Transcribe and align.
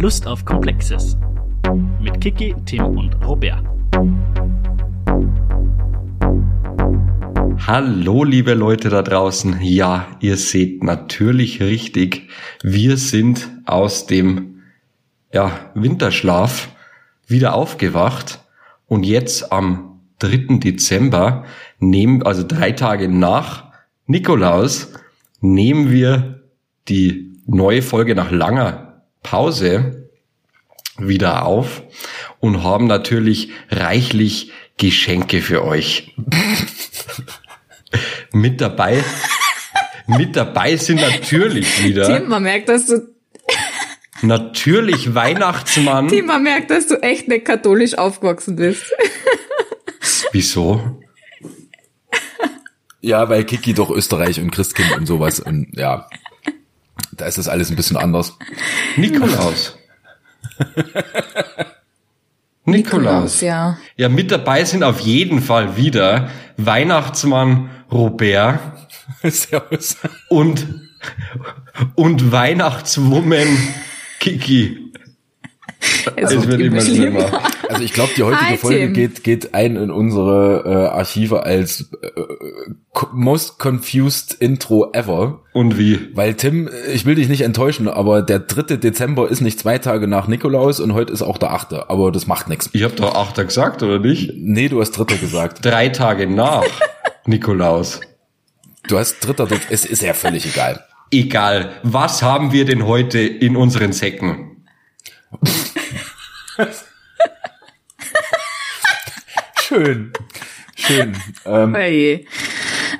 Lust 0.00 0.26
auf 0.26 0.44
Komplexes. 0.44 1.16
Mit 2.00 2.20
Kiki, 2.20 2.52
Tim 2.66 2.84
und 2.84 3.14
Robert. 3.24 3.64
Hallo, 7.64 8.24
liebe 8.24 8.54
Leute 8.54 8.88
da 8.88 9.02
draußen. 9.02 9.60
Ja, 9.62 10.08
ihr 10.18 10.36
seht 10.36 10.82
natürlich 10.82 11.62
richtig. 11.62 12.28
Wir 12.62 12.96
sind 12.96 13.48
aus 13.66 14.06
dem 14.06 14.62
ja, 15.32 15.70
Winterschlaf 15.74 16.70
wieder 17.28 17.54
aufgewacht 17.54 18.40
und 18.86 19.04
jetzt 19.04 19.52
am 19.52 20.00
3. 20.18 20.58
Dezember 20.58 21.44
nehmen, 21.78 22.24
also 22.24 22.42
drei 22.46 22.72
Tage 22.72 23.08
nach 23.08 23.70
Nikolaus, 24.06 24.92
nehmen 25.40 25.92
wir 25.92 26.42
die 26.88 27.32
neue 27.46 27.80
Folge 27.80 28.16
nach 28.16 28.32
langer 28.32 28.83
Pause 29.24 30.08
wieder 30.96 31.44
auf 31.44 31.82
und 32.38 32.62
haben 32.62 32.86
natürlich 32.86 33.50
reichlich 33.70 34.52
Geschenke 34.76 35.42
für 35.42 35.64
euch. 35.64 36.14
mit 38.32 38.60
dabei, 38.60 39.02
mit 40.06 40.36
dabei 40.36 40.76
sind 40.76 41.00
natürlich 41.00 41.82
wieder. 41.82 42.06
Tim, 42.06 42.28
man 42.28 42.44
merkt, 42.44 42.68
dass 42.68 42.86
du 42.86 43.14
Natürlich 44.22 45.14
Weihnachtsmann. 45.14 46.08
Tim, 46.08 46.26
man 46.26 46.42
merkt, 46.42 46.70
dass 46.70 46.86
du 46.86 47.02
echt 47.02 47.28
nicht 47.28 47.44
katholisch 47.44 47.98
aufgewachsen 47.98 48.56
bist. 48.56 48.84
Wieso? 50.32 51.00
Ja, 53.00 53.28
weil 53.28 53.44
Kiki 53.44 53.74
doch 53.74 53.90
Österreich 53.90 54.40
und 54.40 54.50
Christkind 54.50 54.96
und 54.96 55.06
sowas 55.06 55.40
und 55.40 55.76
ja, 55.76 56.08
da 57.16 57.26
ist 57.26 57.38
das 57.38 57.48
alles 57.48 57.70
ein 57.70 57.76
bisschen 57.76 57.96
anders. 57.96 58.36
Nikolaus. 58.96 59.76
Nikolaus. 62.64 63.40
ja. 63.40 63.78
Ja, 63.96 64.08
mit 64.08 64.30
dabei 64.30 64.64
sind 64.64 64.84
auf 64.84 65.00
jeden 65.00 65.42
Fall 65.42 65.76
wieder 65.76 66.30
Weihnachtsmann 66.56 67.70
Robert 67.92 68.58
Servus. 69.22 69.96
und, 70.28 70.66
und 71.94 72.32
Weihnachtswoman 72.32 73.46
Kiki. 74.20 74.83
Es 76.16 76.32
Es 76.32 76.46
wird 76.48 76.60
immer 76.60 76.80
schlimmer. 76.80 77.42
Also 77.66 77.82
ich 77.82 77.94
glaube, 77.94 78.12
die 78.16 78.22
heutige 78.22 78.50
Hi, 78.50 78.56
Folge 78.58 78.78
Tim. 78.78 78.92
geht, 78.92 79.24
geht 79.24 79.54
ein 79.54 79.76
in 79.76 79.90
unsere 79.90 80.62
äh, 80.64 80.96
Archive 80.96 81.44
als 81.44 81.90
äh, 82.02 82.20
most 83.12 83.58
confused 83.58 84.34
Intro 84.34 84.90
ever. 84.92 85.40
Und 85.54 85.78
wie? 85.78 86.14
Weil 86.14 86.34
Tim, 86.34 86.68
ich 86.92 87.06
will 87.06 87.14
dich 87.14 87.28
nicht 87.28 87.40
enttäuschen, 87.40 87.88
aber 87.88 88.22
der 88.22 88.40
3. 88.40 88.76
Dezember 88.76 89.28
ist 89.28 89.40
nicht 89.40 89.58
zwei 89.58 89.78
Tage 89.78 90.06
nach 90.06 90.28
Nikolaus 90.28 90.78
und 90.78 90.92
heute 90.92 91.12
ist 91.12 91.22
auch 91.22 91.38
der 91.38 91.52
8. 91.52 91.72
Aber 91.88 92.12
das 92.12 92.26
macht 92.26 92.48
nichts. 92.48 92.68
Ich 92.74 92.82
habe 92.84 92.94
doch 92.94 93.14
Achter 93.14 93.44
gesagt, 93.46 93.82
oder 93.82 93.98
nicht? 93.98 94.30
Nee, 94.36 94.68
du 94.68 94.80
hast 94.80 94.92
Dritter 94.92 95.16
gesagt. 95.16 95.64
Drei 95.64 95.88
Tage 95.88 96.28
nach 96.28 96.64
Nikolaus. 97.26 98.00
Du 98.88 98.98
hast 98.98 99.20
Dritter, 99.26 99.46
das 99.46 99.60
es 99.70 99.84
ist 99.86 100.02
ja 100.02 100.12
völlig 100.12 100.46
egal. 100.46 100.84
Egal, 101.10 101.70
was 101.82 102.22
haben 102.22 102.52
wir 102.52 102.66
denn 102.66 102.86
heute 102.86 103.20
in 103.20 103.56
unseren 103.56 103.92
Säcken? 103.92 104.53
Schön. 109.60 110.12
Schön. 110.76 111.16
Ähm, 111.46 111.74
Oje. 111.74 112.24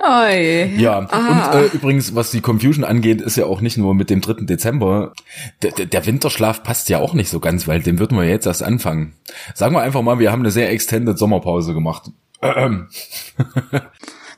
Oje. 0.00 0.66
Ja, 0.76 1.06
Ah. 1.10 1.50
und 1.50 1.54
äh, 1.60 1.66
übrigens, 1.76 2.14
was 2.14 2.30
die 2.30 2.40
Confusion 2.40 2.84
angeht, 2.84 3.20
ist 3.20 3.36
ja 3.36 3.44
auch 3.46 3.60
nicht 3.60 3.76
nur 3.76 3.94
mit 3.94 4.10
dem 4.10 4.20
3. 4.20 4.44
Dezember. 4.44 5.12
Der, 5.62 5.72
der, 5.72 5.86
der 5.86 6.06
Winterschlaf 6.06 6.62
passt 6.62 6.88
ja 6.88 6.98
auch 6.98 7.14
nicht 7.14 7.28
so 7.28 7.40
ganz, 7.40 7.66
weil 7.68 7.80
den 7.82 7.98
würden 7.98 8.16
wir 8.18 8.24
jetzt 8.24 8.46
erst 8.46 8.62
anfangen. 8.62 9.14
Sagen 9.54 9.74
wir 9.74 9.82
einfach 9.82 10.02
mal, 10.02 10.18
wir 10.18 10.32
haben 10.32 10.40
eine 10.40 10.50
sehr 10.50 10.70
extended 10.70 11.18
Sommerpause 11.18 11.74
gemacht. 11.74 12.10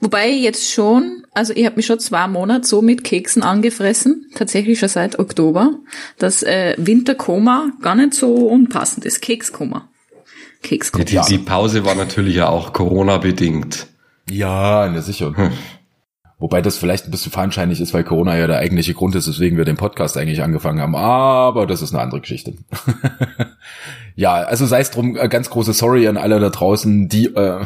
Wobei 0.01 0.29
jetzt 0.29 0.73
schon, 0.73 1.26
also 1.37 1.53
ich 1.55 1.67
habe 1.67 1.77
mich 1.77 1.85
schon 1.85 2.01
zwei 2.01 2.27
Monate 2.29 2.67
so 2.67 2.81
mit 2.81 3.05
Keksen 3.05 3.43
angefressen, 3.43 4.31
tatsächlich 4.35 4.79
schon 4.79 4.89
seit 4.89 5.19
Oktober, 5.19 5.75
dass 6.19 6.43
äh, 6.43 6.75
Winterkoma 6.79 7.73
gar 7.83 7.95
nicht 7.95 8.15
so 8.15 8.49
unpassend 8.49 9.05
ist. 9.05 9.21
Kekskoma. 9.21 9.89
Kekskoma. 10.63 11.05
Die, 11.05 11.21
die 11.29 11.39
Pause 11.39 11.85
war 11.85 11.95
natürlich 11.95 12.37
ja 12.37 12.49
auch 12.49 12.73
Corona-bedingt. 12.73 13.87
Ja, 14.31 14.89
ne, 14.89 15.03
sicher. 15.03 15.35
Wobei 16.39 16.63
das 16.63 16.79
vielleicht 16.79 17.05
ein 17.05 17.11
bisschen 17.11 17.33
fahnscheinig 17.33 17.83
ist, 17.83 17.93
weil 17.93 18.03
Corona 18.03 18.37
ja 18.39 18.47
der 18.47 18.59
eigentliche 18.59 18.95
Grund 18.95 19.15
ist, 19.15 19.29
weswegen 19.29 19.59
wir 19.59 19.67
den 19.67 19.77
Podcast 19.77 20.17
eigentlich 20.17 20.43
angefangen 20.43 20.81
haben. 20.81 20.97
Aber 20.97 21.67
das 21.67 21.83
ist 21.83 21.93
eine 21.93 22.03
andere 22.03 22.23
Geschichte. 22.23 22.55
ja, 24.17 24.37
also 24.37 24.65
sei 24.65 24.81
es 24.81 24.91
drum, 24.91 25.17
äh, 25.17 25.29
ganz 25.29 25.51
große 25.51 25.75
Sorry 25.75 26.09
an 26.09 26.17
alle 26.17 26.41
da 26.41 26.49
draußen, 26.49 27.09
die 27.09 27.27
äh, 27.27 27.65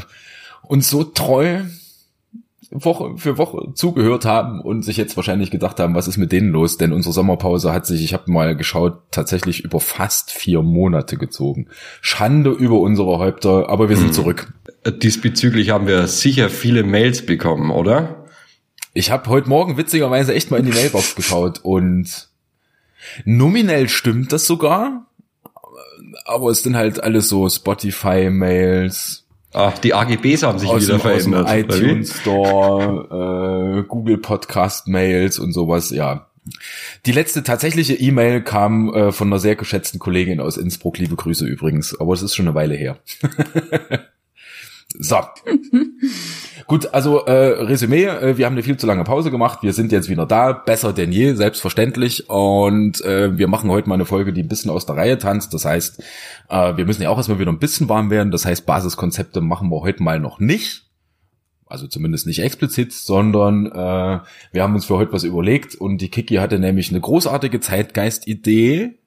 uns 0.62 0.90
so 0.90 1.04
treu 1.04 1.60
Woche 2.70 3.16
für 3.16 3.36
Woche 3.36 3.72
zugehört 3.74 4.24
haben 4.24 4.60
und 4.60 4.82
sich 4.82 4.96
jetzt 4.96 5.16
wahrscheinlich 5.16 5.50
gedacht 5.50 5.80
haben, 5.80 5.96
was 5.96 6.06
ist 6.06 6.18
mit 6.18 6.30
denen 6.30 6.50
los? 6.50 6.76
Denn 6.76 6.92
unsere 6.92 7.12
Sommerpause 7.12 7.72
hat 7.72 7.84
sich, 7.84 8.04
ich 8.04 8.14
habe 8.14 8.30
mal 8.30 8.54
geschaut, 8.54 9.00
tatsächlich 9.10 9.64
über 9.64 9.80
fast 9.80 10.30
vier 10.30 10.62
Monate 10.62 11.16
gezogen. 11.16 11.66
Schande 12.00 12.50
über 12.50 12.78
unsere 12.78 13.18
Häupter, 13.18 13.68
aber 13.68 13.88
wir 13.88 13.96
sind 13.96 14.14
zurück. 14.14 14.52
Diesbezüglich 15.02 15.70
haben 15.70 15.88
wir 15.88 16.06
sicher 16.06 16.48
viele 16.48 16.84
Mails 16.84 17.26
bekommen, 17.26 17.70
oder? 17.70 18.24
Ich 18.94 19.10
habe 19.10 19.28
heute 19.28 19.48
Morgen 19.48 19.76
witzigerweise 19.76 20.32
echt 20.34 20.50
mal 20.50 20.58
in 20.58 20.66
die 20.66 20.72
Mailbox 20.72 21.14
geschaut 21.16 21.60
und 21.62 22.28
nominell 23.24 23.88
stimmt 23.88 24.32
das 24.32 24.46
sogar, 24.46 25.06
aber 26.24 26.50
es 26.50 26.62
sind 26.62 26.76
halt 26.76 27.02
alles 27.02 27.28
so 27.28 27.48
Spotify-Mails 27.48 29.26
Ach, 29.52 29.78
die 29.78 29.94
AGBs 29.94 30.42
haben 30.42 30.58
sich 30.58 30.68
aus 30.68 30.82
wieder 30.82 30.98
dem, 30.98 31.06
aus 31.06 31.22
dem 31.24 31.32
verändert. 31.32 31.68
oder 31.68 31.80
wie? 31.80 31.84
iTunes 31.84 32.20
Store, 32.20 33.80
äh, 33.80 33.88
Google 33.88 34.18
Podcast-Mails 34.18 35.38
und 35.38 35.52
sowas, 35.52 35.90
ja. 35.90 36.26
Die 37.06 37.12
letzte 37.12 37.42
tatsächliche 37.42 37.94
E-Mail 37.94 38.42
kam 38.42 38.92
äh, 38.94 39.12
von 39.12 39.28
einer 39.28 39.38
sehr 39.38 39.56
geschätzten 39.56 39.98
Kollegin 39.98 40.40
aus 40.40 40.56
Innsbruck. 40.56 40.98
Liebe 40.98 41.16
Grüße 41.16 41.46
übrigens, 41.46 41.98
aber 41.98 42.14
es 42.14 42.22
ist 42.22 42.34
schon 42.34 42.46
eine 42.46 42.54
Weile 42.54 42.74
her. 42.74 42.98
so. 44.98 45.16
Gut, 46.66 46.94
also 46.94 47.24
äh, 47.24 47.62
Resümee, 47.62 48.04
äh, 48.04 48.36
wir 48.36 48.46
haben 48.46 48.52
eine 48.52 48.62
viel 48.62 48.76
zu 48.76 48.86
lange 48.86 49.04
Pause 49.04 49.30
gemacht, 49.30 49.62
wir 49.62 49.72
sind 49.72 49.92
jetzt 49.92 50.08
wieder 50.08 50.26
da, 50.26 50.52
besser 50.52 50.92
denn 50.92 51.10
je, 51.12 51.34
selbstverständlich. 51.34 52.28
Und 52.28 53.00
äh, 53.04 53.36
wir 53.36 53.48
machen 53.48 53.70
heute 53.70 53.88
mal 53.88 53.96
eine 53.96 54.04
Folge, 54.04 54.32
die 54.32 54.42
ein 54.42 54.48
bisschen 54.48 54.70
aus 54.70 54.86
der 54.86 54.96
Reihe 54.96 55.18
tanzt. 55.18 55.52
Das 55.54 55.64
heißt, 55.64 56.02
äh, 56.48 56.76
wir 56.76 56.84
müssen 56.84 57.02
ja 57.02 57.10
auch 57.10 57.16
erstmal 57.16 57.38
wieder 57.38 57.52
ein 57.52 57.58
bisschen 57.58 57.88
warm 57.88 58.10
werden. 58.10 58.30
Das 58.30 58.44
heißt, 58.44 58.66
Basiskonzepte 58.66 59.40
machen 59.40 59.70
wir 59.70 59.80
heute 59.80 60.02
mal 60.02 60.20
noch 60.20 60.38
nicht. 60.38 60.84
Also 61.66 61.86
zumindest 61.86 62.26
nicht 62.26 62.40
explizit, 62.40 62.92
sondern 62.92 63.66
äh, 63.66 64.20
wir 64.52 64.62
haben 64.62 64.74
uns 64.74 64.86
für 64.86 64.96
heute 64.96 65.12
was 65.12 65.22
überlegt 65.22 65.76
und 65.76 65.98
die 65.98 66.08
Kiki 66.08 66.36
hatte 66.36 66.58
nämlich 66.58 66.90
eine 66.90 67.00
großartige 67.00 67.60
Zeitgeist-Idee, 67.60 68.98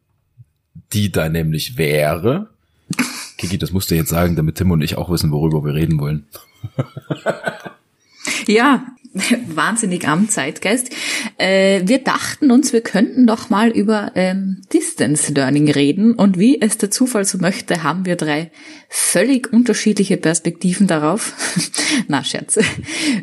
die 0.93 1.11
da 1.11 1.27
nämlich 1.27 1.77
wäre. 1.77 2.52
Kiki, 3.43 3.57
das 3.57 3.73
musst 3.73 3.91
du 3.91 3.95
jetzt 3.95 4.09
sagen, 4.09 4.37
damit 4.37 4.55
Tim 4.55 4.71
und 4.71 4.81
ich 4.81 4.95
auch 4.95 5.09
wissen, 5.09 5.29
worüber 5.29 5.65
wir 5.65 5.73
reden 5.73 5.99
wollen. 5.99 6.25
Ja, 8.47 8.85
wahnsinnig 9.47 10.07
am 10.07 10.29
Zeitgeist. 10.29 10.91
Äh, 11.37 11.81
wir 11.85 11.99
dachten 11.99 12.51
uns, 12.51 12.71
wir 12.71 12.79
könnten 12.79 13.27
doch 13.27 13.49
mal 13.49 13.69
über 13.69 14.13
ähm, 14.15 14.61
Distance 14.71 15.33
Learning 15.33 15.69
reden 15.69 16.13
und 16.13 16.39
wie 16.39 16.61
es 16.61 16.77
der 16.77 16.89
Zufall 16.89 17.25
so 17.25 17.37
möchte, 17.37 17.83
haben 17.83 18.05
wir 18.05 18.15
drei 18.15 18.49
völlig 18.87 19.51
unterschiedliche 19.51 20.15
Perspektiven 20.15 20.87
darauf. 20.87 21.33
Na, 22.07 22.23
Scherz. 22.23 22.57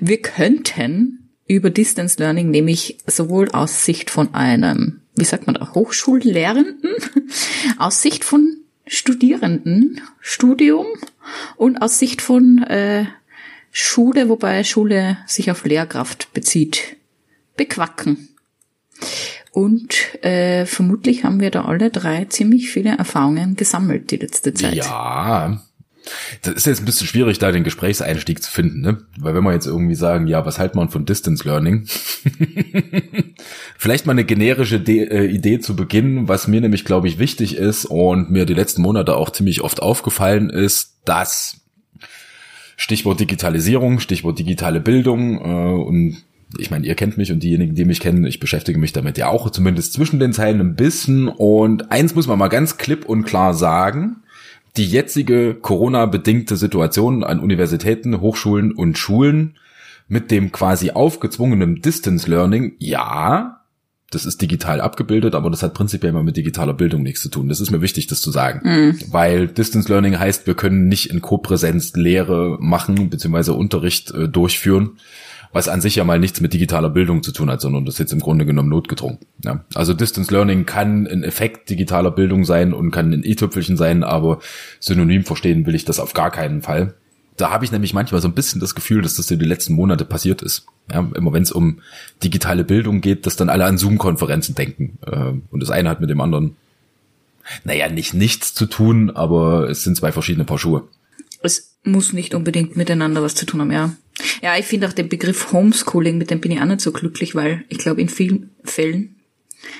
Wir 0.02 0.20
könnten 0.20 1.30
über 1.48 1.70
Distance 1.70 2.18
Learning 2.18 2.50
nämlich 2.50 2.98
sowohl 3.06 3.48
aus 3.52 3.86
Sicht 3.86 4.10
von 4.10 4.34
einem, 4.34 5.00
wie 5.16 5.24
sagt 5.24 5.46
man 5.46 5.54
da, 5.54 5.72
Hochschullehrenden, 5.72 6.90
aus 7.78 8.02
Sicht 8.02 8.22
von 8.22 8.59
Studierenden, 8.92 10.00
Studium 10.18 10.84
und 11.56 11.80
aus 11.80 12.00
Sicht 12.00 12.20
von 12.20 12.64
äh, 12.64 13.06
Schule, 13.70 14.28
wobei 14.28 14.64
Schule 14.64 15.18
sich 15.28 15.48
auf 15.52 15.64
Lehrkraft 15.64 16.32
bezieht, 16.32 16.96
bequacken. 17.56 18.30
Und 19.52 19.94
äh, 20.24 20.66
vermutlich 20.66 21.22
haben 21.22 21.38
wir 21.38 21.52
da 21.52 21.66
alle 21.66 21.90
drei 21.90 22.24
ziemlich 22.24 22.70
viele 22.70 22.96
Erfahrungen 22.96 23.54
gesammelt 23.54 24.10
die 24.10 24.16
letzte 24.16 24.54
Zeit. 24.54 24.74
Ja. 24.74 25.62
Das 26.42 26.54
ist 26.54 26.66
jetzt 26.66 26.80
ein 26.80 26.84
bisschen 26.84 27.06
schwierig, 27.06 27.38
da 27.38 27.52
den 27.52 27.64
Gesprächseinstieg 27.64 28.42
zu 28.42 28.50
finden, 28.50 28.80
ne? 28.80 28.98
Weil 29.18 29.34
wenn 29.34 29.44
wir 29.44 29.52
jetzt 29.52 29.66
irgendwie 29.66 29.94
sagen, 29.94 30.26
ja, 30.26 30.44
was 30.44 30.58
hält 30.58 30.74
man 30.74 30.88
von 30.88 31.04
Distance 31.04 31.46
Learning? 31.46 31.86
Vielleicht 33.78 34.06
mal 34.06 34.12
eine 34.12 34.24
generische 34.24 34.80
De 34.80 35.04
äh, 35.08 35.26
Idee 35.26 35.60
zu 35.60 35.76
Beginn, 35.76 36.28
was 36.28 36.48
mir 36.48 36.60
nämlich, 36.60 36.84
glaube 36.84 37.08
ich, 37.08 37.18
wichtig 37.18 37.56
ist 37.56 37.84
und 37.84 38.30
mir 38.30 38.46
die 38.46 38.54
letzten 38.54 38.82
Monate 38.82 39.16
auch 39.16 39.30
ziemlich 39.30 39.62
oft 39.62 39.82
aufgefallen 39.82 40.50
ist, 40.50 40.98
dass 41.04 41.60
Stichwort 42.76 43.20
Digitalisierung, 43.20 44.00
Stichwort 44.00 44.38
digitale 44.38 44.80
Bildung 44.80 45.38
äh, 45.38 45.82
und 45.82 46.24
ich 46.58 46.70
meine, 46.70 46.86
ihr 46.86 46.94
kennt 46.94 47.16
mich 47.16 47.30
und 47.30 47.42
diejenigen, 47.42 47.74
die 47.74 47.84
mich 47.84 48.00
kennen, 48.00 48.24
ich 48.24 48.40
beschäftige 48.40 48.78
mich 48.78 48.92
damit 48.92 49.18
ja 49.18 49.28
auch 49.28 49.50
zumindest 49.50 49.92
zwischen 49.92 50.18
den 50.18 50.32
Zeilen 50.32 50.60
ein 50.60 50.74
bisschen. 50.74 51.28
Und 51.28 51.92
eins 51.92 52.14
muss 52.14 52.26
man 52.26 52.38
mal 52.38 52.48
ganz 52.48 52.76
klipp 52.76 53.04
und 53.04 53.24
klar 53.24 53.54
sagen. 53.54 54.16
Die 54.76 54.86
jetzige 54.86 55.54
Corona-bedingte 55.54 56.56
Situation 56.56 57.24
an 57.24 57.40
Universitäten, 57.40 58.20
Hochschulen 58.20 58.72
und 58.72 58.98
Schulen 58.98 59.56
mit 60.08 60.30
dem 60.30 60.52
quasi 60.52 60.90
aufgezwungenen 60.90 61.82
Distance 61.82 62.28
Learning, 62.28 62.74
ja, 62.78 63.60
das 64.10 64.26
ist 64.26 64.42
digital 64.42 64.80
abgebildet, 64.80 65.36
aber 65.36 65.50
das 65.50 65.62
hat 65.62 65.72
prinzipiell 65.72 66.10
immer 66.10 66.24
mit 66.24 66.36
digitaler 66.36 66.74
Bildung 66.74 67.02
nichts 67.02 67.22
zu 67.22 67.28
tun. 67.28 67.48
Das 67.48 67.60
ist 67.60 67.70
mir 67.70 67.80
wichtig, 67.80 68.08
das 68.08 68.20
zu 68.20 68.32
sagen. 68.32 68.60
Mhm. 68.64 68.98
Weil 69.12 69.46
Distance 69.46 69.88
Learning 69.88 70.18
heißt, 70.18 70.48
wir 70.48 70.54
können 70.54 70.88
nicht 70.88 71.10
in 71.10 71.20
Kopräsenz 71.20 71.94
Lehre 71.94 72.58
machen, 72.60 73.08
beziehungsweise 73.08 73.54
Unterricht 73.54 74.10
äh, 74.10 74.28
durchführen, 74.28 74.98
was 75.52 75.68
an 75.68 75.80
sich 75.80 75.96
ja 75.96 76.04
mal 76.04 76.18
nichts 76.18 76.40
mit 76.40 76.52
digitaler 76.52 76.90
Bildung 76.90 77.22
zu 77.22 77.32
tun 77.32 77.50
hat, 77.50 77.60
sondern 77.60 77.84
das 77.84 77.94
ist 77.94 77.98
jetzt 77.98 78.12
im 78.12 78.20
Grunde 78.20 78.46
genommen 78.46 78.68
notgedrungen. 78.68 79.18
Ja. 79.44 79.64
Also 79.74 79.94
Distance 79.94 80.32
Learning 80.32 80.64
kann 80.64 81.06
ein 81.06 81.24
Effekt 81.24 81.70
digitaler 81.70 82.10
Bildung 82.10 82.44
sein 82.44 82.72
und 82.72 82.90
kann 82.90 83.12
ein 83.12 83.24
i-Tüpfelchen 83.24 83.76
sein, 83.76 84.04
aber 84.04 84.38
synonym 84.78 85.24
verstehen 85.24 85.66
will 85.66 85.74
ich 85.74 85.84
das 85.84 85.98
auf 85.98 86.12
gar 86.12 86.30
keinen 86.30 86.62
Fall. 86.62 86.94
Da 87.36 87.50
habe 87.50 87.64
ich 87.64 87.72
nämlich 87.72 87.94
manchmal 87.94 88.20
so 88.20 88.28
ein 88.28 88.34
bisschen 88.34 88.60
das 88.60 88.74
Gefühl, 88.74 89.02
dass 89.02 89.14
das 89.14 89.30
in 89.30 89.38
den 89.38 89.48
letzten 89.48 89.72
Monate 89.72 90.04
passiert 90.04 90.42
ist. 90.42 90.66
Ja, 90.92 91.08
immer 91.14 91.32
wenn 91.32 91.42
es 91.42 91.50
um 91.50 91.80
digitale 92.22 92.64
Bildung 92.64 93.00
geht, 93.00 93.26
dass 93.26 93.36
dann 93.36 93.48
alle 93.48 93.64
an 93.64 93.78
Zoom-Konferenzen 93.78 94.54
denken. 94.54 94.98
Äh, 95.06 95.32
und 95.50 95.60
das 95.60 95.70
eine 95.70 95.88
hat 95.88 96.00
mit 96.00 96.10
dem 96.10 96.20
anderen, 96.20 96.56
naja, 97.64 97.88
nicht 97.88 98.14
nichts 98.14 98.54
zu 98.54 98.66
tun, 98.66 99.10
aber 99.10 99.70
es 99.70 99.82
sind 99.82 99.96
zwei 99.96 100.12
verschiedene 100.12 100.44
Paar 100.44 100.58
Schuhe. 100.58 100.84
Es 101.42 101.76
muss 101.82 102.12
nicht 102.12 102.34
unbedingt 102.34 102.76
miteinander 102.76 103.22
was 103.22 103.34
zu 103.34 103.46
tun 103.46 103.60
haben, 103.62 103.72
ja. 103.72 103.92
Ja, 104.42 104.56
ich 104.56 104.66
finde 104.66 104.88
auch 104.88 104.92
den 104.92 105.08
Begriff 105.08 105.52
Homeschooling, 105.52 106.18
mit 106.18 106.30
dem 106.30 106.40
bin 106.40 106.52
ich 106.52 106.60
auch 106.60 106.66
nicht 106.66 106.80
so 106.80 106.92
glücklich, 106.92 107.34
weil 107.34 107.64
ich 107.68 107.78
glaube, 107.78 108.00
in 108.00 108.08
vielen 108.08 108.50
Fällen 108.64 109.16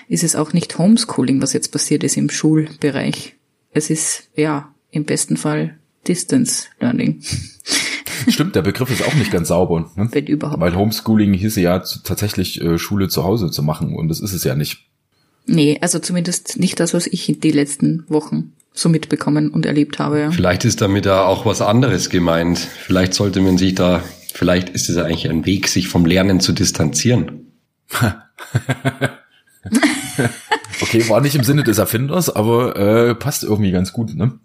ist 0.09 0.25
es 0.25 0.37
auch 0.37 0.53
nicht 0.53 0.79
Homeschooling, 0.79 1.41
was 1.41 1.53
jetzt 1.53 1.73
passiert 1.73 2.05
ist 2.05 2.17
im 2.17 2.31
Schulbereich. 2.31 3.37
Es 3.73 3.91
ist, 3.91 4.29
ja, 4.35 4.75
im 4.91 5.05
besten 5.05 5.37
Fall 5.37 5.79
Distance 6.07 6.67
Learning. 6.81 7.23
Stimmt, 8.29 8.55
der 8.55 8.63
Begriff 8.63 8.91
ist 8.91 9.07
auch 9.07 9.15
nicht 9.15 9.31
ganz 9.31 9.49
sauber. 9.49 9.91
Ne? 9.97 10.09
Wenn 10.11 10.27
überhaupt. 10.27 10.61
Weil 10.61 10.77
Homeschooling 10.77 11.33
hieße 11.33 11.61
ja 11.61 11.79
tatsächlich 11.79 12.61
äh, 12.61 12.79
Schule 12.79 13.09
zu 13.09 13.25
Hause 13.25 13.51
zu 13.51 13.63
machen 13.63 13.95
und 13.95 14.09
das 14.09 14.21
ist 14.21 14.33
es 14.33 14.45
ja 14.45 14.55
nicht. 14.55 14.87
Nee, 15.47 15.79
also 15.81 15.99
zumindest 15.99 16.59
nicht 16.59 16.79
das, 16.81 16.93
was 16.95 17.07
ich 17.07 17.29
in 17.29 17.41
die 17.41 17.51
letzten 17.51 18.05
Wochen 18.09 18.53
so 18.73 18.89
mitbekommen 18.89 19.51
und 19.51 19.67
erlebt 19.67 19.99
habe. 19.99 20.21
Ja. 20.21 20.31
Vielleicht 20.31 20.65
ist 20.65 20.81
damit 20.81 21.07
da 21.07 21.25
auch 21.25 21.45
was 21.47 21.61
anderes 21.61 22.11
gemeint. 22.11 22.59
Vielleicht 22.59 23.15
sollte 23.15 23.41
man 23.41 23.59
sich 23.59 23.75
da, 23.75 24.03
vielleicht 24.37 24.71
ist 24.71 24.88
es 24.88 24.97
eigentlich 24.97 25.29
ein 25.29 25.47
Weg, 25.47 25.69
sich 25.69 25.88
vom 25.88 26.06
Lernen 26.06 26.41
zu 26.41 26.53
distanzieren. 26.53 27.53
okay, 30.81 31.09
war 31.09 31.21
nicht 31.21 31.35
im 31.35 31.44
Sinne 31.44 31.65
des 31.65 31.79
Erfinders, 31.79 32.35
aber 32.35 32.77
äh, 32.77 33.15
passt 33.15 33.44
irgendwie 33.44 33.71
ganz 33.71 33.93
gut, 33.93 34.15
ne? 34.15 34.38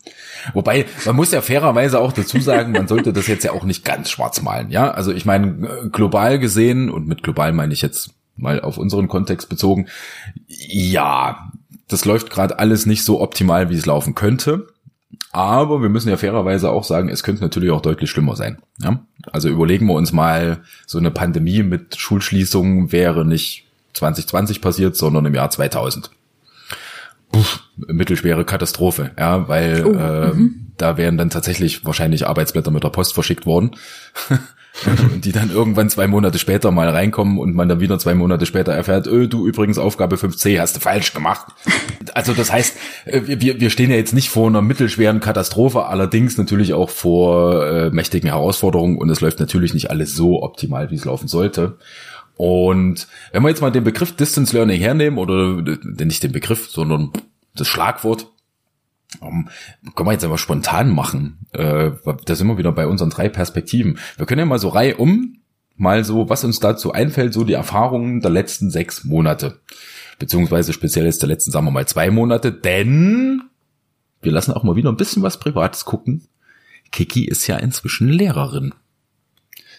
Wobei, 0.53 0.85
man 1.05 1.15
muss 1.15 1.31
ja 1.31 1.41
fairerweise 1.41 1.99
auch 1.99 2.13
dazu 2.13 2.39
sagen, 2.39 2.71
man 2.71 2.87
sollte 2.87 3.13
das 3.13 3.27
jetzt 3.27 3.43
ja 3.43 3.51
auch 3.51 3.63
nicht 3.63 3.83
ganz 3.85 4.09
schwarz 4.09 4.41
malen, 4.41 4.69
ja? 4.71 4.91
Also 4.91 5.11
ich 5.11 5.25
meine, 5.25 5.89
global 5.91 6.39
gesehen, 6.39 6.89
und 6.89 7.07
mit 7.07 7.23
global 7.23 7.53
meine 7.53 7.73
ich 7.73 7.81
jetzt 7.81 8.11
mal 8.35 8.61
auf 8.61 8.77
unseren 8.77 9.07
Kontext 9.07 9.49
bezogen, 9.49 9.87
ja, 10.47 11.51
das 11.87 12.05
läuft 12.05 12.29
gerade 12.29 12.59
alles 12.59 12.85
nicht 12.85 13.03
so 13.03 13.21
optimal, 13.21 13.69
wie 13.69 13.75
es 13.75 13.85
laufen 13.85 14.15
könnte. 14.15 14.67
Aber 15.35 15.81
wir 15.81 15.89
müssen 15.89 16.07
ja 16.07 16.15
fairerweise 16.15 16.71
auch 16.71 16.85
sagen, 16.85 17.09
es 17.09 17.21
könnte 17.21 17.41
natürlich 17.41 17.69
auch 17.69 17.81
deutlich 17.81 18.09
schlimmer 18.09 18.37
sein. 18.37 18.59
Ja? 18.81 19.01
Also 19.33 19.49
überlegen 19.49 19.85
wir 19.85 19.95
uns 19.95 20.13
mal, 20.13 20.59
so 20.85 20.97
eine 20.97 21.11
Pandemie 21.11 21.61
mit 21.61 21.97
Schulschließungen 21.97 22.93
wäre 22.93 23.25
nicht 23.25 23.67
2020 23.95 24.61
passiert, 24.61 24.95
sondern 24.95 25.25
im 25.25 25.35
Jahr 25.35 25.49
2000 25.49 26.09
puff, 27.33 27.63
mittelschwere 27.75 28.45
Katastrophe, 28.45 29.11
ja, 29.19 29.49
weil 29.49 29.85
oh, 29.85 29.91
äh, 29.91 30.33
mhm. 30.33 30.67
da 30.77 30.95
wären 30.95 31.17
dann 31.17 31.29
tatsächlich 31.29 31.83
wahrscheinlich 31.83 32.25
Arbeitsblätter 32.25 32.71
mit 32.71 32.85
der 32.85 32.89
Post 32.89 33.13
verschickt 33.13 33.45
worden. 33.45 33.71
und 35.13 35.25
die 35.25 35.31
dann 35.31 35.51
irgendwann 35.51 35.89
zwei 35.89 36.07
Monate 36.07 36.37
später 36.37 36.71
mal 36.71 36.89
reinkommen 36.89 37.37
und 37.37 37.55
man 37.55 37.69
dann 37.69 37.79
wieder 37.79 37.97
zwei 37.97 38.13
Monate 38.13 38.45
später 38.45 38.73
erfährt, 38.73 39.07
öh, 39.07 39.27
du 39.27 39.47
übrigens 39.47 39.77
Aufgabe 39.77 40.17
5c 40.17 40.59
hast 40.59 40.75
du 40.75 40.79
falsch 40.79 41.13
gemacht. 41.13 41.47
Also 42.13 42.33
das 42.33 42.51
heißt, 42.51 42.75
äh, 43.05 43.21
wir, 43.25 43.59
wir 43.59 43.69
stehen 43.69 43.89
ja 43.89 43.95
jetzt 43.95 44.13
nicht 44.13 44.29
vor 44.29 44.47
einer 44.47 44.61
mittelschweren 44.61 45.19
Katastrophe, 45.19 45.85
allerdings 45.85 46.37
natürlich 46.37 46.73
auch 46.73 46.89
vor 46.89 47.65
äh, 47.65 47.89
mächtigen 47.89 48.29
Herausforderungen 48.29 48.97
und 48.97 49.09
es 49.09 49.21
läuft 49.21 49.39
natürlich 49.39 49.73
nicht 49.73 49.89
alles 49.89 50.15
so 50.15 50.43
optimal, 50.43 50.91
wie 50.91 50.95
es 50.95 51.05
laufen 51.05 51.27
sollte. 51.27 51.77
Und 52.37 53.07
wenn 53.31 53.43
wir 53.43 53.49
jetzt 53.49 53.61
mal 53.61 53.71
den 53.71 53.85
Begriff 53.85 54.15
Distance 54.15 54.53
Learning 54.53 54.79
hernehmen, 54.79 55.17
oder 55.17 55.61
nicht 56.03 56.23
den 56.23 56.33
Begriff, 56.33 56.69
sondern 56.69 57.11
das 57.55 57.67
Schlagwort, 57.67 58.27
um, 59.21 59.49
ähm, 59.83 59.93
können 59.95 60.07
wir 60.07 60.13
jetzt 60.13 60.23
aber 60.23 60.37
spontan 60.37 60.89
machen. 60.89 61.39
Äh, 61.51 61.91
da 62.25 62.35
sind 62.35 62.47
wir 62.47 62.57
wieder 62.57 62.71
bei 62.71 62.87
unseren 62.87 63.09
drei 63.09 63.29
Perspektiven. 63.29 63.99
Wir 64.17 64.25
können 64.25 64.39
ja 64.39 64.45
mal 64.45 64.59
so 64.59 64.69
Reihe 64.69 64.97
um, 64.97 65.37
mal 65.75 66.03
so, 66.03 66.29
was 66.29 66.43
uns 66.43 66.59
dazu 66.59 66.91
einfällt, 66.91 67.33
so 67.33 67.43
die 67.43 67.53
Erfahrungen 67.53 68.21
der 68.21 68.31
letzten 68.31 68.69
sechs 68.69 69.03
Monate. 69.03 69.59
Beziehungsweise 70.19 70.73
speziell 70.73 71.05
jetzt 71.05 71.21
der 71.21 71.29
letzten, 71.29 71.51
sagen 71.51 71.65
wir 71.65 71.71
mal, 71.71 71.87
zwei 71.87 72.09
Monate, 72.09 72.51
denn 72.51 73.43
wir 74.21 74.31
lassen 74.31 74.53
auch 74.53 74.63
mal 74.63 74.75
wieder 74.75 74.91
ein 74.91 74.97
bisschen 74.97 75.23
was 75.23 75.39
Privates 75.39 75.85
gucken. 75.85 76.27
Kiki 76.91 77.25
ist 77.25 77.47
ja 77.47 77.57
inzwischen 77.57 78.09
Lehrerin 78.09 78.73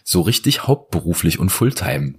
so 0.09 0.21
richtig 0.21 0.69
hauptberuflich 0.69 1.41
und 1.41 1.51
Fulltime. 1.51 2.15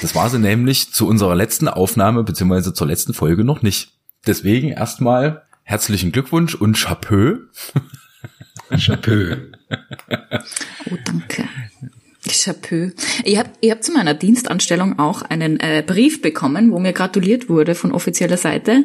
Das 0.00 0.14
war 0.14 0.30
sie 0.30 0.38
nämlich 0.38 0.92
zu 0.92 1.08
unserer 1.08 1.34
letzten 1.34 1.66
Aufnahme 1.66 2.22
beziehungsweise 2.22 2.72
zur 2.72 2.86
letzten 2.86 3.12
Folge 3.12 3.42
noch 3.42 3.60
nicht. 3.60 3.98
Deswegen 4.24 4.68
erstmal 4.68 5.42
herzlichen 5.64 6.12
Glückwunsch 6.12 6.54
und 6.54 6.76
Chapeau. 6.76 7.38
Chapeau. 8.78 9.36
Oh, 10.90 10.96
danke. 11.04 11.44
Chapeau. 12.26 12.90
Ich 13.24 13.38
habe 13.38 13.50
ich 13.60 13.70
hab 13.70 13.82
zu 13.82 13.92
meiner 13.92 14.14
Dienstanstellung 14.14 14.98
auch 14.98 15.22
einen 15.22 15.60
äh, 15.60 15.82
Brief 15.86 16.22
bekommen, 16.22 16.70
wo 16.70 16.78
mir 16.78 16.92
gratuliert 16.92 17.48
wurde 17.48 17.74
von 17.74 17.92
offizieller 17.92 18.36
Seite, 18.36 18.84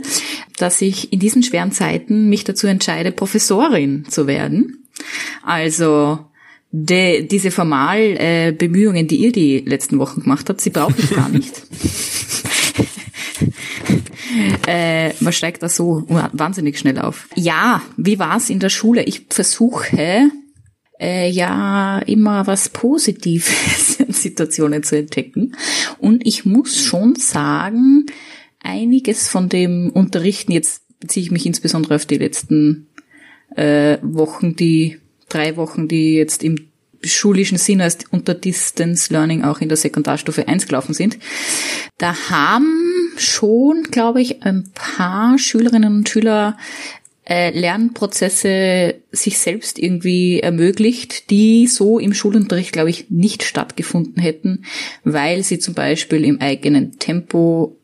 dass 0.58 0.82
ich 0.82 1.14
in 1.14 1.20
diesen 1.20 1.44
schweren 1.44 1.72
Zeiten 1.72 2.30
mich 2.30 2.44
dazu 2.44 2.68
entscheide, 2.68 3.12
Professorin 3.12 4.06
zu 4.10 4.28
werden. 4.28 4.86
Also 5.44 6.26
de, 6.72 7.26
diese 7.26 7.52
formal 7.52 8.00
äh, 8.00 8.52
Bemühungen, 8.52 9.08
die 9.08 9.18
ihr 9.18 9.32
die 9.32 9.60
letzten 9.60 10.00
Wochen 10.00 10.22
gemacht 10.22 10.50
habt, 10.50 10.62
sie 10.62 10.70
brauche 10.70 10.96
ich 10.98 11.10
gar 11.12 11.30
nicht. 11.30 11.54
äh, 14.68 15.14
man 15.20 15.34
steigt 15.34 15.64
da 15.64 15.70
so 15.70 16.04
wahnsinnig 16.08 16.78
schnell 16.78 17.00
auf. 17.00 17.28
Ja, 17.36 17.82
wie 17.98 18.20
war's 18.20 18.50
in 18.50 18.60
der 18.60 18.70
Schule? 18.70 19.04
Ich 19.04 19.26
versuche 19.30 20.32
äh, 21.00 21.30
ja 21.30 22.00
immer 22.00 22.46
was 22.48 22.70
Positives 22.70 23.96
in 24.00 24.14
Situationen 24.14 24.84
zu 24.84 24.98
entdecken. 24.98 25.56
Und 25.98 26.26
ich 26.26 26.46
muss 26.46 26.78
schon 26.78 27.16
sagen, 27.16 28.06
einiges 28.62 29.28
von 29.28 29.50
dem 29.50 29.90
Unterrichten, 29.90 30.52
jetzt 30.52 30.84
beziehe 31.00 31.24
ich 31.24 31.32
mich 31.32 31.46
insbesondere 31.46 31.96
auf 31.96 32.06
die 32.06 32.18
letzten 32.18 32.88
äh, 33.56 33.98
Wochen, 34.02 34.56
die 34.56 34.98
drei 35.30 35.56
Wochen, 35.56 35.88
die 35.88 36.16
jetzt 36.16 36.44
im 36.44 36.69
schulischen 37.04 37.58
Sinn 37.58 37.82
als 37.82 38.00
unter 38.12 38.34
Distance 38.34 39.14
Learning 39.14 39.44
auch 39.44 39.62
in 39.62 39.70
der 39.70 39.78
Sekundarstufe 39.78 40.48
1 40.48 40.68
gelaufen 40.68 40.94
sind. 40.94 41.18
Da 41.98 42.16
haben 42.30 43.14
schon, 43.18 43.84
glaube 43.84 44.22
ich, 44.22 44.44
ein 44.44 44.70
paar 44.74 45.38
Schülerinnen 45.38 45.98
und 45.98 46.10
Schüler 46.10 46.58
äh, 47.30 47.58
Lernprozesse 47.58 48.96
sich 49.12 49.38
selbst 49.38 49.78
irgendwie 49.78 50.40
ermöglicht, 50.40 51.30
die 51.30 51.68
so 51.68 52.00
im 52.00 52.14
Schulunterricht, 52.14 52.74
glaube 52.74 52.90
ich, 52.90 53.10
nicht 53.10 53.44
stattgefunden 53.44 54.22
hätten, 54.22 54.66
weil 55.04 55.44
sie 55.44 55.60
zum 55.60 55.76
Beispiel 55.76 56.26
im 56.26 56.42
eigenen 56.42 56.98
Tempo, 56.98 57.78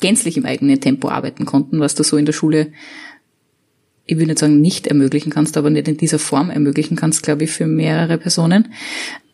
gänzlich 0.00 0.36
im 0.36 0.46
eigenen 0.46 0.80
Tempo 0.80 1.08
arbeiten 1.08 1.44
konnten, 1.44 1.80
was 1.80 1.96
du 1.96 2.04
so 2.04 2.16
in 2.16 2.26
der 2.26 2.32
Schule 2.32 2.72
ich 4.06 4.18
will 4.18 4.26
nicht 4.26 4.38
sagen 4.38 4.60
nicht 4.60 4.86
ermöglichen 4.86 5.30
kannst, 5.30 5.56
aber 5.56 5.70
nicht 5.70 5.88
in 5.88 5.96
dieser 5.96 6.18
Form 6.18 6.50
ermöglichen 6.50 6.96
kannst, 6.96 7.22
glaube 7.22 7.44
ich, 7.44 7.50
für 7.50 7.66
mehrere 7.66 8.18
Personen. 8.18 8.72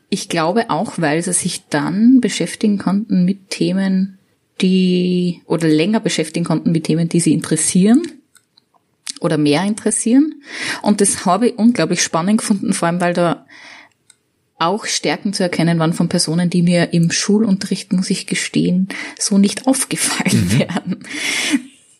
Ich 0.08 0.28
glaube 0.28 0.70
auch, 0.70 0.94
weil 0.96 1.22
sie 1.22 1.32
sich 1.32 1.64
dann 1.68 2.20
beschäftigen 2.20 2.78
konnten 2.78 3.24
mit 3.24 3.50
Themen, 3.50 4.18
die 4.60 5.42
oder 5.46 5.68
länger 5.68 6.00
beschäftigen 6.00 6.44
konnten 6.44 6.72
mit 6.72 6.84
Themen, 6.84 7.08
die 7.08 7.20
sie 7.20 7.32
interessieren 7.32 8.02
oder 9.20 9.38
mehr 9.38 9.64
interessieren. 9.64 10.42
Und 10.82 11.00
das 11.00 11.24
habe 11.26 11.48
ich 11.48 11.58
unglaublich 11.58 12.02
spannend 12.02 12.38
gefunden, 12.38 12.72
vor 12.72 12.88
allem 12.88 13.00
weil 13.00 13.14
da 13.14 13.46
auch 14.58 14.84
Stärken 14.84 15.32
zu 15.32 15.42
erkennen 15.42 15.78
waren 15.78 15.94
von 15.94 16.08
Personen, 16.08 16.50
die 16.50 16.62
mir 16.62 16.92
im 16.92 17.10
Schulunterricht, 17.10 17.92
muss 17.92 18.10
ich 18.10 18.26
gestehen, 18.26 18.88
so 19.18 19.38
nicht 19.38 19.66
aufgefallen 19.66 20.48
mhm. 20.52 20.58
wären 20.58 21.04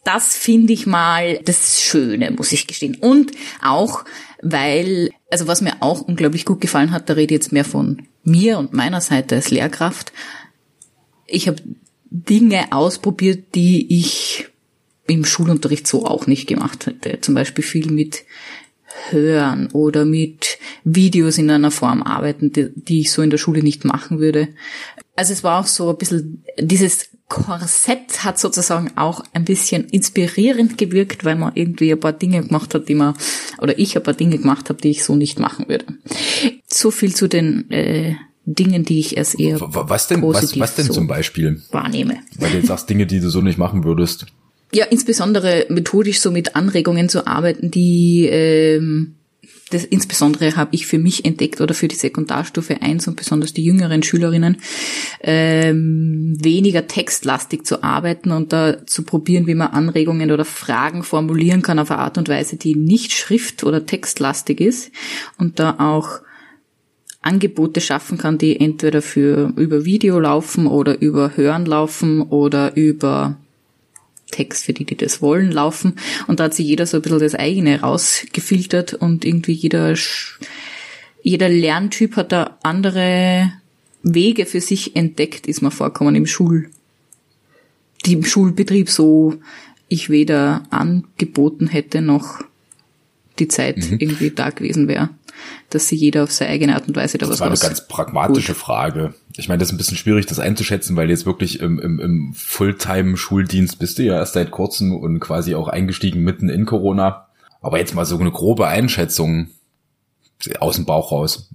das 0.05 0.35
finde 0.35 0.73
ich 0.73 0.87
mal 0.87 1.39
das 1.45 1.83
Schöne, 1.83 2.31
muss 2.31 2.53
ich 2.53 2.67
gestehen. 2.67 2.97
Und 2.97 3.33
auch, 3.63 4.05
weil, 4.43 5.11
also 5.31 5.47
was 5.47 5.61
mir 5.61 5.75
auch 5.81 6.01
unglaublich 6.01 6.45
gut 6.45 6.61
gefallen 6.61 6.91
hat, 6.91 7.09
da 7.09 7.15
rede 7.15 7.35
ich 7.35 7.41
jetzt 7.41 7.53
mehr 7.53 7.65
von 7.65 8.07
mir 8.25 8.59
und 8.59 8.73
meiner 8.73 9.01
Seite 9.01 9.37
als 9.37 9.51
Lehrkraft, 9.51 10.13
ich 11.27 11.49
habe 11.49 11.63
Dinge 12.11 12.73
ausprobiert, 12.73 13.55
die 13.55 13.99
ich 13.99 14.49
im 15.07 15.25
Schulunterricht 15.25 15.87
so 15.87 16.07
auch 16.07 16.27
nicht 16.27 16.47
gemacht 16.47 16.87
hätte. 16.87 17.21
Zum 17.21 17.35
Beispiel 17.35 17.65
viel 17.65 17.91
mit 17.91 18.25
Hören 19.11 19.69
oder 19.73 20.05
mit 20.05 20.59
Videos 20.85 21.39
in 21.39 21.51
einer 21.51 21.71
Form 21.71 22.03
arbeiten, 22.03 22.53
die, 22.53 22.71
die 22.75 23.01
ich 23.01 23.13
so 23.13 23.23
in 23.23 23.31
der 23.31 23.39
Schule 23.39 23.63
nicht 23.63 23.85
machen 23.85 24.19
würde. 24.19 24.49
Also 25.15 25.33
es 25.33 25.45
war 25.45 25.61
auch 25.61 25.67
so 25.67 25.91
ein 25.91 25.97
bisschen, 25.97 26.45
dieses 26.59 27.10
Korsett 27.31 28.25
hat 28.25 28.41
sozusagen 28.41 28.91
auch 28.97 29.23
ein 29.33 29.45
bisschen 29.45 29.85
inspirierend 29.85 30.77
gewirkt, 30.77 31.25
weil 31.25 31.37
man 31.37 31.53
irgendwie 31.55 31.93
ein 31.93 32.01
paar 32.01 32.13
Dinge 32.13 32.45
gemacht 32.45 32.75
hat, 32.75 32.89
die 32.89 32.97
man, 32.97 33.15
oder 33.63 33.79
ich 33.79 33.97
ein 33.97 34.03
paar 34.03 34.15
Dinge 34.15 34.37
gemacht 34.37 34.69
habe, 34.69 34.83
die 34.83 34.91
ich 34.91 35.05
so 35.05 35.15
nicht 35.15 35.39
machen 35.39 35.69
würde. 35.69 35.87
So 36.67 36.91
viel 36.91 37.15
zu 37.15 37.29
den 37.29 37.71
äh, 37.71 38.17
Dingen, 38.47 38.85
die 38.85 38.99
ich 38.99 39.17
erst 39.17 39.39
eher 39.39 39.61
was 39.61 40.09
denn, 40.09 40.23
was, 40.23 40.59
was 40.59 40.75
denn 40.75 40.87
so 40.87 40.93
zum 40.93 41.07
Beispiel 41.07 41.63
wahrnehme. 41.71 42.19
Weil 42.37 42.51
du 42.51 42.57
jetzt 42.57 42.67
sagst 42.67 42.91
Dinge, 42.91 43.07
die 43.07 43.21
du 43.21 43.31
so 43.31 43.43
nicht 43.43 43.59
machen 43.59 43.85
würdest. 43.85 44.27
Ja, 44.75 44.87
insbesondere 44.87 45.67
methodisch 45.69 46.21
so 46.21 46.33
mit 46.33 46.57
Anregungen 46.57 47.09
zu 47.09 47.29
arbeiten, 47.29 47.71
die 47.71 48.27
ähm, 48.27 49.15
das 49.71 49.85
insbesondere 49.85 50.57
habe 50.57 50.75
ich 50.75 50.87
für 50.87 50.99
mich 50.99 51.25
entdeckt 51.25 51.61
oder 51.61 51.75
für 51.75 51.89
die 51.89 51.97
Sekundarstufe 51.97 52.83
1 52.83 53.07
und 53.09 53.17
besonders 53.17 53.53
die 53.53 53.65
jüngeren 53.65 54.03
Schülerinnen, 54.03 54.59
ähm, 55.23 56.37
weniger 56.41 56.87
textlastig 56.87 57.65
zu 57.65 57.83
arbeiten 57.83 58.33
und 58.33 58.53
da 58.53 58.87
zu 58.87 59.05
probieren, 59.05 59.47
wie 59.47 59.55
man 59.55 59.69
Anregungen 59.69 60.33
oder 60.33 60.45
Fragen 60.45 61.03
formulieren 61.03 61.63
kann 61.63 61.79
auf 61.79 61.91
eine 61.91 62.01
Art 62.01 62.19
und 62.19 62.29
Weise, 62.29 62.57
die 62.57 62.75
nicht 62.75 63.13
schrift- 63.13 63.65
oder 63.65 63.87
textlastig 63.87 64.61
ist 64.61 64.91
und 65.39 65.59
da 65.59 65.77
auch 65.79 66.21
Angebote 67.23 67.81
schaffen 67.81 68.19
kann, 68.19 68.39
die 68.39 68.59
entweder 68.59 69.03
für 69.03 69.53
über 69.57 69.85
Video 69.85 70.19
laufen 70.19 70.67
oder 70.67 71.01
über 71.01 71.37
Hören 71.37 71.67
laufen 71.67 72.23
oder 72.23 72.77
über 72.77 73.37
Text 74.31 74.65
für 74.65 74.73
die, 74.73 74.85
die 74.85 74.97
das 74.97 75.23
wollen, 75.23 75.51
laufen. 75.51 75.97
Und 76.27 76.41
da 76.41 76.45
hat 76.45 76.55
sich 76.55 76.67
jeder 76.67 76.87
so 76.87 76.99
ein 76.99 77.03
bisschen 77.03 77.19
das 77.19 77.35
eigene 77.35 77.81
rausgefiltert 77.81 78.95
und 78.95 79.25
irgendwie 79.25 79.53
jeder, 79.53 79.95
jeder 81.23 81.49
Lerntyp 81.49 82.17
hat 82.17 82.33
da 82.33 82.59
andere 82.63 83.53
Wege 84.03 84.47
für 84.47 84.61
sich 84.61 84.97
entdeckt, 84.97 85.47
ist 85.47 85.63
mir 85.63 85.71
vorkommen 85.71 86.15
im 86.15 86.27
Schul, 86.27 86.71
im 88.07 88.25
Schulbetrieb 88.25 88.89
so 88.89 89.35
ich 89.89 90.09
weder 90.09 90.63
angeboten 90.71 91.67
hätte 91.67 92.01
noch 92.01 92.45
die 93.39 93.49
Zeit 93.49 93.79
mhm. 93.79 93.99
irgendwie 93.99 94.31
da 94.31 94.51
gewesen 94.51 94.89
wäre 94.89 95.11
dass 95.71 95.89
sie 95.89 95.97
jeder 95.97 96.25
auf 96.25 96.33
seine 96.33 96.51
eigene 96.51 96.75
Art 96.75 96.89
und 96.89 96.97
Weise 96.97 97.19
da 97.19 97.27
das 97.27 97.35
was 97.35 97.41
war 97.41 97.49
eine 97.49 97.59
ganz 97.59 97.87
pragmatische 97.87 98.53
gut. 98.53 98.61
Frage. 98.61 99.15
Ich 99.37 99.49
meine, 99.49 99.59
das 99.59 99.69
ist 99.69 99.75
ein 99.75 99.79
bisschen 99.79 99.97
schwierig, 99.97 100.27
das 100.27 100.39
einzuschätzen, 100.39 100.97
weil 100.97 101.11
jetzt 101.11 101.27
wirklich 101.27 101.61
im, 101.61 101.79
im, 101.79 102.01
im 102.01 102.35
Fulltime-Schuldienst 102.35 103.79
bist 103.79 103.99
du 103.99 104.03
ja 104.03 104.15
erst 104.15 104.35
seit 104.35 104.51
kurzem 104.51 104.95
und 104.95 105.21
quasi 105.21 105.55
auch 105.55 105.69
eingestiegen 105.69 106.23
mitten 106.23 106.49
in 106.49 106.67
Corona. 106.67 107.29
Aber 107.61 107.79
jetzt 107.79 107.95
mal 107.95 108.05
so 108.05 108.19
eine 108.19 108.31
grobe 108.31 108.67
Einschätzung 108.67 109.49
aus 110.59 110.77
dem 110.77 110.87
Bauch 110.87 111.13
raus. 111.13 111.51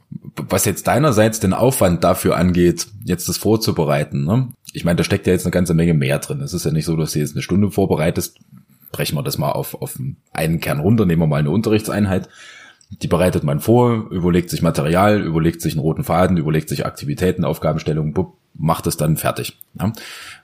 Was 0.48 0.66
jetzt 0.66 0.88
deinerseits 0.88 1.40
den 1.40 1.54
Aufwand 1.54 2.04
dafür 2.04 2.38
angeht, 2.38 2.88
jetzt 3.04 3.28
das 3.30 3.38
vorzubereiten, 3.38 4.26
ne? 4.26 4.50
Ich 4.74 4.84
meine, 4.84 4.98
da 4.98 5.04
steckt 5.04 5.26
ja 5.26 5.34
jetzt 5.34 5.46
eine 5.46 5.52
ganze 5.52 5.74
Menge 5.74 5.94
mehr 5.94 6.20
drin. 6.20 6.42
Es 6.42 6.54
ist 6.54 6.66
ja 6.66 6.72
nicht 6.72 6.86
so, 6.86 6.98
dass 6.98 7.14
du 7.14 7.20
jetzt 7.20 7.34
eine 7.34 7.42
Stunde 7.42 7.72
vorbereitest. 7.72 8.38
Brechen 8.96 9.18
wir 9.18 9.24
das 9.24 9.38
mal 9.38 9.52
auf, 9.52 9.82
auf 9.82 10.00
einen 10.32 10.60
Kern 10.60 10.80
runter, 10.80 11.06
nehmen 11.06 11.22
wir 11.22 11.28
mal 11.28 11.40
eine 11.40 11.52
Unterrichtseinheit 11.52 12.30
die 13.02 13.08
bereitet 13.08 13.44
man 13.44 13.60
vor, 13.60 14.12
überlegt 14.12 14.50
sich 14.50 14.62
Material, 14.62 15.22
überlegt 15.22 15.62
sich 15.62 15.74
einen 15.74 15.82
roten 15.82 16.04
Faden, 16.04 16.38
überlegt 16.38 16.70
sich 16.70 16.86
Aktivitäten, 16.86 17.44
Aufgabenstellungen, 17.44 18.14
bup, 18.14 18.36
macht 18.54 18.88
es 18.88 18.98
dann 18.98 19.18
fertig. 19.18 19.58
Ja. 19.80 19.92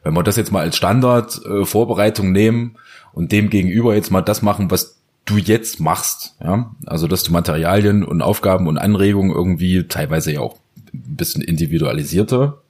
Wenn 0.03 0.13
wir 0.13 0.23
das 0.23 0.35
jetzt 0.35 0.51
mal 0.51 0.61
als 0.61 0.75
Standard 0.75 1.39
äh, 1.45 2.21
nehmen 2.23 2.75
und 3.13 3.31
dem 3.31 3.49
gegenüber 3.49 3.95
jetzt 3.95 4.11
mal 4.11 4.21
das 4.21 4.41
machen, 4.41 4.71
was 4.71 4.97
du 5.25 5.37
jetzt 5.37 5.79
machst, 5.79 6.35
ja, 6.43 6.71
also 6.85 7.07
dass 7.07 7.23
du 7.23 7.31
Materialien 7.31 8.03
und 8.03 8.21
Aufgaben 8.21 8.67
und 8.67 8.77
Anregungen 8.77 9.31
irgendwie 9.31 9.87
teilweise 9.87 10.33
ja 10.33 10.39
auch 10.41 10.57
ein 10.93 11.15
bisschen 11.15 11.43
individualisierter, 11.43 12.61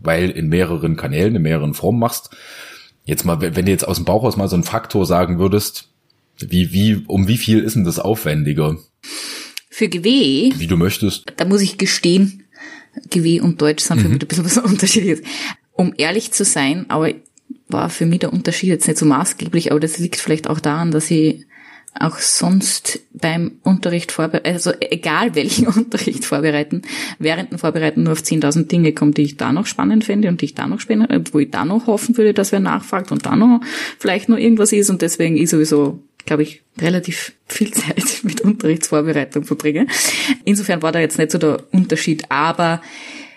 weil 0.00 0.30
in 0.30 0.48
mehreren 0.48 0.96
Kanälen, 0.96 1.36
in 1.36 1.42
mehreren 1.42 1.74
Formen 1.74 2.00
machst. 2.00 2.34
Jetzt 3.08 3.24
mal, 3.24 3.40
wenn 3.40 3.64
du 3.64 3.72
jetzt 3.72 3.88
aus 3.88 3.96
dem 3.96 4.04
Bauch 4.04 4.22
aus 4.22 4.36
mal 4.36 4.48
so 4.48 4.54
einen 4.54 4.64
Faktor 4.64 5.06
sagen 5.06 5.38
würdest, 5.38 5.88
wie, 6.40 6.74
wie, 6.74 7.04
um 7.06 7.26
wie 7.26 7.38
viel 7.38 7.60
ist 7.60 7.74
denn 7.74 7.84
das 7.84 7.98
aufwendiger? 7.98 8.76
Für 9.70 9.88
GW. 9.88 10.52
Wie 10.58 10.66
du 10.66 10.76
möchtest. 10.76 11.32
Da 11.38 11.46
muss 11.46 11.62
ich 11.62 11.78
gestehen, 11.78 12.44
GW 13.08 13.40
und 13.40 13.62
Deutsch 13.62 13.82
sind 13.82 14.02
für 14.02 14.08
mhm. 14.08 14.12
mich 14.12 14.22
ein 14.22 14.28
bisschen 14.28 14.44
was 14.44 14.58
unterschiedliches. 14.72 15.22
Um 15.72 15.94
ehrlich 15.96 16.32
zu 16.32 16.44
sein, 16.44 16.84
aber 16.90 17.14
war 17.68 17.88
für 17.88 18.04
mich 18.04 18.18
der 18.18 18.32
Unterschied 18.34 18.68
jetzt 18.68 18.86
nicht 18.86 18.98
so 18.98 19.06
maßgeblich, 19.06 19.70
aber 19.70 19.80
das 19.80 19.96
liegt 19.96 20.16
vielleicht 20.16 20.46
auch 20.46 20.60
daran, 20.60 20.90
dass 20.90 21.10
ich 21.10 21.46
auch 21.98 22.18
sonst 22.18 23.00
beim 23.12 23.52
Unterricht 23.62 24.12
vorbereiten, 24.12 24.48
also 24.48 24.72
egal 24.80 25.34
welchen 25.34 25.66
Unterricht 25.76 26.24
vorbereiten, 26.24 26.82
während 27.18 27.50
dem 27.50 27.58
Vorbereiten 27.58 28.04
nur 28.04 28.12
auf 28.12 28.20
10.000 28.20 28.68
Dinge 28.68 28.92
kommt, 28.92 29.16
die 29.16 29.22
ich 29.22 29.36
da 29.36 29.52
noch 29.52 29.66
spannend 29.66 30.04
fände 30.04 30.28
und 30.28 30.40
die 30.40 30.46
ich 30.46 30.54
da 30.54 30.66
noch 30.66 30.80
spannend, 30.80 31.34
wo 31.34 31.38
ich 31.38 31.50
da 31.50 31.64
noch 31.64 31.86
hoffen 31.86 32.16
würde, 32.16 32.34
dass 32.34 32.52
wer 32.52 32.60
nachfragt 32.60 33.10
und 33.12 33.26
da 33.26 33.36
noch 33.36 33.60
vielleicht 33.98 34.28
noch 34.28 34.38
irgendwas 34.38 34.72
ist 34.72 34.90
und 34.90 35.02
deswegen 35.02 35.36
ich 35.36 35.50
sowieso 35.50 36.02
glaube 36.28 36.42
ich, 36.42 36.62
relativ 36.78 37.32
viel 37.46 37.70
Zeit 37.72 38.20
mit 38.22 38.42
Unterrichtsvorbereitung 38.42 39.44
verbringe. 39.44 39.86
Insofern 40.44 40.82
war 40.82 40.92
da 40.92 41.00
jetzt 41.00 41.18
nicht 41.18 41.30
so 41.30 41.38
der 41.38 41.64
Unterschied. 41.72 42.24
Aber 42.28 42.82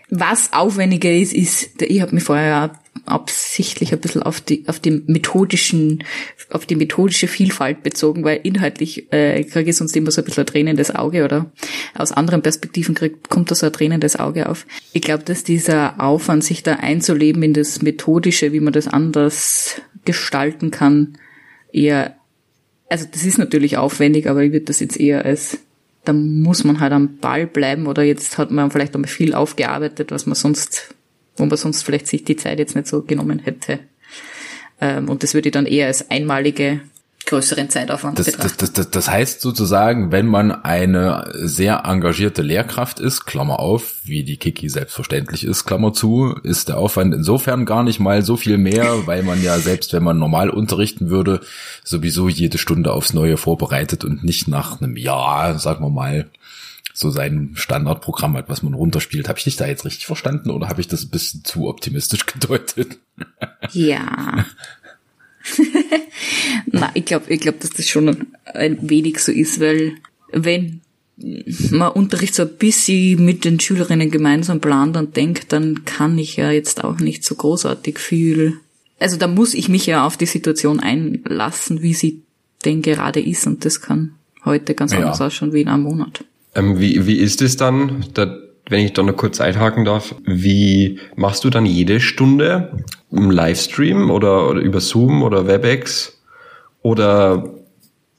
was 0.10 0.52
aufwendiger 0.52 1.12
ist, 1.12 1.34
ist, 1.34 1.82
ich 1.82 2.02
habe 2.02 2.14
mich 2.14 2.26
vorher 2.26 2.74
absichtlich 3.06 3.94
ein 3.94 4.00
bisschen 4.00 4.22
auf 4.22 4.42
die 4.42 4.68
auf 4.68 4.80
die 4.80 4.92
methodischen 4.92 6.04
auf 6.50 6.66
die 6.66 6.76
methodische 6.76 7.28
Vielfalt 7.28 7.84
bezogen, 7.84 8.24
weil 8.24 8.42
inhaltlich 8.44 9.12
äh, 9.12 9.44
kriege 9.44 9.70
ich 9.70 9.78
sonst 9.78 9.96
immer 9.96 10.12
so 10.12 10.22
ein 10.22 10.26
bisschen 10.26 10.44
ein 10.44 10.48
tränendes 10.48 10.94
Auge 10.94 11.24
oder 11.24 11.52
aus 11.96 12.12
anderen 12.12 12.42
Perspektiven 12.42 12.94
kriegt, 12.94 13.30
kommt 13.30 13.50
da 13.50 13.56
so 13.56 13.66
ein 13.66 13.74
tränendes 13.74 14.18
Auge 14.18 14.50
auf. 14.50 14.68
Ich 14.94 15.02
glaube, 15.02 15.24
dass 15.24 15.44
dieser 15.44 16.02
Aufwand, 16.02 16.44
sich 16.44 16.64
da 16.64 16.76
einzuleben 16.76 17.44
in 17.44 17.54
das 17.54 17.82
Methodische, 17.82 18.52
wie 18.52 18.60
man 18.60 18.74
das 18.74 18.88
anders 18.88 19.82
gestalten 20.04 20.70
kann, 20.72 21.18
eher 21.72 22.16
also 22.92 23.06
das 23.10 23.24
ist 23.24 23.38
natürlich 23.38 23.78
aufwendig, 23.78 24.30
aber 24.30 24.44
ich 24.44 24.52
würde 24.52 24.66
das 24.66 24.82
jetzt 24.82 25.00
eher 25.00 25.24
als, 25.24 25.60
da 26.04 26.12
muss 26.12 26.66
man 26.66 26.82
halt 26.82 26.92
am 26.92 27.18
Ball 27.20 27.48
bleiben 27.48 27.88
oder 27.88 28.04
jetzt 28.04 28.38
hat 28.38 28.52
man 28.52 28.70
vielleicht 28.70 28.94
einmal 28.94 29.10
viel 29.10 29.34
aufgearbeitet, 29.34 30.12
was 30.12 30.26
man 30.26 30.36
sonst, 30.36 30.94
wo 31.38 31.46
man 31.46 31.58
sonst 31.58 31.84
vielleicht 31.84 32.08
sich 32.08 32.24
die 32.24 32.36
Zeit 32.36 32.60
jetzt 32.60 32.76
nicht 32.76 32.88
so 32.88 33.02
genommen 33.02 33.40
hätte. 33.40 33.80
Ähm, 34.80 35.10
und 35.10 35.24
das 35.24 35.34
würde 35.34 35.50
ich 35.50 35.54
dann 35.54 35.66
eher 35.66 35.88
als 35.88 36.10
einmalige 36.10 36.82
größeren 37.26 37.70
Zeitaufwand 37.70 38.20
das, 38.20 38.32
das, 38.32 38.58
das, 38.58 38.74
das, 38.74 38.90
das 38.90 39.10
heißt 39.10 39.42
sozusagen, 39.42 40.12
wenn 40.12 40.26
man 40.26 40.52
eine 40.52 41.32
sehr 41.36 41.84
engagierte 41.86 42.42
Lehrkraft 42.42 43.00
ist, 43.00 43.26
Klammer 43.26 43.60
auf, 43.60 43.96
wie 44.04 44.24
die 44.24 44.38
Kiki 44.38 44.70
selbstverständlich 44.70 45.46
ist, 45.46 45.66
Klammer 45.66 45.94
zu, 45.94 46.36
ist 46.44 46.70
der 46.70 46.78
Aufwand 46.78 47.14
insofern 47.14 47.66
gar 47.66 47.84
nicht 47.84 48.00
mal 48.00 48.24
so 48.24 48.38
viel 48.38 48.58
mehr, 48.58 48.86
weil 49.08 49.24
man 49.24 49.42
ja 49.42 49.60
selbst, 49.60 49.94
wenn 49.94 50.04
man 50.04 50.18
normal 50.18 50.50
unterrichten 50.50 51.10
würde, 51.10 51.42
sowieso 51.84 52.28
jede 52.28 52.58
Stunde 52.58 52.92
aufs 52.92 53.14
Neue 53.14 53.38
vorbereitet 53.38 54.04
und 54.04 54.24
nicht 54.24 54.48
nach 54.48 54.82
einem 54.82 54.98
Jahr, 54.98 55.58
sagen 55.60 55.86
wir 55.86 55.90
mal, 55.90 56.28
so 56.94 57.10
sein 57.10 57.52
Standardprogramm 57.54 58.36
hat, 58.38 58.50
was 58.50 58.64
man 58.64 58.74
runterspielt. 58.74 59.30
Habe 59.30 59.40
ich 59.40 59.46
dich 59.46 59.58
da 59.58 59.68
jetzt 59.68 59.86
richtig 59.86 60.06
verstanden 60.06 60.50
oder 60.50 60.70
habe 60.70 60.82
ich 60.82 60.88
das 60.88 61.04
ein 61.04 61.10
bisschen 61.10 61.44
zu 61.44 61.68
optimistisch 61.68 62.26
gedeutet? 62.26 62.98
Ja, 63.72 64.46
Na, 66.72 66.92
ich 66.94 67.06
glaube, 67.06 67.32
ich 67.32 67.40
glaube, 67.40 67.60
dass 67.60 67.72
das 67.72 67.88
schon 67.88 68.28
ein 68.46 68.90
wenig 68.90 69.20
so 69.20 69.32
ist, 69.32 69.60
weil 69.60 69.94
wenn 70.32 70.82
man 71.18 71.92
Unterricht 71.92 72.34
so 72.34 72.44
ein 72.44 72.56
bisschen 72.58 73.24
mit 73.24 73.46
den 73.46 73.60
Schülerinnen 73.60 74.10
gemeinsam 74.10 74.60
plant 74.60 74.98
und 74.98 75.16
denkt, 75.18 75.52
dann 75.54 75.86
kann 75.86 76.18
ich 76.18 76.38
ja 76.38 76.52
jetzt 76.52 76.84
auch 76.84 77.00
nicht 77.00 77.24
so 77.24 77.36
großartig 77.36 78.00
viel. 78.00 78.58
Also 79.00 79.18
da 79.18 79.28
muss 79.28 79.54
ich 79.54 79.70
mich 79.70 79.86
ja 79.86 80.06
auf 80.06 80.18
die 80.18 80.26
Situation 80.26 80.80
einlassen, 80.80 81.82
wie 81.82 81.94
sie 81.94 82.22
denn 82.66 82.82
gerade 82.82 83.20
ist 83.20 83.48
und 83.48 83.66
das 83.66 83.82
kann 83.82 84.14
heute 84.46 84.74
ganz 84.74 84.94
ja. 84.94 85.00
anders 85.00 85.22
ausschauen 85.22 85.54
wie 85.54 85.62
in 85.62 85.68
einem 85.68 85.84
Monat. 85.84 86.24
Ähm, 86.56 86.80
wie, 86.80 87.06
wie 87.08 87.18
ist 87.18 87.42
es 87.42 87.58
dann? 87.58 88.06
Da 88.14 88.36
wenn 88.72 88.86
ich 88.86 88.94
da 88.94 89.04
noch 89.04 89.18
kurz 89.18 89.42
einhaken 89.42 89.86
darf, 89.86 90.16
wie 90.24 91.00
machst 91.16 91.44
du 91.44 91.50
dann 91.50 91.66
jede 91.66 92.00
Stunde 92.00 92.84
im 93.12 93.30
Livestream 93.30 94.10
oder, 94.10 94.50
oder 94.50 94.62
über 94.62 94.80
Zoom 94.80 95.24
oder 95.24 95.46
WebEx 95.46 96.22
oder 96.82 97.44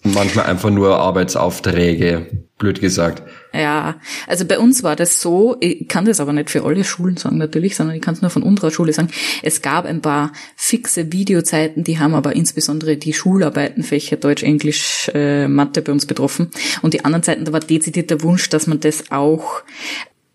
manchmal 0.03 0.47
einfach 0.47 0.71
nur 0.71 0.99
Arbeitsaufträge, 0.99 2.27
blöd 2.59 2.81
gesagt. 2.81 3.23
Ja, 3.53 3.97
also 4.27 4.45
bei 4.45 4.59
uns 4.59 4.83
war 4.83 4.97
das 4.97 5.21
so, 5.21 5.57
ich 5.61 5.89
kann 5.89 6.05
das 6.05 6.21
aber 6.21 6.33
nicht 6.33 6.51
für 6.51 6.65
alle 6.65 6.85
Schulen 6.85 7.17
sagen 7.17 7.39
natürlich, 7.39 7.77
sondern 7.77 7.97
ich 7.97 8.03
kann 8.03 8.15
es 8.15 8.23
nur 8.23 8.31
von 8.31 8.43
unserer 8.43 8.71
Schule 8.71 8.93
sagen. 8.93 9.09
Es 9.43 9.63
gab 9.63 9.85
ein 9.85 10.01
paar 10.01 10.33
fixe 10.57 11.13
Videozeiten, 11.13 11.85
die 11.85 11.99
haben 11.99 12.15
aber 12.15 12.35
insbesondere 12.35 12.97
die 12.97 13.13
Schularbeitenfächer 13.13 14.17
Deutsch, 14.17 14.43
Englisch, 14.43 15.11
äh, 15.15 15.49
Mathe 15.49 15.83
bei 15.83 15.93
uns 15.93 16.07
betroffen. 16.07 16.51
Und 16.83 16.95
die 16.95 17.05
anderen 17.05 17.23
Zeiten, 17.23 17.45
da 17.45 17.53
war 17.53 17.61
dezidiert 17.61 18.11
der 18.11 18.23
Wunsch, 18.23 18.49
dass 18.49 18.67
man 18.67 18.81
das 18.81 19.11
auch 19.11 19.63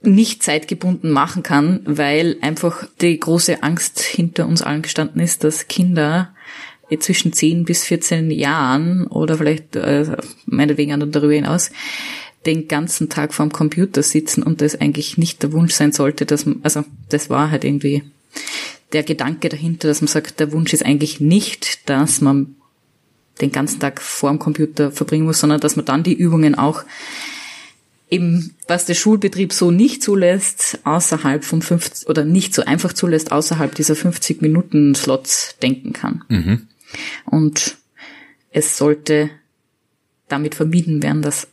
nicht 0.03 0.43
zeitgebunden 0.43 1.11
machen 1.11 1.43
kann, 1.43 1.81
weil 1.85 2.37
einfach 2.41 2.87
die 3.01 3.19
große 3.19 3.63
Angst 3.63 3.99
hinter 3.99 4.47
uns 4.47 4.61
allen 4.61 4.83
gestanden 4.83 5.21
ist, 5.21 5.43
dass 5.43 5.67
Kinder 5.67 6.35
zwischen 6.99 7.33
10 7.33 7.65
bis 7.65 7.83
14 7.83 8.31
Jahren 8.31 9.07
oder 9.07 9.37
vielleicht 9.37 9.75
äh, 9.75 10.17
meinetwegen 10.45 10.93
auch 10.93 11.07
darüber 11.09 11.33
hinaus 11.33 11.71
den 12.45 12.67
ganzen 12.67 13.09
Tag 13.09 13.33
vorm 13.33 13.51
Computer 13.51 14.01
sitzen 14.03 14.41
und 14.41 14.61
das 14.61 14.79
eigentlich 14.79 15.17
nicht 15.17 15.43
der 15.43 15.51
Wunsch 15.51 15.73
sein 15.73 15.91
sollte, 15.91 16.25
dass 16.25 16.45
man, 16.45 16.59
also 16.63 16.85
das 17.09 17.29
war 17.29 17.51
halt 17.51 17.65
irgendwie 17.65 18.03
der 18.93 19.03
Gedanke 19.03 19.49
dahinter, 19.49 19.89
dass 19.89 20.01
man 20.01 20.07
sagt, 20.07 20.39
der 20.39 20.53
Wunsch 20.53 20.73
ist 20.73 20.85
eigentlich 20.85 21.19
nicht, 21.19 21.89
dass 21.89 22.21
man 22.21 22.55
den 23.41 23.51
ganzen 23.51 23.79
Tag 23.79 24.01
vorm 24.01 24.39
Computer 24.39 24.91
verbringen 24.91 25.25
muss, 25.25 25.41
sondern 25.41 25.59
dass 25.59 25.75
man 25.75 25.85
dann 25.85 26.03
die 26.03 26.13
Übungen 26.13 26.55
auch 26.55 26.83
eben, 28.09 28.55
was 28.67 28.85
der 28.85 28.93
Schulbetrieb 28.93 29.51
so 29.51 29.71
nicht 29.71 30.01
zulässt, 30.01 30.79
außerhalb 30.85 31.43
vom 31.43 31.61
50 31.61 32.07
oder 32.07 32.23
nicht 32.23 32.53
so 32.53 32.63
einfach 32.63 32.93
zulässt, 32.93 33.31
außerhalb 33.31 33.75
dieser 33.75 33.95
50 33.95 34.41
Minuten 34.41 34.95
Slots 34.95 35.57
denken 35.61 35.93
kann. 35.93 36.23
Mhm. 36.29 36.67
Und 37.25 37.77
es 38.51 38.77
sollte 38.77 39.29
damit 40.27 40.55
vermieden 40.55 41.03
werden, 41.03 41.21
dass 41.21 41.47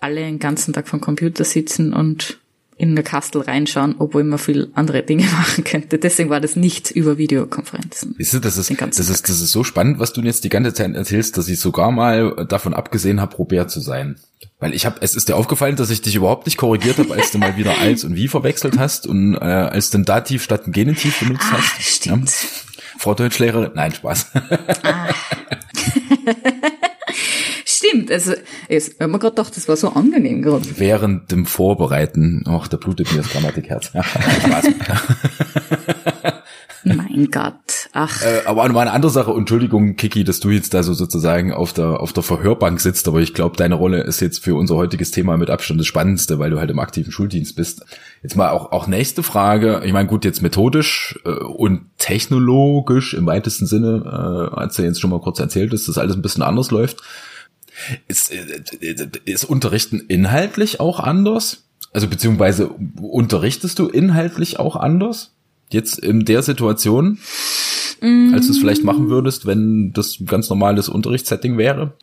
alle 0.00 0.20
den 0.20 0.38
ganzen 0.38 0.72
Tag 0.72 0.88
vom 0.88 1.00
Computer 1.00 1.44
sitzen 1.44 1.92
und 1.92 2.38
in 2.76 2.96
der 2.96 3.04
Kastel 3.04 3.42
reinschauen, 3.42 3.94
obwohl 3.98 4.24
man 4.24 4.38
viel 4.38 4.70
andere 4.74 5.02
Dinge 5.02 5.22
machen 5.32 5.62
könnte. 5.62 5.98
Deswegen 5.98 6.30
war 6.30 6.40
das 6.40 6.56
nicht 6.56 6.90
über 6.90 7.18
Videokonferenzen. 7.18 8.16
Siehst 8.18 8.34
du, 8.34 8.38
das 8.40 8.56
ist, 8.56 8.70
das 8.80 8.98
ist, 8.98 9.28
das 9.28 9.40
ist 9.40 9.52
so 9.52 9.62
spannend, 9.62 10.00
was 10.00 10.12
du 10.12 10.20
jetzt 10.22 10.42
die 10.42 10.48
ganze 10.48 10.74
Zeit 10.74 10.92
erzählst, 10.94 11.36
dass 11.36 11.48
ich 11.48 11.60
sogar 11.60 11.92
mal 11.92 12.46
davon 12.48 12.74
abgesehen 12.74 13.20
habe, 13.20 13.36
Robert 13.36 13.70
zu 13.70 13.80
sein. 13.80 14.16
Weil 14.58 14.74
ich 14.74 14.86
habe, 14.86 14.96
es 15.00 15.14
ist 15.14 15.28
dir 15.28 15.36
aufgefallen, 15.36 15.76
dass 15.76 15.90
ich 15.90 16.02
dich 16.02 16.16
überhaupt 16.16 16.46
nicht 16.46 16.56
korrigiert 16.56 16.98
habe, 16.98 17.14
als 17.14 17.30
du 17.30 17.38
mal 17.38 17.56
wieder 17.56 17.78
als 17.78 18.04
und 18.04 18.16
wie 18.16 18.26
verwechselt 18.26 18.78
hast 18.78 19.06
und 19.06 19.34
äh, 19.34 19.38
als 19.38 19.90
du 19.90 19.98
ein 19.98 20.04
Dativ 20.04 20.42
statt 20.42 20.66
ein 20.66 20.72
Genitiv 20.72 21.20
benutzt 21.20 21.46
ah, 21.50 21.58
hast. 21.58 21.82
Stimmt. 21.82 22.30
Ja? 22.30 22.71
Frau 23.02 23.14
Deutschlehrerin, 23.14 23.72
nein, 23.74 23.92
Spaß. 23.92 24.30
Ah. 24.84 25.08
Stimmt, 27.64 28.12
also 28.12 28.34
ich 28.68 28.92
habe 29.00 29.10
mir 29.10 29.18
gerade 29.18 29.34
gedacht, 29.34 29.56
das 29.56 29.66
war 29.66 29.76
so 29.76 29.88
angenehm 29.88 30.40
gerade. 30.40 30.78
Während 30.78 31.32
dem 31.32 31.44
Vorbereiten, 31.44 32.44
ach, 32.46 32.68
da 32.68 32.76
blutet 32.76 33.10
mir 33.10 33.22
das 33.22 33.30
Grammatikherz. 33.30 33.86
Spaß. 34.44 34.68
Mein 36.84 37.30
Gott, 37.30 37.88
ach. 37.92 38.22
Äh, 38.22 38.42
aber 38.46 38.68
mal 38.68 38.80
eine 38.80 38.92
andere 38.92 39.12
Sache, 39.12 39.32
Entschuldigung, 39.32 39.96
Kiki, 39.96 40.24
dass 40.24 40.40
du 40.40 40.50
jetzt 40.50 40.74
da 40.74 40.82
so 40.82 40.94
sozusagen 40.94 41.52
auf 41.52 41.72
der, 41.72 42.00
auf 42.00 42.12
der 42.12 42.22
Verhörbank 42.22 42.80
sitzt, 42.80 43.08
aber 43.08 43.20
ich 43.20 43.34
glaube, 43.34 43.56
deine 43.56 43.74
Rolle 43.74 44.02
ist 44.02 44.20
jetzt 44.20 44.42
für 44.42 44.54
unser 44.54 44.76
heutiges 44.76 45.10
Thema 45.10 45.36
mit 45.36 45.50
Abstand 45.50 45.80
das 45.80 45.86
Spannendste, 45.86 46.38
weil 46.38 46.50
du 46.50 46.58
halt 46.58 46.70
im 46.70 46.78
aktiven 46.78 47.12
Schuldienst 47.12 47.56
bist. 47.56 47.84
Jetzt 48.22 48.36
mal 48.36 48.50
auch, 48.50 48.72
auch 48.72 48.86
nächste 48.86 49.22
Frage, 49.22 49.82
ich 49.84 49.92
meine, 49.92 50.08
gut, 50.08 50.24
jetzt 50.24 50.42
methodisch 50.42 51.18
äh, 51.24 51.30
und 51.30 51.86
technologisch 51.98 53.14
im 53.14 53.26
weitesten 53.26 53.66
Sinne, 53.66 54.02
äh, 54.04 54.56
als 54.56 54.76
du 54.76 54.82
jetzt 54.82 55.00
schon 55.00 55.10
mal 55.10 55.20
kurz 55.20 55.38
erzählt 55.38 55.72
ist, 55.72 55.88
dass 55.88 55.98
alles 55.98 56.16
ein 56.16 56.22
bisschen 56.22 56.42
anders 56.42 56.70
läuft. 56.70 57.02
Ist, 58.08 58.32
äh, 58.32 59.08
ist 59.24 59.44
Unterrichten 59.44 60.00
inhaltlich 60.00 60.80
auch 60.80 61.00
anders? 61.00 61.64
Also 61.92 62.08
beziehungsweise 62.08 62.68
unterrichtest 63.00 63.78
du 63.78 63.88
inhaltlich 63.88 64.58
auch 64.58 64.76
anders? 64.76 65.32
Jetzt 65.72 65.98
in 65.98 66.24
der 66.24 66.42
Situation, 66.42 67.18
mm. 68.00 68.34
als 68.34 68.46
du 68.46 68.52
es 68.52 68.58
vielleicht 68.58 68.84
machen 68.84 69.08
würdest, 69.08 69.46
wenn 69.46 69.92
das 69.92 70.20
ein 70.20 70.26
ganz 70.26 70.48
normales 70.50 70.88
Unterrichtssetting 70.88 71.58
wäre? 71.58 71.94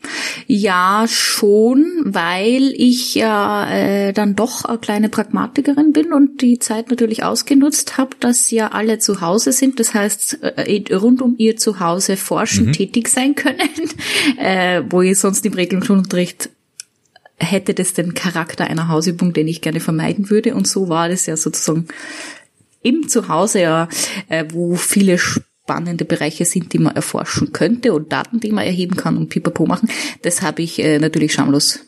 Ja, 0.48 1.06
schon, 1.08 1.86
weil 2.04 2.74
ich 2.76 3.16
ja 3.16 3.70
äh, 3.70 4.14
dann 4.14 4.36
doch 4.36 4.66
eine 4.66 4.80
kleine 4.80 5.10
Pragmatikerin 5.10 5.94
bin 5.94 6.14
und 6.14 6.42
die 6.42 6.60
Zeit 6.60 6.90
natürlich 6.90 7.24
ausgenutzt 7.24 7.98
habe, 7.98 8.16
dass 8.20 8.50
ja 8.52 8.70
alle 8.70 9.00
zu 9.00 9.22
Hause 9.22 9.52
sind. 9.52 9.80
Das 9.80 9.94
heißt, 9.94 10.40
äh, 10.42 10.96
rund 10.96 11.22
um 11.22 11.36
ihr 11.38 11.58
Zuhause 11.58 12.18
forschen, 12.18 12.68
mhm. 12.68 12.74
tätig 12.74 13.08
sein 13.10 13.36
können, 13.36 13.60
äh, 14.38 14.82
wo 14.90 15.02
ich 15.02 15.20
sonst 15.20 15.46
im 15.46 15.54
Regelschulunterricht 15.54 16.50
hätte 17.40 17.74
das 17.74 17.94
den 17.94 18.14
Charakter 18.14 18.66
einer 18.66 18.90
Hausübung, 18.90 19.34
den 19.34 19.48
ich 19.48 19.62
gerne 19.62 19.80
vermeiden 19.80 20.30
würde. 20.30 20.56
Und 20.56 20.68
so 20.68 20.90
war 20.90 21.10
das 21.10 21.26
ja 21.26 21.38
sozusagen 21.38 21.88
im 22.82 23.08
Zuhause 23.08 23.62
ja, 23.62 23.90
äh, 24.30 24.46
wo 24.52 24.76
viele 24.76 25.18
spannende 25.18 26.06
Bereiche 26.06 26.46
sind, 26.46 26.74
die 26.74 26.80
man 26.80 26.96
erforschen 26.96 27.54
könnte 27.54 27.94
und 27.94 28.12
Daten, 28.12 28.40
die 28.40 28.52
man 28.52 28.66
erheben 28.66 28.96
kann 28.96 29.18
und 29.18 29.30
pipapo 29.30 29.66
machen. 29.66 29.90
Das 30.24 30.42
habe 30.42 30.62
ich 30.62 30.80
äh, 30.80 31.00
natürlich 31.00 31.34
schamlos 31.34 31.80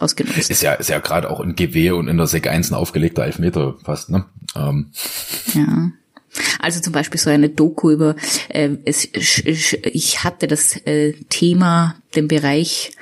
ausgenutzt. 0.00 0.50
Ist 0.50 0.62
ja, 0.62 0.74
ist 0.74 0.90
ja 0.90 0.98
gerade 0.98 1.30
auch 1.30 1.40
in 1.40 1.54
GW 1.54 1.92
und 1.92 2.08
in 2.08 2.16
der 2.16 2.26
Sek 2.26 2.48
1 2.48 2.70
ein 2.70 2.74
aufgelegter 2.74 3.24
Elfmeter 3.24 3.76
fast, 3.84 4.10
ne? 4.10 4.24
Ähm. 4.56 4.90
Ja. 5.54 5.90
Also 6.60 6.80
zum 6.80 6.92
Beispiel 6.92 7.18
so 7.18 7.30
eine 7.30 7.48
Doku 7.48 7.90
über, 7.90 8.16
äh, 8.48 8.70
es, 8.84 9.08
ich 9.14 10.24
hatte 10.24 10.46
das 10.46 10.76
äh, 10.86 11.12
Thema, 11.28 11.96
den 12.14 12.28
Bereich 12.28 12.92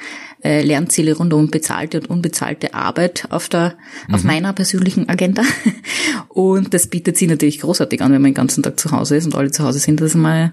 äh, 0.46 0.62
Lernziele 0.62 1.16
rund 1.16 1.34
um 1.34 1.50
bezahlte 1.50 1.98
und 2.00 2.08
unbezahlte 2.08 2.72
Arbeit 2.72 3.26
auf 3.30 3.48
der, 3.48 3.74
mhm. 4.06 4.14
auf 4.14 4.22
meiner 4.22 4.52
persönlichen 4.52 5.08
Agenda. 5.08 5.42
Und 6.28 6.72
das 6.72 6.86
bietet 6.86 7.16
sich 7.16 7.28
natürlich 7.28 7.60
großartig 7.60 8.00
an, 8.00 8.12
wenn 8.12 8.22
man 8.22 8.30
den 8.30 8.34
ganzen 8.34 8.62
Tag 8.62 8.78
zu 8.78 8.92
Hause 8.92 9.16
ist 9.16 9.26
und 9.26 9.34
alle 9.34 9.50
zu 9.50 9.64
Hause 9.64 9.80
sind, 9.80 10.00
das 10.00 10.14
mal, 10.14 10.52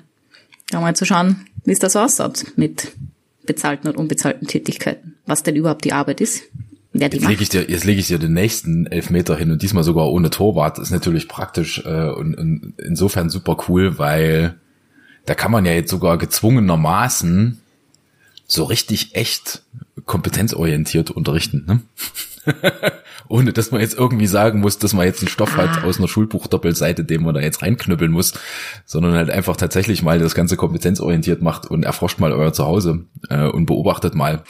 mal 0.72 0.96
zu 0.96 1.06
schauen, 1.06 1.46
wie 1.66 1.74
es 1.74 1.80
da 1.80 1.90
so 1.90 2.00
ausschaut 2.00 2.46
mit 2.56 2.92
bezahlten 3.46 3.88
und 3.88 3.98
unbezahlten 3.98 4.48
Tätigkeiten. 4.48 5.16
Was 5.28 5.44
denn 5.44 5.56
überhaupt 5.56 5.86
die 5.86 5.94
Arbeit 5.94 6.22
ist. 6.22 6.44
Wer 6.94 7.10
die 7.10 7.18
jetzt 7.18 7.28
lege 7.28 7.44
ich 7.44 7.50
dir, 7.50 7.70
jetzt 7.70 7.84
lege 7.84 8.00
ich 8.00 8.08
dir 8.08 8.18
den 8.18 8.34
nächsten 8.34 8.88
Elfmeter 8.88 9.36
hin 9.36 9.52
und 9.52 9.62
diesmal 9.62 9.84
sogar 9.84 10.10
ohne 10.10 10.32
Torwart. 10.32 10.78
Das 10.78 10.88
ist 10.88 10.92
natürlich 10.92 11.28
praktisch 11.28 11.84
äh, 11.86 12.10
und, 12.10 12.36
und 12.36 12.74
insofern 12.78 13.30
super 13.30 13.58
cool, 13.68 14.00
weil 14.00 14.56
da 15.26 15.36
kann 15.36 15.52
man 15.52 15.66
ja 15.66 15.74
jetzt 15.74 15.92
sogar 15.92 16.18
gezwungenermaßen 16.18 17.60
so 18.48 18.64
richtig 18.64 19.16
echt 19.16 19.64
kompetenzorientiert 20.06 21.12
unterrichten. 21.12 21.66
Ne? 21.68 21.82
Ohne 23.30 23.54
dass 23.54 23.72
man 23.72 23.82
jetzt 23.82 23.98
irgendwie 23.98 24.28
sagen 24.28 24.60
muss, 24.60 24.78
dass 24.78 24.94
man 24.94 25.06
jetzt 25.06 25.22
einen 25.22 25.30
Stoff 25.30 25.58
ah. 25.58 25.64
hat 25.64 25.84
aus 25.84 25.98
einer 25.98 26.08
Schulbuchdoppelseite, 26.08 27.06
den 27.06 27.24
man 27.24 27.34
da 27.34 27.42
jetzt 27.42 27.62
reinknüppeln 27.62 28.12
muss, 28.12 28.34
sondern 28.86 29.14
halt 29.14 29.30
einfach 29.30 29.56
tatsächlich 29.56 30.04
mal 30.04 30.20
das 30.20 30.36
Ganze 30.36 30.58
kompetenzorientiert 30.58 31.42
macht 31.42 31.68
und 31.68 31.84
erforscht 31.84 32.20
mal 32.20 32.34
euer 32.34 32.54
Zuhause 32.54 33.06
äh, 33.30 33.48
und 33.48 33.66
beobachtet 33.66 34.16
mal. 34.16 34.44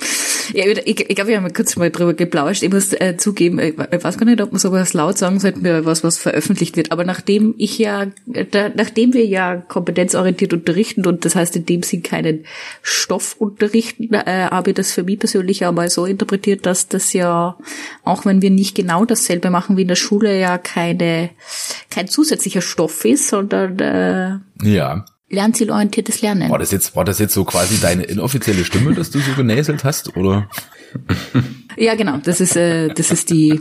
Ja, 0.53 0.65
ich, 0.65 0.85
ich 0.85 1.15
glaube, 1.15 1.29
wir 1.29 1.37
haben 1.37 1.53
kurz 1.53 1.75
mal 1.75 1.89
drüber 1.89 2.13
geplauscht. 2.13 2.63
Ich 2.63 2.71
muss 2.71 2.93
äh, 2.93 3.15
zugeben, 3.17 3.59
ich, 3.59 3.75
ich 3.77 4.03
weiß 4.03 4.17
gar 4.17 4.25
nicht, 4.25 4.41
ob 4.41 4.51
man 4.51 4.59
sowas 4.59 4.93
laut 4.93 5.17
sagen 5.17 5.39
sollte, 5.39 5.85
was, 5.85 6.03
was 6.03 6.17
veröffentlicht 6.17 6.75
wird. 6.75 6.91
Aber 6.91 7.03
nachdem 7.05 7.55
ich 7.57 7.77
ja, 7.77 8.07
da, 8.25 8.69
nachdem 8.75 9.13
wir 9.13 9.25
ja 9.25 9.57
kompetenzorientiert 9.57 10.53
unterrichten 10.53 11.05
und 11.05 11.25
das 11.25 11.35
heißt 11.35 11.55
in 11.55 11.65
dem 11.65 11.83
Sinn 11.83 12.03
keinen 12.03 12.45
Stoff 12.81 13.35
unterrichten, 13.39 14.13
äh, 14.13 14.47
habe 14.49 14.71
ich 14.71 14.75
das 14.75 14.91
für 14.91 15.03
mich 15.03 15.19
persönlich 15.19 15.65
auch 15.65 15.71
mal 15.71 15.89
so 15.89 16.05
interpretiert, 16.05 16.65
dass 16.65 16.87
das 16.87 17.13
ja, 17.13 17.57
auch 18.03 18.25
wenn 18.25 18.41
wir 18.41 18.49
nicht 18.49 18.75
genau 18.75 19.05
dasselbe 19.05 19.49
machen 19.49 19.77
wie 19.77 19.83
in 19.83 19.87
der 19.87 19.95
Schule, 19.95 20.39
ja 20.39 20.57
keine, 20.57 21.29
kein 21.89 22.07
zusätzlicher 22.07 22.61
Stoff 22.61 23.05
ist, 23.05 23.27
sondern 23.29 23.79
äh, 23.79 24.39
ja 24.63 25.05
lernzielorientiertes 25.33 26.21
Lernen. 26.21 26.49
War 26.49 26.59
das 26.59 26.71
jetzt, 26.71 26.95
war 26.95 27.03
das 27.03 27.19
jetzt 27.19 27.33
so 27.33 27.43
quasi 27.43 27.79
deine 27.79 28.03
inoffizielle 28.03 28.63
Stimme, 28.63 28.93
dass 28.93 29.11
du 29.11 29.19
so 29.19 29.33
genäselt 29.33 29.83
hast, 29.83 30.15
oder? 30.15 30.49
Ja, 31.75 31.95
genau. 31.95 32.17
Das 32.17 32.39
ist, 32.39 32.55
äh, 32.55 32.89
das 32.89 33.11
ist 33.11 33.29
die. 33.29 33.59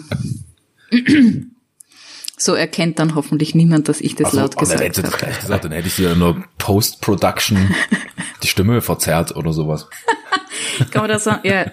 so 2.36 2.54
erkennt 2.54 2.98
dann 2.98 3.14
hoffentlich 3.14 3.54
niemand, 3.54 3.88
dass 3.88 4.00
ich 4.00 4.14
das 4.14 4.26
also, 4.26 4.40
laut 4.40 4.56
gesagt 4.56 4.80
habe. 4.80 4.90
Dann 4.90 5.10
gleich 5.18 5.40
gesagt, 5.40 5.64
dann 5.64 5.72
hätte 5.72 5.88
ich 5.88 5.96
dir 5.96 6.12
in 6.12 6.20
der 6.20 6.44
Post-Production 6.58 7.74
die 8.42 8.48
Stimme 8.48 8.80
verzerrt 8.80 9.34
oder 9.36 9.52
sowas. 9.52 9.88
kann 10.90 11.02
man 11.02 11.10
da 11.10 11.18
sagen, 11.18 11.40
ja, 11.44 11.70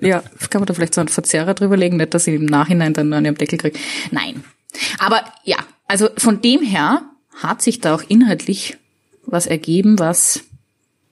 ja, 0.00 0.22
kann 0.50 0.60
man 0.60 0.66
da 0.66 0.74
vielleicht 0.74 0.94
so 0.94 1.00
einen 1.00 1.08
Verzerrer 1.08 1.54
drüber 1.54 1.76
legen, 1.76 1.96
nicht, 1.96 2.14
dass 2.14 2.26
ich 2.26 2.34
im 2.34 2.46
Nachhinein 2.46 2.94
dann 2.94 3.12
an 3.12 3.24
ihrem 3.24 3.36
Deckel 3.36 3.58
kriege. 3.58 3.78
Nein. 4.10 4.44
Aber 4.98 5.24
ja, 5.44 5.58
also 5.88 6.08
von 6.16 6.40
dem 6.40 6.62
her 6.62 7.02
hat 7.42 7.62
sich 7.62 7.80
da 7.80 7.94
auch 7.94 8.02
inhaltlich 8.06 8.78
was 9.32 9.46
ergeben, 9.46 9.98
was 9.98 10.44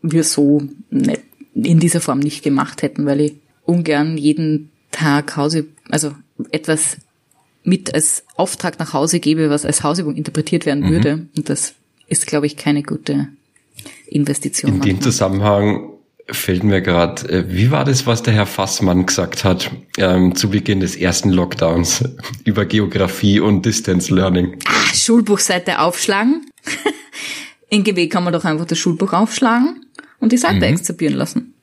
wir 0.02 0.24
so 0.24 0.62
nicht, 0.90 1.22
in 1.54 1.80
dieser 1.80 2.00
Form 2.00 2.20
nicht 2.20 2.42
gemacht 2.42 2.82
hätten, 2.82 3.06
weil 3.06 3.20
ich 3.20 3.34
ungern 3.64 4.16
jeden 4.16 4.70
Tag 4.92 5.36
Hause, 5.36 5.66
also 5.88 6.14
etwas 6.50 6.98
mit 7.64 7.94
als 7.94 8.24
Auftrag 8.36 8.78
nach 8.78 8.92
Hause 8.92 9.20
gebe, 9.20 9.50
was 9.50 9.66
als 9.66 9.82
Hausübung 9.82 10.16
interpretiert 10.16 10.66
werden 10.66 10.84
mhm. 10.84 10.90
würde. 10.90 11.26
Und 11.36 11.48
das 11.48 11.74
ist, 12.08 12.26
glaube 12.26 12.46
ich, 12.46 12.56
keine 12.56 12.82
gute 12.82 13.28
Investition. 14.06 14.72
In 14.72 14.78
manchmal. 14.78 14.96
dem 14.96 15.02
Zusammenhang 15.02 15.90
fällt 16.28 16.62
mir 16.62 16.80
gerade, 16.80 17.28
äh, 17.28 17.44
wie 17.48 17.70
war 17.70 17.84
das, 17.84 18.06
was 18.06 18.22
der 18.22 18.34
Herr 18.34 18.46
Fassmann 18.46 19.06
gesagt 19.06 19.44
hat 19.44 19.70
ähm, 19.98 20.34
zu 20.34 20.50
Beginn 20.50 20.80
des 20.80 20.96
ersten 20.96 21.30
Lockdowns 21.30 22.04
über 22.44 22.64
Geografie 22.64 23.40
und 23.40 23.66
Distance 23.66 24.14
Learning? 24.14 24.58
Ah, 24.66 24.94
Schulbuchseite 24.94 25.80
aufschlagen. 25.80 26.46
In 27.70 27.84
GW 27.84 28.08
kann 28.08 28.24
man 28.24 28.32
doch 28.32 28.44
einfach 28.44 28.66
das 28.66 28.78
Schulbuch 28.78 29.12
aufschlagen 29.12 29.86
und 30.18 30.32
die 30.32 30.38
Seite 30.38 30.56
mhm. 30.56 30.62
exzipieren 30.64 31.14
lassen. 31.14 31.54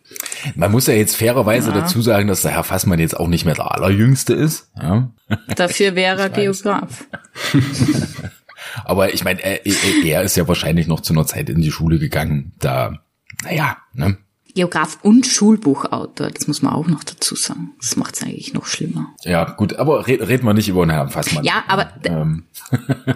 Man 0.56 0.72
muss 0.72 0.88
ja 0.88 0.94
jetzt 0.94 1.18
fairerweise 1.18 1.70
Ja. 1.70 1.82
dazu 1.82 2.02
sagen, 2.02 2.28
dass 2.28 2.42
der 2.42 2.52
Herr 2.52 2.64
Fassmann 2.64 3.00
jetzt 3.00 3.20
auch 3.20 3.28
nicht 3.28 3.46
mehr 3.46 3.56
der 3.56 3.72
Allerjüngste 3.72 4.34
ist. 4.34 4.72
Ja. 4.82 5.12
Dafür 5.56 5.96
wäre 5.96 6.22
er. 6.22 6.30
Geograf. 6.30 7.06
Aber 8.86 9.14
ich 9.14 9.24
meine, 9.24 9.44
er, 9.44 9.66
er, 9.66 10.22
ist 10.24 10.38
ja 10.38 10.48
wahrscheinlich 10.48 10.88
noch 10.88 11.02
zu 11.02 11.14
einer 11.14 11.26
Zeit 11.26 11.50
in 11.50 11.62
die 11.62 11.72
Schule 11.72 12.00
gegangen. 12.00 12.54
Da, 12.60 13.00
naja, 13.44 13.78
ne? 13.94 14.18
Geograf 14.56 14.98
und 15.04 15.28
Schulbuchautor, 15.28 16.32
das 16.32 16.48
muss 16.48 16.62
man 16.62 16.74
auch 16.74 16.88
noch 16.88 17.04
dazu 17.04 17.36
sagen. 17.36 17.74
Das 17.80 17.96
macht 17.96 18.16
es 18.16 18.24
eigentlich 18.24 18.54
noch 18.54 18.66
schlimmer. 18.66 19.14
Ja, 19.24 19.44
gut, 19.44 19.76
aber 19.76 20.08
red, 20.08 20.28
red 20.28 20.42
mal 20.42 20.54
nicht 20.54 20.70
über 20.70 20.86
den 20.86 20.90
Herrn 20.92 21.10
Fassmann. 21.10 21.44
Ja, 21.44 21.64
aber 21.68 21.92
Ähm, 22.06 22.46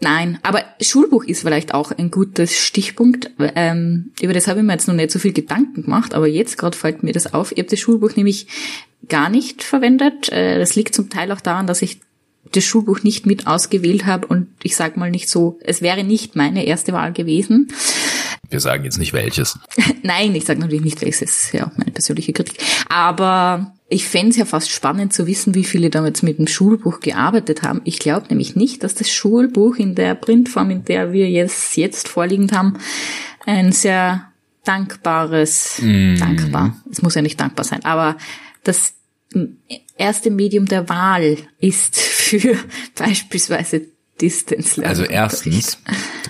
Nein, 0.00 0.38
aber 0.42 0.62
Schulbuch 0.80 1.24
ist 1.24 1.42
vielleicht 1.42 1.74
auch 1.74 1.90
ein 1.90 2.12
gutes 2.12 2.56
Stichpunkt. 2.56 3.30
Ähm, 3.38 4.12
über 4.20 4.32
das 4.32 4.46
habe 4.46 4.60
ich 4.60 4.66
mir 4.66 4.74
jetzt 4.74 4.86
noch 4.86 4.94
nicht 4.94 5.10
so 5.10 5.18
viel 5.18 5.32
Gedanken 5.32 5.82
gemacht, 5.82 6.14
aber 6.14 6.28
jetzt 6.28 6.56
gerade 6.56 6.76
fällt 6.76 7.02
mir 7.02 7.12
das 7.12 7.34
auf. 7.34 7.50
Ich 7.50 7.58
habe 7.58 7.68
das 7.68 7.80
Schulbuch 7.80 8.14
nämlich 8.14 8.46
gar 9.08 9.28
nicht 9.28 9.64
verwendet. 9.64 10.30
Äh, 10.30 10.58
das 10.58 10.76
liegt 10.76 10.94
zum 10.94 11.10
Teil 11.10 11.32
auch 11.32 11.40
daran, 11.40 11.66
dass 11.66 11.82
ich 11.82 12.00
das 12.52 12.64
Schulbuch 12.64 13.02
nicht 13.02 13.26
mit 13.26 13.46
ausgewählt 13.46 14.06
habe 14.06 14.26
und 14.28 14.48
ich 14.62 14.76
sag 14.76 14.96
mal 14.96 15.10
nicht 15.10 15.28
so, 15.28 15.58
es 15.62 15.82
wäre 15.82 16.04
nicht 16.04 16.36
meine 16.36 16.64
erste 16.64 16.92
Wahl 16.92 17.12
gewesen. 17.12 17.68
wir 18.48 18.60
sagen 18.60 18.84
jetzt 18.84 18.98
nicht 18.98 19.12
welches. 19.12 19.58
Nein, 20.02 20.34
ich 20.34 20.44
sage 20.44 20.60
natürlich 20.60 20.84
nicht, 20.84 21.02
welches 21.02 21.22
ist 21.22 21.52
ja 21.52 21.72
meine 21.76 21.90
persönliche 21.90 22.32
Kritik. 22.32 22.58
Aber 22.88 23.74
ich 23.90 24.06
fände 24.06 24.30
es 24.30 24.36
ja 24.36 24.44
fast 24.44 24.70
spannend 24.70 25.14
zu 25.14 25.26
wissen, 25.26 25.54
wie 25.54 25.64
viele 25.64 25.88
damals 25.88 26.22
mit 26.22 26.38
dem 26.38 26.46
Schulbuch 26.46 27.00
gearbeitet 27.00 27.62
haben. 27.62 27.80
Ich 27.84 27.98
glaube 27.98 28.26
nämlich 28.28 28.54
nicht, 28.54 28.84
dass 28.84 28.94
das 28.94 29.10
Schulbuch 29.10 29.76
in 29.76 29.94
der 29.94 30.14
Printform, 30.14 30.70
in 30.70 30.84
der 30.84 31.12
wir 31.12 31.28
es 31.42 31.74
jetzt 31.76 32.06
vorliegend 32.08 32.52
haben, 32.52 32.74
ein 33.46 33.72
sehr 33.72 34.30
dankbares, 34.64 35.80
dankbar, 35.80 36.76
es 36.90 37.00
muss 37.00 37.14
ja 37.14 37.22
nicht 37.22 37.40
dankbar 37.40 37.64
sein, 37.64 37.82
aber 37.84 38.18
das 38.64 38.92
erste 39.96 40.30
Medium 40.30 40.66
der 40.66 40.90
Wahl 40.90 41.38
ist 41.58 41.96
für 41.96 42.58
beispielsweise 42.94 43.82
Distance 44.20 44.80
Learning. 44.80 44.88
Also 44.88 45.04
erstens, 45.04 45.78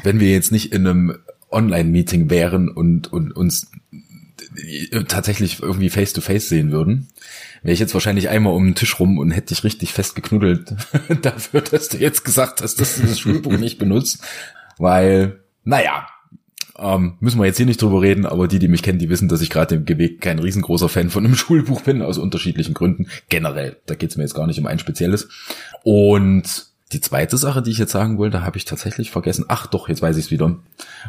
wenn 0.04 0.20
wir 0.20 0.30
jetzt 0.30 0.52
nicht 0.52 0.72
in 0.72 0.86
einem 0.86 1.18
Online-Meeting 1.50 2.30
wären 2.30 2.68
und, 2.68 3.12
und 3.12 3.32
uns 3.32 3.70
tatsächlich 5.08 5.62
irgendwie 5.62 5.90
face-to-face 5.90 6.48
sehen 6.48 6.70
würden, 6.70 7.08
wäre 7.62 7.74
ich 7.74 7.80
jetzt 7.80 7.94
wahrscheinlich 7.94 8.28
einmal 8.28 8.54
um 8.54 8.64
den 8.64 8.74
Tisch 8.74 8.98
rum 8.98 9.18
und 9.18 9.30
hätte 9.30 9.54
dich 9.54 9.64
richtig 9.64 9.92
fest 9.92 10.14
geknuddelt 10.14 10.74
dafür, 11.22 11.60
dass 11.60 11.88
du 11.88 11.98
jetzt 11.98 12.24
gesagt 12.24 12.62
hast, 12.62 12.80
dass 12.80 12.96
du 12.96 13.06
das 13.06 13.18
Schulbuch 13.18 13.58
nicht 13.58 13.78
benutzt. 13.78 14.22
Weil, 14.78 15.40
naja, 15.64 16.06
ähm, 16.78 17.16
müssen 17.18 17.40
wir 17.40 17.46
jetzt 17.46 17.56
hier 17.56 17.66
nicht 17.66 17.82
drüber 17.82 18.00
reden, 18.00 18.24
aber 18.24 18.46
die, 18.46 18.60
die 18.60 18.68
mich 18.68 18.82
kennen, 18.82 19.00
die 19.00 19.08
wissen, 19.08 19.28
dass 19.28 19.40
ich 19.40 19.50
gerade 19.50 19.74
im 19.74 19.84
Geweg 19.84 20.20
kein 20.20 20.38
riesengroßer 20.38 20.88
Fan 20.88 21.10
von 21.10 21.24
einem 21.24 21.34
Schulbuch 21.36 21.82
bin, 21.82 22.02
aus 22.02 22.18
unterschiedlichen 22.18 22.74
Gründen. 22.74 23.08
Generell, 23.28 23.76
da 23.86 23.94
geht's 23.94 24.16
mir 24.16 24.22
jetzt 24.22 24.34
gar 24.34 24.46
nicht 24.46 24.60
um 24.60 24.66
ein 24.66 24.78
spezielles. 24.78 25.28
Und 25.82 26.67
die 26.92 27.00
zweite 27.00 27.36
Sache, 27.36 27.60
die 27.60 27.70
ich 27.70 27.78
jetzt 27.78 27.92
sagen 27.92 28.16
wollte, 28.16 28.42
habe 28.42 28.56
ich 28.56 28.64
tatsächlich 28.64 29.10
vergessen. 29.10 29.44
Ach 29.48 29.66
doch, 29.66 29.90
jetzt 29.90 30.00
weiß 30.00 30.16
ich 30.16 30.26
es 30.26 30.30
wieder. 30.30 30.56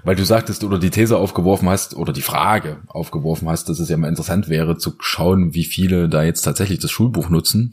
Weil 0.04 0.18
du 0.18 0.26
sagtest 0.26 0.66
oder 0.66 0.78
die 0.78 0.90
These 0.90 1.18
aufgeworfen 1.18 1.70
hast 1.70 1.96
oder 1.96 2.12
die 2.12 2.22
Frage 2.22 2.80
aufgeworfen 2.88 3.48
hast, 3.48 3.70
dass 3.70 3.80
es 3.80 3.88
ja 3.88 3.96
mal 3.96 4.10
interessant 4.10 4.50
wäre 4.50 4.78
zu 4.78 4.96
schauen, 5.00 5.54
wie 5.54 5.64
viele 5.64 6.10
da 6.10 6.24
jetzt 6.24 6.42
tatsächlich 6.42 6.80
das 6.80 6.92
Schulbuch 6.92 7.30
nutzen. 7.30 7.72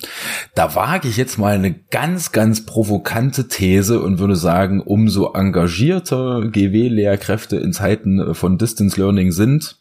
Da 0.55 0.77
wage 0.77 1.09
ich 1.09 1.16
jetzt 1.16 1.37
mal 1.37 1.55
eine 1.55 1.75
ganz, 1.75 2.31
ganz 2.31 2.64
provokante 2.64 3.49
These 3.49 4.01
und 4.01 4.21
würde 4.21 4.37
sagen, 4.37 4.81
umso 4.81 5.33
engagierter 5.33 6.49
GW-Lehrkräfte 6.49 7.57
in 7.57 7.73
Zeiten 7.73 8.37
von 8.37 8.57
Distance 8.57 9.01
Learning 9.01 9.33
sind, 9.33 9.81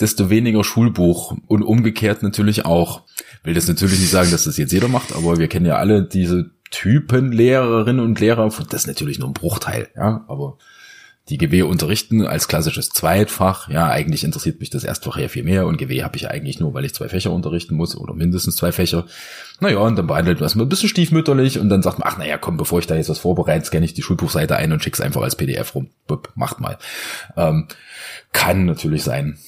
desto 0.00 0.28
weniger 0.28 0.64
Schulbuch 0.64 1.36
und 1.46 1.62
umgekehrt 1.62 2.24
natürlich 2.24 2.64
auch. 2.64 3.02
Will 3.44 3.54
das 3.54 3.68
natürlich 3.68 4.00
nicht 4.00 4.10
sagen, 4.10 4.30
dass 4.32 4.44
das 4.44 4.56
jetzt 4.56 4.72
jeder 4.72 4.88
macht, 4.88 5.14
aber 5.14 5.38
wir 5.38 5.48
kennen 5.48 5.66
ja 5.66 5.76
alle 5.76 6.02
diese 6.02 6.50
Typen 6.70 7.32
Lehrerinnen 7.32 8.04
und 8.04 8.20
Lehrer, 8.20 8.48
das 8.48 8.82
ist 8.82 8.86
natürlich 8.86 9.18
nur 9.18 9.28
ein 9.28 9.34
Bruchteil, 9.34 9.88
ja, 9.96 10.24
aber 10.28 10.58
die 11.28 11.36
GW 11.36 11.62
unterrichten 11.62 12.26
als 12.26 12.48
klassisches 12.48 12.88
Zweitfach, 12.88 13.68
ja, 13.68 13.88
eigentlich 13.88 14.24
interessiert 14.24 14.60
mich 14.60 14.70
das 14.70 14.84
Erstfach 14.84 15.18
ja 15.18 15.28
viel 15.28 15.44
mehr 15.44 15.66
und 15.66 15.76
GW 15.76 16.02
habe 16.02 16.16
ich 16.16 16.30
eigentlich 16.30 16.58
nur, 16.58 16.72
weil 16.72 16.84
ich 16.84 16.94
zwei 16.94 17.08
Fächer 17.08 17.32
unterrichten 17.32 17.74
muss 17.74 17.96
oder 17.96 18.14
mindestens 18.14 18.56
zwei 18.56 18.72
Fächer. 18.72 19.04
Naja, 19.60 19.78
und 19.78 19.96
dann 19.96 20.06
behandelt 20.06 20.40
man 20.40 20.46
es 20.46 20.54
mal 20.54 20.64
ein 20.64 20.68
bisschen 20.70 20.88
stiefmütterlich 20.88 21.58
und 21.58 21.68
dann 21.68 21.82
sagt 21.82 21.98
man, 21.98 22.08
ach 22.08 22.16
naja, 22.16 22.38
komm, 22.38 22.56
bevor 22.56 22.78
ich 22.78 22.86
da 22.86 22.96
jetzt 22.96 23.10
was 23.10 23.18
vorbereite, 23.18 23.66
scanne 23.66 23.84
ich 23.84 23.94
die 23.94 24.02
Schulbuchseite 24.02 24.56
ein 24.56 24.72
und 24.72 24.82
schick's 24.82 25.00
einfach 25.00 25.20
als 25.22 25.36
PDF 25.36 25.74
rum. 25.74 25.90
Bup, 26.06 26.32
macht 26.34 26.60
mal. 26.60 26.78
Ähm, 27.36 27.68
kann 28.32 28.64
natürlich 28.64 29.02
sein. 29.02 29.38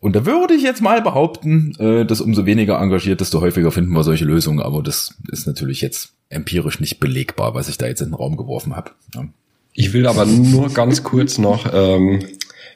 Und 0.00 0.14
da 0.14 0.24
würde 0.24 0.54
ich 0.54 0.62
jetzt 0.62 0.80
mal 0.80 1.02
behaupten, 1.02 1.74
äh, 1.78 2.04
dass 2.06 2.20
umso 2.20 2.46
weniger 2.46 2.80
engagiert, 2.80 3.20
desto 3.20 3.40
häufiger 3.40 3.72
finden 3.72 3.92
wir 3.92 4.04
solche 4.04 4.24
Lösungen. 4.24 4.60
Aber 4.60 4.82
das 4.82 5.14
ist 5.30 5.46
natürlich 5.46 5.80
jetzt 5.80 6.12
empirisch 6.28 6.78
nicht 6.78 7.00
belegbar, 7.00 7.54
was 7.54 7.68
ich 7.68 7.78
da 7.78 7.86
jetzt 7.86 8.00
in 8.00 8.10
den 8.10 8.14
Raum 8.14 8.36
geworfen 8.36 8.76
habe. 8.76 8.92
Ja. 9.14 9.26
Ich 9.74 9.92
will 9.92 10.06
aber 10.06 10.24
nur 10.26 10.70
ganz 10.70 11.02
kurz 11.02 11.38
noch, 11.38 11.66
ähm, 11.72 12.20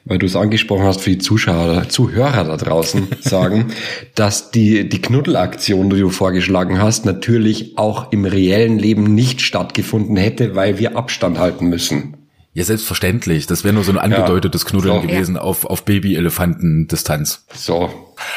weil 0.05 0.17
du 0.17 0.25
es 0.25 0.35
angesprochen 0.35 0.83
hast, 0.83 1.01
für 1.01 1.11
die 1.11 1.17
Zuschauer, 1.17 1.87
Zuhörer 1.87 2.43
da 2.43 2.57
draußen 2.57 3.07
sagen, 3.21 3.67
dass 4.15 4.51
die, 4.51 4.89
die 4.89 5.01
Knuddelaktion, 5.01 5.89
die 5.89 5.99
du 5.99 6.09
vorgeschlagen 6.09 6.81
hast, 6.81 7.05
natürlich 7.05 7.77
auch 7.77 8.11
im 8.11 8.25
reellen 8.25 8.79
Leben 8.79 9.15
nicht 9.15 9.41
stattgefunden 9.41 10.17
hätte, 10.17 10.55
weil 10.55 10.77
wir 10.77 10.97
Abstand 10.97 11.39
halten 11.39 11.67
müssen. 11.67 12.17
Ja, 12.53 12.63
selbstverständlich. 12.63 13.47
Das 13.47 13.63
wäre 13.63 13.73
nur 13.73 13.83
so 13.83 13.91
ein 13.91 13.97
angedeutetes 13.97 14.65
Knuddeln 14.65 15.01
So. 15.01 15.07
gewesen 15.07 15.37
auf, 15.37 15.65
auf 15.65 15.85
Baby-Elefanten-Distanz. 15.85 17.45
So. 17.55 17.89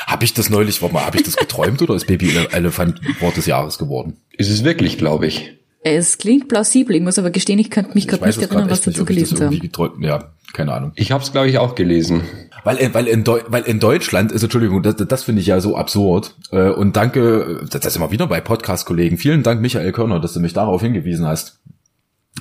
Habe 0.07 0.24
ich 0.24 0.35
das 0.35 0.50
neulich, 0.50 0.81
warte 0.83 0.94
mal, 0.94 1.05
habe 1.05 1.16
ich 1.18 1.22
das 1.24 1.37
geträumt 1.37 1.83
oder 1.83 1.94
ist 1.94 2.07
Baby-Elefant 2.07 3.00
Wort 3.20 3.37
des 3.37 3.46
Jahres 3.46 3.79
geworden? 3.79 4.16
Ist 4.33 4.50
es 4.50 4.64
wirklich, 4.64 4.98
glaube 4.98 5.26
ich. 5.26 5.52
Es 5.83 6.18
klingt 6.18 6.48
plausibel, 6.48 6.96
ich 6.96 7.02
muss 7.02 7.18
aber 7.18 7.31
gestehen, 7.31 7.59
ich 7.61 7.70
könnte 7.70 7.92
mich 7.94 8.05
Ich 8.05 8.09
gerade 8.09 8.26
nicht 8.26 8.42
erinnern, 8.42 8.68
was 8.70 8.81
dazu 8.81 9.05
gelesen 9.05 9.38
haben. 9.40 9.59
geträumt, 9.61 10.02
ja, 10.02 10.33
keine 10.52 10.72
Ahnung. 10.72 10.90
Ich 10.96 11.12
habe 11.12 11.22
es, 11.22 11.31
glaube 11.31 11.48
ich, 11.48 11.59
auch 11.59 11.76
gelesen. 11.76 12.22
Weil, 12.64 12.92
weil, 12.92 13.07
in 13.07 13.22
Deu 13.22 13.40
weil 13.46 13.62
in 13.62 13.79
Deutschland 13.79 14.33
ist, 14.33 14.42
Entschuldigung, 14.42 14.83
das, 14.83 14.96
das 14.96 15.22
finde 15.22 15.40
ich 15.42 15.46
ja 15.46 15.61
so 15.61 15.76
absurd. 15.76 16.35
Äh, 16.50 16.70
Und 16.70 16.96
danke, 16.96 17.64
das 17.70 17.85
ist 17.87 17.94
immer 17.96 18.11
wieder 18.11 18.26
bei 18.26 18.40
Podcast-Kollegen. 18.40 19.18
Vielen 19.18 19.44
Dank, 19.44 19.61
Michael 19.61 19.92
Körner, 19.92 20.18
dass 20.18 20.33
du 20.33 20.40
mich 20.40 20.55
darauf 20.55 20.83
hingewiesen 20.83 21.24
hast. 21.26 21.61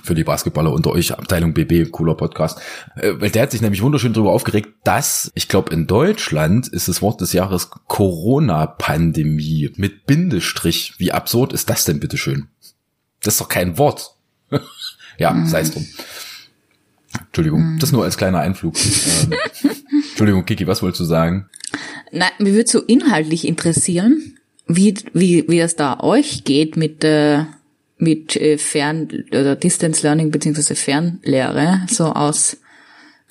Für 0.04 0.16
die 0.16 0.24
Basketballer 0.24 0.72
unter 0.72 0.92
euch, 0.92 1.14
Abteilung 1.14 1.54
BB, 1.54 1.92
cooler 1.92 2.16
Podcast. 2.16 2.60
Äh, 2.96 3.14
Weil 3.16 3.30
der 3.30 3.44
hat 3.44 3.52
sich 3.52 3.62
nämlich 3.62 3.82
wunderschön 3.82 4.14
darüber 4.14 4.32
aufgeregt, 4.32 4.70
dass, 4.84 5.32
ich 5.36 5.48
glaube, 5.48 5.74
in 5.74 5.88
Deutschland 5.88 6.68
ist 6.68 6.88
das 6.88 7.02
Wort 7.02 7.22
des 7.22 7.34
Jahres 7.34 7.70
Corona-Pandemie 7.88 9.72
mit 9.78 10.06
Bindestrich. 10.06 10.96
Wie 10.98 11.12
absurd 11.12 11.54
ist 11.54 11.70
das 11.70 11.86
denn, 11.86 12.00
bitteschön? 12.00 12.48
Das 13.22 13.36
ist 13.36 13.42
doch 13.42 13.50
kein 13.50 13.78
Wort. 13.78 14.16
ja, 15.18 15.46
sei 15.46 15.62
es 15.62 15.72
drum. 15.72 15.88
Entschuldigung, 17.20 17.78
das 17.80 17.92
nur 17.92 18.04
als 18.04 18.18
kleiner 18.18 18.40
Einflug. 18.40 18.76
Ähm, 18.78 19.34
Entschuldigung, 20.10 20.46
Kiki, 20.46 20.68
was 20.68 20.82
wolltest 20.82 21.02
du 21.02 21.06
sagen? 21.06 21.50
Nein, 22.12 22.32
mir 22.40 22.54
würde 22.54 22.70
so 22.70 22.82
inhaltlich 22.82 23.48
interessieren, 23.48 24.38
wie, 24.68 24.96
wie, 25.14 25.46
wie 25.48 25.60
es 25.60 25.76
da 25.76 26.00
euch 26.00 26.44
geht 26.44 26.78
mit, 26.78 27.04
äh, 27.04 27.46
mit 27.98 28.36
äh, 28.36 28.58
Fern- 28.58 29.26
oder 29.30 29.56
Distance 29.56 30.06
Learning 30.06 30.32
beziehungsweise 30.32 30.76
Fernlehre, 30.76 31.82
so 31.90 32.06
aus, 32.06 32.58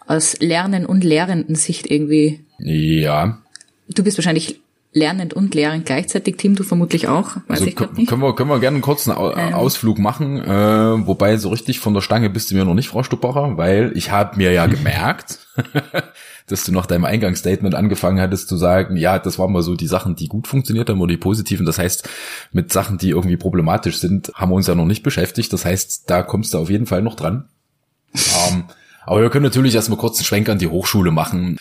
aus 0.06 0.38
Lernen 0.40 0.86
und 0.86 1.04
Lehrenden 1.04 1.54
Sicht 1.54 1.90
irgendwie. 1.90 2.40
Ja, 2.58 3.40
Du 3.88 4.02
bist 4.02 4.16
wahrscheinlich 4.16 4.60
lernend 4.94 5.34
und 5.34 5.54
lehrend 5.54 5.84
gleichzeitig, 5.84 6.36
Tim, 6.36 6.54
du 6.54 6.62
vermutlich 6.62 7.08
auch, 7.08 7.36
weiß 7.36 7.42
also 7.48 7.66
ich 7.66 7.76
können 7.76 7.94
nicht. 7.96 8.08
können 8.08 8.22
wir, 8.22 8.34
können 8.34 8.48
wir 8.48 8.60
gerne 8.60 8.76
einen 8.76 8.82
kurzen 8.82 9.10
Au 9.10 9.30
Ausflug 9.30 9.98
machen, 9.98 10.40
äh, 10.40 11.06
wobei 11.06 11.36
so 11.36 11.48
richtig 11.50 11.80
von 11.80 11.94
der 11.94 12.00
Stange 12.00 12.30
bist 12.30 12.50
du 12.50 12.54
mir 12.54 12.64
noch 12.64 12.74
nicht, 12.74 12.88
Frau 12.88 13.02
Stuppacher, 13.02 13.56
weil 13.58 13.92
ich 13.96 14.10
habe 14.12 14.36
mir 14.36 14.52
ja 14.52 14.66
gemerkt, 14.68 15.40
dass 16.46 16.64
du 16.64 16.72
nach 16.72 16.86
deinem 16.86 17.04
Eingangsstatement 17.04 17.74
angefangen 17.74 18.20
hattest 18.20 18.48
zu 18.48 18.56
sagen, 18.56 18.96
ja, 18.96 19.18
das 19.18 19.38
waren 19.38 19.52
mal 19.52 19.62
so 19.62 19.74
die 19.74 19.86
Sachen, 19.86 20.14
die 20.14 20.28
gut 20.28 20.46
funktioniert 20.46 20.88
haben 20.88 21.00
oder 21.00 21.12
die 21.12 21.18
positiven. 21.18 21.66
Das 21.66 21.78
heißt, 21.78 22.08
mit 22.52 22.72
Sachen, 22.72 22.98
die 22.98 23.10
irgendwie 23.10 23.36
problematisch 23.36 23.98
sind, 23.98 24.30
haben 24.34 24.50
wir 24.50 24.56
uns 24.56 24.66
ja 24.66 24.74
noch 24.74 24.84
nicht 24.84 25.02
beschäftigt. 25.02 25.52
Das 25.52 25.64
heißt, 25.64 26.08
da 26.08 26.22
kommst 26.22 26.54
du 26.54 26.58
auf 26.58 26.70
jeden 26.70 26.86
Fall 26.86 27.02
noch 27.02 27.16
dran. 27.16 27.48
ähm, 28.14 28.64
aber 29.06 29.22
wir 29.22 29.30
können 29.30 29.44
natürlich 29.44 29.74
erstmal 29.74 29.98
kurz 29.98 30.18
einen 30.18 30.26
Schwenk 30.26 30.48
an 30.48 30.58
die 30.58 30.68
Hochschule 30.68 31.10
machen, 31.10 31.58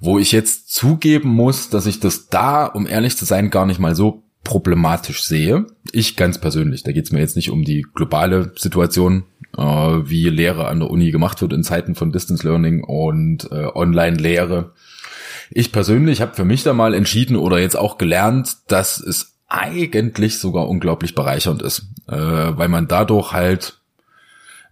wo 0.00 0.18
ich 0.18 0.32
jetzt 0.32 0.72
zugeben 0.72 1.28
muss, 1.28 1.70
dass 1.70 1.86
ich 1.86 2.00
das 2.00 2.28
da, 2.28 2.66
um 2.66 2.86
ehrlich 2.86 3.16
zu 3.16 3.24
sein, 3.24 3.50
gar 3.50 3.66
nicht 3.66 3.80
mal 3.80 3.94
so 3.94 4.22
problematisch 4.42 5.24
sehe. 5.24 5.66
Ich 5.92 6.16
ganz 6.16 6.38
persönlich, 6.38 6.82
da 6.82 6.92
geht 6.92 7.06
es 7.06 7.12
mir 7.12 7.20
jetzt 7.20 7.36
nicht 7.36 7.50
um 7.50 7.64
die 7.64 7.86
globale 7.94 8.52
Situation, 8.56 9.24
äh, 9.56 9.62
wie 9.62 10.28
Lehre 10.28 10.68
an 10.68 10.80
der 10.80 10.90
Uni 10.90 11.10
gemacht 11.10 11.40
wird 11.40 11.52
in 11.52 11.64
Zeiten 11.64 11.94
von 11.94 12.12
Distance 12.12 12.46
Learning 12.46 12.84
und 12.84 13.50
äh, 13.50 13.66
Online-Lehre. 13.74 14.72
Ich 15.50 15.72
persönlich 15.72 16.20
habe 16.20 16.34
für 16.34 16.44
mich 16.44 16.62
da 16.62 16.74
mal 16.74 16.94
entschieden 16.94 17.36
oder 17.36 17.58
jetzt 17.58 17.76
auch 17.76 17.96
gelernt, 17.96 18.56
dass 18.68 19.00
es 19.00 19.36
eigentlich 19.48 20.38
sogar 20.38 20.68
unglaublich 20.68 21.14
bereichernd 21.14 21.62
ist, 21.62 21.86
äh, 22.08 22.16
weil 22.16 22.68
man 22.68 22.88
dadurch 22.88 23.32
halt 23.32 23.80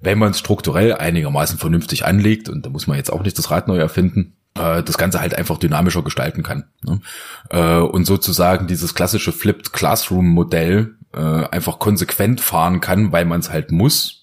wenn 0.02 0.18
man 0.18 0.32
es 0.32 0.40
strukturell 0.40 0.94
einigermaßen 0.94 1.58
vernünftig 1.58 2.04
anlegt, 2.04 2.48
und 2.48 2.66
da 2.66 2.70
muss 2.70 2.86
man 2.86 2.96
jetzt 2.96 3.12
auch 3.12 3.22
nicht 3.22 3.38
das 3.38 3.50
Rad 3.50 3.68
neu 3.68 3.78
erfinden, 3.78 4.34
äh, 4.54 4.82
das 4.82 4.98
Ganze 4.98 5.20
halt 5.20 5.34
einfach 5.34 5.58
dynamischer 5.58 6.02
gestalten 6.02 6.42
kann. 6.42 6.64
Ne? 6.82 7.00
Äh, 7.50 7.78
und 7.78 8.04
sozusagen 8.04 8.66
dieses 8.66 8.94
klassische 8.94 9.32
Flipped 9.32 9.72
Classroom 9.72 10.28
Modell 10.28 10.96
äh, 11.14 11.18
einfach 11.18 11.78
konsequent 11.78 12.40
fahren 12.40 12.80
kann, 12.80 13.12
weil 13.12 13.24
man 13.24 13.40
es 13.40 13.50
halt 13.50 13.72
muss. 13.72 14.18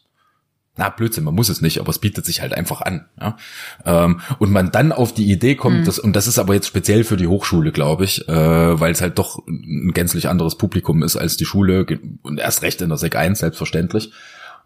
Na, 0.78 0.90
Blödsinn, 0.90 1.26
man 1.26 1.36
muss 1.36 1.50
es 1.50 1.62
nicht, 1.62 1.80
aber 1.80 1.90
es 1.90 2.00
bietet 2.00 2.26
sich 2.26 2.42
halt 2.42 2.54
einfach 2.54 2.82
an. 2.82 3.06
Ja? 3.20 3.38
Ähm, 3.86 4.22
und 4.38 4.52
man 4.52 4.72
dann 4.72 4.94
auf 4.94 5.14
die 5.14 5.30
Idee 5.30 5.56
kommt, 5.56 5.82
mhm. 5.82 5.86
dass, 5.86 6.00
und 6.00 6.16
das 6.16 6.28
ist 6.28 6.40
aber 6.40 6.54
jetzt 6.54 6.68
speziell 6.68 7.04
für 7.04 7.18
die 7.18 7.28
Hochschule, 7.28 7.72
glaube 7.72 8.06
ich, 8.06 8.30
äh, 8.30 8.80
weil 8.80 8.94
es 8.94 9.02
halt 9.02 9.20
doch 9.20 9.46
ein 9.46 9.92
gänzlich 9.94 10.30
anderes 10.30 10.56
Publikum 10.56 11.04
ist 11.04 11.18
als 11.18 11.36
die 11.36 11.46
Schule 11.46 11.86
und 12.22 12.40
erst 12.40 12.62
recht 12.62 12.82
in 12.82 12.90
der 12.90 12.98
Sek 12.98 13.16
1, 13.16 13.40
selbstverständlich 13.40 14.12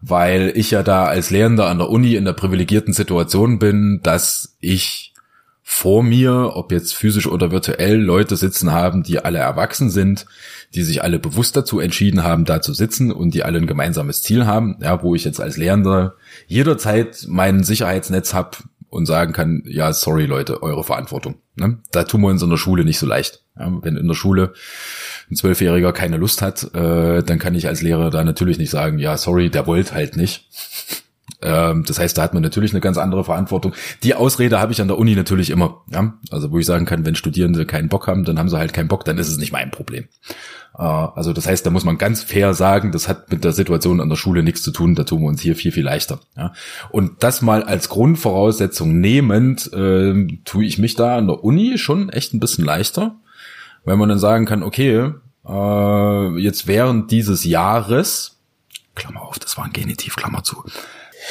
weil 0.06 0.52
ich 0.54 0.70
ja 0.70 0.82
da 0.82 1.06
als 1.06 1.30
Lehrender 1.30 1.66
an 1.66 1.78
der 1.78 1.88
Uni 1.88 2.14
in 2.14 2.26
der 2.26 2.34
privilegierten 2.34 2.92
Situation 2.92 3.58
bin, 3.58 4.00
dass 4.02 4.56
ich 4.60 5.13
vor 5.66 6.02
mir, 6.02 6.52
ob 6.54 6.72
jetzt 6.72 6.94
physisch 6.94 7.26
oder 7.26 7.50
virtuell, 7.50 7.96
Leute 7.96 8.36
sitzen 8.36 8.70
haben, 8.70 9.02
die 9.02 9.24
alle 9.24 9.38
erwachsen 9.38 9.90
sind, 9.90 10.26
die 10.74 10.82
sich 10.82 11.02
alle 11.02 11.18
bewusst 11.18 11.56
dazu 11.56 11.80
entschieden 11.80 12.22
haben, 12.22 12.44
da 12.44 12.60
zu 12.60 12.74
sitzen 12.74 13.10
und 13.10 13.32
die 13.32 13.44
alle 13.44 13.58
ein 13.58 13.66
gemeinsames 13.66 14.20
Ziel 14.20 14.44
haben, 14.44 14.76
ja, 14.82 15.02
wo 15.02 15.14
ich 15.14 15.24
jetzt 15.24 15.40
als 15.40 15.56
Lehrender 15.56 16.16
jederzeit 16.46 17.24
mein 17.28 17.64
Sicherheitsnetz 17.64 18.34
hab 18.34 18.62
und 18.90 19.06
sagen 19.06 19.32
kann, 19.32 19.62
ja, 19.66 19.92
sorry 19.94 20.26
Leute, 20.26 20.62
eure 20.62 20.84
Verantwortung. 20.84 21.36
Ne? 21.56 21.78
Da 21.90 22.04
tun 22.04 22.20
wir 22.20 22.28
uns 22.28 22.42
in 22.42 22.50
der 22.50 22.58
Schule 22.58 22.84
nicht 22.84 22.98
so 22.98 23.06
leicht. 23.06 23.42
Ja, 23.58 23.72
wenn 23.82 23.96
in 23.96 24.06
der 24.06 24.14
Schule 24.14 24.52
ein 25.30 25.36
Zwölfjähriger 25.36 25.94
keine 25.94 26.18
Lust 26.18 26.42
hat, 26.42 26.74
äh, 26.74 27.22
dann 27.22 27.38
kann 27.38 27.54
ich 27.54 27.68
als 27.68 27.80
Lehrer 27.80 28.10
da 28.10 28.22
natürlich 28.22 28.58
nicht 28.58 28.70
sagen, 28.70 28.98
ja, 28.98 29.16
sorry, 29.16 29.48
der 29.48 29.66
wollte 29.66 29.94
halt 29.94 30.16
nicht. 30.16 30.46
Ähm, 31.44 31.84
das 31.86 31.98
heißt, 31.98 32.16
da 32.16 32.22
hat 32.22 32.34
man 32.34 32.42
natürlich 32.42 32.72
eine 32.72 32.80
ganz 32.80 32.96
andere 32.96 33.22
Verantwortung. 33.22 33.74
Die 34.02 34.14
Ausrede 34.14 34.60
habe 34.60 34.72
ich 34.72 34.80
an 34.80 34.88
der 34.88 34.98
Uni 34.98 35.14
natürlich 35.14 35.50
immer. 35.50 35.82
Ja? 35.92 36.14
Also 36.30 36.50
wo 36.50 36.58
ich 36.58 36.66
sagen 36.66 36.86
kann, 36.86 37.04
wenn 37.04 37.14
Studierende 37.14 37.66
keinen 37.66 37.88
Bock 37.88 38.06
haben, 38.06 38.24
dann 38.24 38.38
haben 38.38 38.48
sie 38.48 38.58
halt 38.58 38.72
keinen 38.72 38.88
Bock, 38.88 39.04
dann 39.04 39.18
ist 39.18 39.28
es 39.28 39.36
nicht 39.36 39.52
mein 39.52 39.70
Problem. 39.70 40.04
Äh, 40.76 40.82
also 40.82 41.32
das 41.34 41.46
heißt, 41.46 41.64
da 41.66 41.70
muss 41.70 41.84
man 41.84 41.98
ganz 41.98 42.22
fair 42.22 42.54
sagen, 42.54 42.92
das 42.92 43.08
hat 43.08 43.30
mit 43.30 43.44
der 43.44 43.52
Situation 43.52 44.00
an 44.00 44.08
der 44.08 44.16
Schule 44.16 44.42
nichts 44.42 44.62
zu 44.62 44.70
tun, 44.70 44.94
da 44.94 45.04
tun 45.04 45.20
wir 45.20 45.28
uns 45.28 45.42
hier 45.42 45.54
viel, 45.54 45.70
viel 45.70 45.84
leichter. 45.84 46.20
Ja? 46.36 46.54
Und 46.90 47.22
das 47.22 47.42
mal 47.42 47.62
als 47.62 47.90
Grundvoraussetzung 47.90 48.98
nehmend, 48.98 49.70
äh, 49.72 50.26
tue 50.44 50.64
ich 50.64 50.78
mich 50.78 50.94
da 50.94 51.18
an 51.18 51.26
der 51.26 51.44
Uni 51.44 51.76
schon 51.76 52.08
echt 52.08 52.32
ein 52.32 52.40
bisschen 52.40 52.64
leichter, 52.64 53.16
weil 53.84 53.96
man 53.96 54.08
dann 54.08 54.18
sagen 54.18 54.46
kann, 54.46 54.62
okay, 54.62 55.12
äh, 55.46 56.38
jetzt 56.38 56.66
während 56.66 57.10
dieses 57.10 57.44
Jahres, 57.44 58.38
Klammer 58.94 59.22
auf, 59.22 59.38
das 59.38 59.58
war 59.58 59.64
ein 59.64 59.72
Genitiv, 59.72 60.16
Klammer 60.16 60.42
zu, 60.42 60.64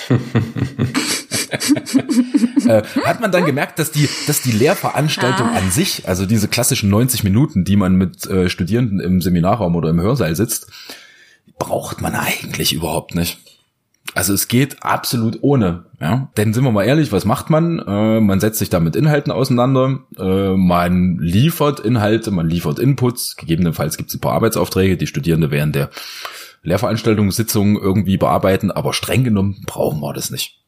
äh, 2.68 2.84
hat 3.04 3.22
man 3.22 3.32
dann 3.32 3.46
gemerkt, 3.46 3.80
dass 3.80 3.92
die, 3.92 4.10
dass 4.28 4.42
die 4.42 4.52
Lehrveranstaltung 4.52 5.48
ah. 5.48 5.58
an 5.58 5.72
sich, 5.72 6.08
also 6.08 6.26
diese 6.26 6.48
klassischen 6.48 6.90
90 6.90 7.24
Minuten, 7.24 7.64
die 7.64 7.76
man 7.76 7.96
mit 7.96 8.26
äh, 8.26 8.50
Studierenden 8.50 9.00
im 9.00 9.22
Seminarraum 9.22 9.76
oder 9.76 9.90
im 9.90 10.02
Hörsaal 10.02 10.36
sitzt, 10.36 10.68
braucht 11.60 12.02
man 12.02 12.16
eigentlich 12.16 12.74
überhaupt 12.74 13.16
nicht. 13.16 13.38
Also 14.16 14.34
es 14.34 14.48
geht 14.48 14.84
absolut 14.84 15.40
ohne. 15.42 15.86
Ja? 16.00 16.30
Denn 16.38 16.54
sind 16.54 16.64
wir 16.64 16.72
mal 16.72 16.84
ehrlich, 16.84 17.12
was 17.12 17.26
macht 17.26 17.50
man? 17.50 17.80
Äh, 17.80 18.20
man 18.20 18.40
setzt 18.40 18.60
sich 18.60 18.70
da 18.70 18.80
mit 18.80 18.96
Inhalten 18.96 19.32
auseinander, 19.32 20.00
äh, 20.20 20.56
man 20.56 21.18
liefert 21.20 21.80
Inhalte, 21.80 22.32
man 22.32 22.50
liefert 22.50 22.80
Inputs, 22.80 23.36
gegebenenfalls 23.38 23.98
gibt 23.98 24.10
es 24.10 24.16
ein 24.16 24.22
paar 24.22 24.34
Arbeitsaufträge, 24.34 24.98
die 24.98 25.08
Studierende 25.08 25.52
während 25.52 25.76
der 25.76 25.90
Lehrveranstaltungssitzungen 26.64 27.78
irgendwie 27.78 28.18
bearbeiten, 28.18 28.72
aber 28.72 28.94
streng 28.94 29.24
genommen 29.24 29.64
brauchen 29.66 30.02
wir 30.02 30.14
das 30.14 30.32
nicht. 30.32 30.60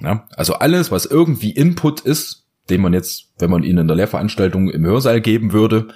Ja? 0.00 0.26
Also 0.36 0.54
alles, 0.54 0.90
was 0.90 1.06
irgendwie 1.06 1.50
Input 1.50 2.00
ist, 2.00 2.44
den 2.68 2.80
man 2.80 2.92
jetzt, 2.92 3.28
wenn 3.38 3.50
man 3.50 3.62
ihn 3.62 3.78
in 3.78 3.86
der 3.86 3.96
Lehrveranstaltung 3.96 4.68
im 4.70 4.84
Hörsaal 4.84 5.20
geben 5.20 5.52
würde, 5.52 5.88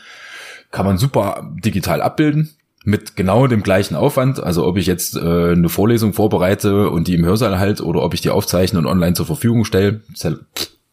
kann 0.71 0.87
man 0.87 0.99
super 0.99 1.53
digital 1.65 2.01
abbilden 2.01 2.57
mit 2.85 3.17
genau 3.17 3.47
dem 3.47 3.63
gleichen 3.63 3.97
Aufwand. 3.97 4.41
Also 4.43 4.67
ob 4.67 4.77
ich 4.77 4.87
jetzt 4.87 5.17
äh, 5.17 5.53
eine 5.53 5.69
Vorlesung 5.69 6.13
vorbereite 6.13 6.91
und 6.91 7.09
die 7.09 7.15
im 7.15 7.25
Hörsaal 7.25 7.59
halt 7.59 7.81
oder 7.81 8.03
ob 8.03 8.15
ich 8.15 8.21
die 8.21 8.31
aufzeichne 8.31 8.79
und 8.79 8.87
online 8.87 9.15
zur 9.15 9.27
Verfügung 9.27 9.65
stelle, 9.65 10.01
das 10.13 10.37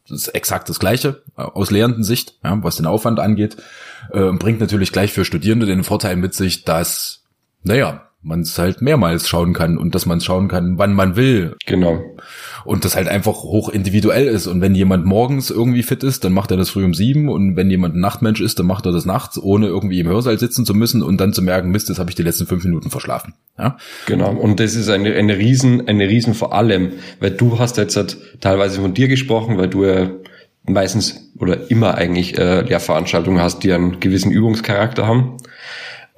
ist 0.09 0.27
exakt 0.29 0.67
das 0.69 0.79
Gleiche 0.79 1.21
äh, 1.37 1.43
aus 1.43 1.71
Lehrendensicht, 1.71 2.35
ja, 2.43 2.61
was 2.63 2.77
den 2.77 2.87
Aufwand 2.87 3.19
angeht. 3.19 3.57
Äh, 4.11 4.31
bringt 4.33 4.59
natürlich 4.59 4.91
gleich 4.91 5.13
für 5.13 5.25
Studierende 5.25 5.65
den 5.65 5.83
Vorteil 5.83 6.15
mit 6.15 6.33
sich, 6.33 6.65
dass, 6.65 7.23
naja, 7.63 8.06
man 8.21 8.41
es 8.41 8.57
halt 8.57 8.81
mehrmals 8.81 9.29
schauen 9.29 9.53
kann 9.53 9.77
und 9.77 9.93
dass 9.93 10.05
man 10.05 10.17
es 10.17 10.25
schauen 10.25 10.47
kann, 10.47 10.77
wann 10.77 10.93
man 10.93 11.15
will. 11.15 11.55
Genau. 11.65 12.03
Und 12.65 12.83
das 12.83 12.95
halt 12.95 13.07
einfach 13.07 13.43
hoch 13.43 13.69
individuell 13.69 14.27
ist. 14.27 14.47
Und 14.47 14.59
wenn 14.59 14.75
jemand 14.75 15.05
morgens 15.05 15.49
irgendwie 15.49 15.83
fit 15.83 16.03
ist, 16.03 16.23
dann 16.23 16.33
macht 16.33 16.51
er 16.51 16.57
das 16.57 16.69
früh 16.69 16.83
um 16.83 16.93
sieben. 16.93 17.29
Und 17.29 17.55
wenn 17.55 17.69
jemand 17.69 17.95
ein 17.95 18.01
Nachtmensch 18.01 18.41
ist, 18.41 18.59
dann 18.59 18.65
macht 18.65 18.85
er 18.85 18.91
das 18.91 19.05
nachts, 19.05 19.41
ohne 19.41 19.67
irgendwie 19.67 19.99
im 19.99 20.07
Hörsaal 20.07 20.37
sitzen 20.37 20.65
zu 20.65 20.73
müssen 20.73 21.03
und 21.03 21.21
dann 21.21 21.31
zu 21.31 21.41
merken, 21.41 21.69
Mist, 21.69 21.89
das 21.89 21.99
habe 21.99 22.09
ich 22.09 22.15
die 22.15 22.23
letzten 22.23 22.47
fünf 22.47 22.63
Minuten 22.65 22.89
verschlafen. 22.89 23.35
Ja? 23.57 23.77
Genau. 24.07 24.31
Und 24.31 24.59
das 24.59 24.75
ist 24.75 24.89
eine, 24.89 25.13
eine 25.13 25.37
Riesen, 25.37 25.87
eine 25.87 26.09
Riesen 26.09 26.33
vor 26.33 26.53
allem, 26.53 26.93
weil 27.19 27.31
du 27.31 27.59
hast 27.59 27.77
jetzt 27.77 27.95
halt 27.95 28.17
teilweise 28.41 28.81
von 28.81 28.93
dir 28.93 29.07
gesprochen, 29.07 29.57
weil 29.57 29.69
du 29.69 29.85
ja 29.85 30.09
meistens 30.63 31.31
oder 31.39 31.71
immer 31.71 31.95
eigentlich 31.95 32.37
äh, 32.37 32.61
Lehrveranstaltungen 32.61 33.41
hast, 33.41 33.63
die 33.63 33.71
einen 33.71 33.99
gewissen 34.01 34.31
Übungscharakter 34.31 35.07
haben 35.07 35.37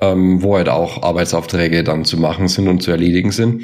ähm, 0.02 0.42
wo 0.42 0.56
halt 0.56 0.70
auch 0.70 1.04
Arbeitsaufträge 1.04 1.84
dann 1.84 2.06
zu 2.06 2.18
machen 2.18 2.48
sind 2.48 2.68
und 2.68 2.82
zu 2.82 2.92
erledigen 2.92 3.32
sind. 3.32 3.64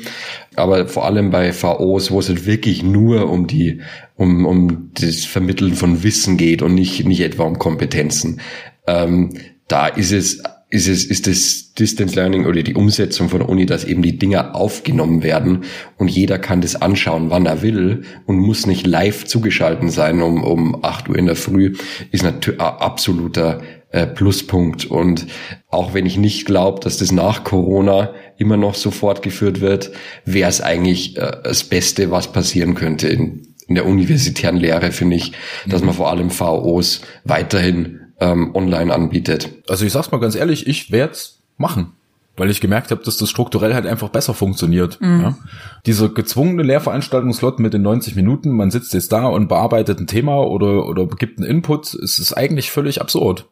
Aber 0.56 0.88
vor 0.88 1.06
allem 1.06 1.32
bei 1.32 1.54
VOs, 1.54 2.12
wo 2.12 2.20
es 2.20 2.30
halt 2.30 2.46
wirklich 2.46 2.84
nur 2.84 3.30
um 3.30 3.48
die, 3.48 3.82
um, 4.16 4.46
um 4.46 4.92
das 5.00 5.26
Vermitteln 5.26 5.74
von 5.74 6.04
Wissen 6.04 6.38
geht 6.38 6.62
und 6.62 6.76
nicht, 6.76 7.06
nicht 7.06 7.22
etwa 7.22 7.44
um 7.44 7.58
Kompetenzen. 7.58 8.42
Ähm, 8.88 9.34
da 9.68 9.88
ist 9.88 10.12
es 10.12 10.44
ist 10.76 10.88
es, 10.88 11.06
ist 11.06 11.28
das 11.28 11.74
Distance 11.74 12.16
Learning 12.16 12.46
oder 12.46 12.62
die 12.64 12.74
Umsetzung 12.74 13.30
von 13.30 13.40
der 13.40 13.50
Uni, 13.50 13.66
dass 13.66 13.86
eben 13.86 14.02
die 14.02 14.18
Dinger 14.18 14.56
aufgenommen 14.56 15.24
werden 15.24 15.64
und 15.98 16.10
jeder 16.10 16.40
kann 16.40 16.62
das 16.62 16.76
anschauen, 16.76 17.30
wann 17.30 17.46
er 17.46 17.62
will 17.62 18.04
und 18.26 18.38
muss 18.38 18.66
nicht 18.66 18.86
live 18.86 19.26
zugeschalten 19.26 19.90
sein 19.90 20.22
um, 20.22 20.44
um 20.44 20.84
acht 20.84 21.08
Uhr 21.08 21.18
in 21.18 21.28
der 21.28 21.36
Früh, 21.36 21.76
ist 22.12 22.24
natürlich 22.24 22.60
absoluter 22.60 23.62
äh, 23.96 24.06
Pluspunkt. 24.08 24.86
Und 24.86 25.26
auch 25.70 25.94
wenn 25.94 26.06
ich 26.06 26.18
nicht 26.18 26.46
glaube, 26.46 26.82
dass 26.82 26.98
das 26.98 27.14
nach 27.14 27.46
Corona 27.46 28.14
immer 28.38 28.58
noch 28.58 28.76
so 28.76 28.92
fortgeführt 28.92 29.62
wird, 29.62 29.92
wäre 30.26 30.50
es 30.50 30.60
eigentlich 30.60 31.18
äh, 31.18 31.38
das 31.44 31.64
Beste, 31.64 32.12
was 32.12 32.32
passieren 32.32 32.76
könnte 32.76 33.08
in, 33.08 33.48
in 33.68 33.76
der 33.76 33.86
universitären 33.86 34.58
Lehre, 34.58 34.92
finde 34.92 35.16
ich, 35.16 35.32
dass 35.66 35.82
man 35.82 35.94
vor 35.94 36.10
allem 36.10 36.30
VOs 36.30 37.02
weiterhin 37.24 38.02
ähm, 38.20 38.54
online 38.54 38.94
anbietet. 38.94 39.50
Also 39.70 39.86
ich 39.86 39.94
sag's 39.94 40.12
mal 40.12 40.20
ganz 40.20 40.36
ehrlich, 40.36 40.68
ich 40.68 40.92
werde 40.92 41.18
machen 41.58 41.94
weil 42.38 42.50
ich 42.50 42.60
gemerkt 42.60 42.92
habe, 42.92 43.02
dass 43.02 43.16
das 43.16 43.30
strukturell 43.30 43.74
halt 43.74 43.86
einfach 43.86 44.10
besser 44.10 44.34
funktioniert. 44.34 45.00
Mhm. 45.00 45.22
Ja. 45.22 45.38
Dieser 45.86 46.10
gezwungene 46.10 46.64
Lehrveranstaltungslot 46.64 47.60
mit 47.60 47.74
den 47.74 47.84
90 47.84 48.18
Minuten, 48.18 48.52
man 48.52 48.72
sitzt 48.72 48.94
jetzt 48.94 49.14
da 49.14 49.28
und 49.28 49.48
bearbeitet 49.48 50.02
ein 50.02 50.08
Thema 50.08 50.40
oder, 50.46 50.86
oder 50.86 51.08
gibt 51.08 51.40
einen 51.40 51.50
Input, 51.50 51.94
es 51.94 52.20
ist 52.20 52.34
eigentlich 52.34 52.72
völlig 52.72 53.00
absurd 53.00 53.48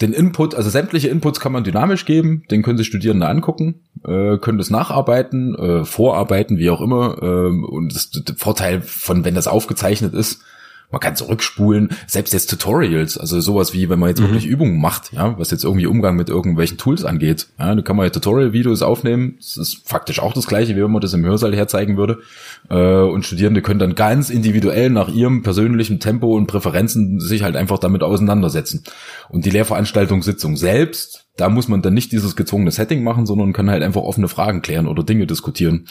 den 0.00 0.12
Input, 0.12 0.54
also 0.54 0.70
sämtliche 0.70 1.08
Inputs 1.08 1.40
kann 1.40 1.52
man 1.52 1.64
dynamisch 1.64 2.06
geben, 2.06 2.44
den 2.50 2.62
können 2.62 2.78
sich 2.78 2.86
Studierende 2.86 3.28
angucken, 3.28 3.82
äh, 4.04 4.38
können 4.38 4.58
das 4.58 4.70
nacharbeiten, 4.70 5.54
äh, 5.54 5.84
vorarbeiten, 5.84 6.58
wie 6.58 6.70
auch 6.70 6.80
immer. 6.80 7.18
Äh, 7.22 7.48
und 7.48 7.94
das, 7.94 8.10
der 8.10 8.36
Vorteil 8.36 8.80
von, 8.82 9.24
wenn 9.24 9.34
das 9.34 9.46
aufgezeichnet 9.46 10.14
ist, 10.14 10.42
man 10.90 11.00
kann 11.00 11.16
zurückspulen, 11.16 11.90
selbst 12.06 12.32
jetzt 12.32 12.50
Tutorials, 12.50 13.16
also 13.16 13.40
sowas 13.40 13.72
wie, 13.72 13.88
wenn 13.88 13.98
man 13.98 14.08
jetzt 14.08 14.20
mhm. 14.20 14.24
wirklich 14.24 14.46
Übungen 14.46 14.80
macht, 14.80 15.12
ja, 15.12 15.38
was 15.38 15.50
jetzt 15.50 15.64
irgendwie 15.64 15.86
Umgang 15.86 16.16
mit 16.16 16.28
irgendwelchen 16.28 16.78
Tools 16.78 17.04
angeht, 17.04 17.48
ja, 17.58 17.74
da 17.74 17.82
kann 17.82 17.96
man 17.96 18.06
ja 18.06 18.10
Tutorial-Videos 18.10 18.82
aufnehmen, 18.82 19.34
das 19.38 19.56
ist 19.56 19.88
faktisch 19.88 20.20
auch 20.20 20.32
das 20.32 20.46
gleiche, 20.46 20.74
wie 20.76 20.82
wenn 20.82 20.90
man 20.90 21.00
das 21.00 21.14
im 21.14 21.24
Hörsaal 21.24 21.54
herzeigen 21.54 21.96
würde, 21.96 22.20
äh, 22.68 22.74
und 22.76 23.24
Studierende 23.24 23.62
können 23.62 23.78
dann 23.78 23.94
ganz 23.94 24.30
individuell 24.30 24.90
nach 24.90 25.08
ihrem 25.08 25.42
persönlichen 25.42 26.00
Tempo 26.00 26.34
und 26.36 26.46
Präferenzen 26.46 27.20
sich 27.20 27.42
halt 27.42 27.56
einfach 27.56 27.78
damit 27.78 28.02
auseinandersetzen. 28.02 28.84
Und 29.28 29.44
die 29.44 29.50
Lehrveranstaltungssitzung 29.50 30.56
selbst, 30.56 31.26
da 31.36 31.48
muss 31.48 31.68
man 31.68 31.82
dann 31.82 31.94
nicht 31.94 32.12
dieses 32.12 32.36
gezwungene 32.36 32.70
Setting 32.70 33.02
machen, 33.02 33.26
sondern 33.26 33.52
kann 33.52 33.70
halt 33.70 33.82
einfach 33.82 34.02
offene 34.02 34.28
Fragen 34.28 34.62
klären 34.62 34.86
oder 34.86 35.02
Dinge 35.02 35.26
diskutieren. 35.26 35.86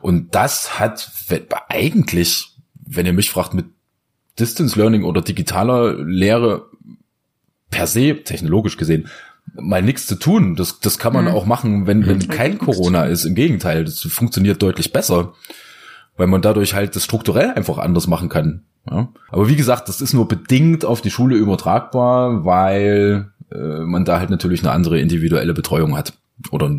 Und 0.00 0.34
das 0.34 0.78
hat 0.78 1.10
eigentlich, 1.68 2.56
wenn 2.74 3.06
ihr 3.06 3.12
mich 3.12 3.30
fragt, 3.30 3.54
mit 3.54 3.66
Distance 4.40 4.78
Learning 4.78 5.04
oder 5.04 5.22
digitaler 5.22 5.94
Lehre 6.04 6.66
per 7.70 7.86
se, 7.86 8.22
technologisch 8.24 8.76
gesehen, 8.76 9.08
mal 9.54 9.82
nichts 9.82 10.06
zu 10.06 10.16
tun. 10.16 10.56
Das, 10.56 10.80
das 10.80 10.98
kann 10.98 11.12
man 11.12 11.26
mhm. 11.26 11.30
auch 11.30 11.46
machen, 11.46 11.86
wenn, 11.86 12.06
wenn 12.06 12.28
kein 12.28 12.58
Corona 12.58 13.04
ist. 13.04 13.24
Im 13.24 13.34
Gegenteil, 13.34 13.84
das 13.84 14.00
funktioniert 14.00 14.62
deutlich 14.62 14.92
besser, 14.92 15.34
weil 16.16 16.26
man 16.26 16.42
dadurch 16.42 16.74
halt 16.74 16.96
das 16.96 17.04
strukturell 17.04 17.50
einfach 17.50 17.78
anders 17.78 18.06
machen 18.06 18.28
kann. 18.28 18.64
Ja? 18.90 19.08
Aber 19.28 19.48
wie 19.48 19.56
gesagt, 19.56 19.88
das 19.88 20.00
ist 20.00 20.14
nur 20.14 20.28
bedingt 20.28 20.84
auf 20.84 21.00
die 21.00 21.10
Schule 21.10 21.36
übertragbar, 21.36 22.44
weil 22.44 23.30
äh, 23.52 23.80
man 23.80 24.04
da 24.04 24.18
halt 24.18 24.30
natürlich 24.30 24.60
eine 24.60 24.72
andere 24.72 25.00
individuelle 25.00 25.54
Betreuung 25.54 25.96
hat 25.96 26.14
oder 26.50 26.74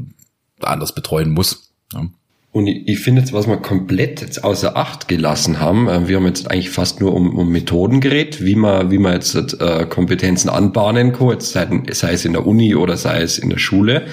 anders 0.62 0.94
betreuen 0.94 1.32
muss. 1.32 1.74
Ja? 1.94 2.06
Und 2.52 2.68
ich, 2.68 2.88
ich 2.88 3.00
finde 3.00 3.22
jetzt, 3.22 3.32
was 3.32 3.48
wir 3.48 3.58
komplett 3.58 4.22
jetzt 4.22 4.44
außer 4.44 4.76
Acht 4.76 5.08
gelassen 5.08 5.60
haben, 5.60 5.88
äh, 5.88 6.08
wir 6.08 6.18
haben 6.18 6.26
jetzt 6.26 6.52
eigentlich 6.52 6.70
fast 6.70 7.00
nur 7.00 7.14
um, 7.14 7.38
um 7.38 7.50
Methoden 7.50 8.02
geredet, 8.02 8.44
wie 8.44 8.56
man, 8.56 8.92
wie 8.92 8.98
man 8.98 9.14
jetzt 9.14 9.36
äh, 9.36 9.86
Kompetenzen 9.90 10.50
anbahnen 10.50 11.14
kann, 11.14 11.30
jetzt 11.30 11.52
sei, 11.52 11.68
sei 11.92 12.14
es 12.14 12.26
in 12.26 12.34
der 12.34 12.46
Uni 12.46 12.76
oder 12.76 12.98
sei 12.98 13.22
es 13.22 13.38
in 13.38 13.50
der 13.50 13.58
Schule. 13.58 14.08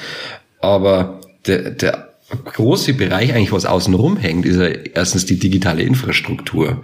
Aber 0.61 1.20
der, 1.46 1.70
der 1.70 2.09
große 2.44 2.94
Bereich 2.94 3.33
eigentlich, 3.33 3.53
was 3.53 3.66
außen 3.66 3.94
rum 3.94 4.16
hängt, 4.16 4.46
ist 4.46 4.57
ja 4.57 4.66
erstens 4.66 5.27
die 5.27 5.38
digitale 5.38 5.83
Infrastruktur. 5.83 6.83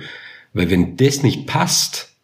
Weil 0.54 0.70
wenn 0.70 0.96
das 0.96 1.22
nicht 1.22 1.46
passt, 1.46 2.14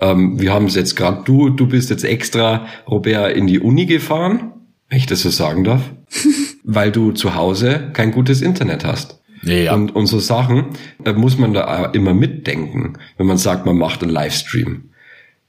ähm, 0.00 0.40
wir 0.40 0.52
haben 0.52 0.66
es 0.66 0.74
jetzt 0.74 0.94
gerade, 0.94 1.22
du, 1.24 1.48
du 1.48 1.66
bist 1.66 1.90
jetzt 1.90 2.04
extra, 2.04 2.66
Robert, 2.88 3.34
in 3.34 3.46
die 3.46 3.60
Uni 3.60 3.86
gefahren, 3.86 4.52
wenn 4.88 4.98
ich 4.98 5.06
das 5.06 5.22
so 5.22 5.30
sagen 5.30 5.64
darf, 5.64 5.82
weil 6.66 6.90
du 6.90 7.12
zu 7.12 7.34
Hause 7.34 7.90
kein 7.94 8.10
gutes 8.10 8.42
Internet 8.42 8.84
hast. 8.84 9.20
Ja. 9.42 9.74
Und, 9.74 9.94
und 9.94 10.06
so 10.06 10.18
Sachen 10.18 10.66
äh, 11.04 11.12
muss 11.12 11.38
man 11.38 11.54
da 11.54 11.86
immer 11.86 12.12
mitdenken, 12.12 12.94
wenn 13.16 13.26
man 13.26 13.38
sagt, 13.38 13.64
man 13.64 13.78
macht 13.78 14.02
einen 14.02 14.12
Livestream. 14.12 14.90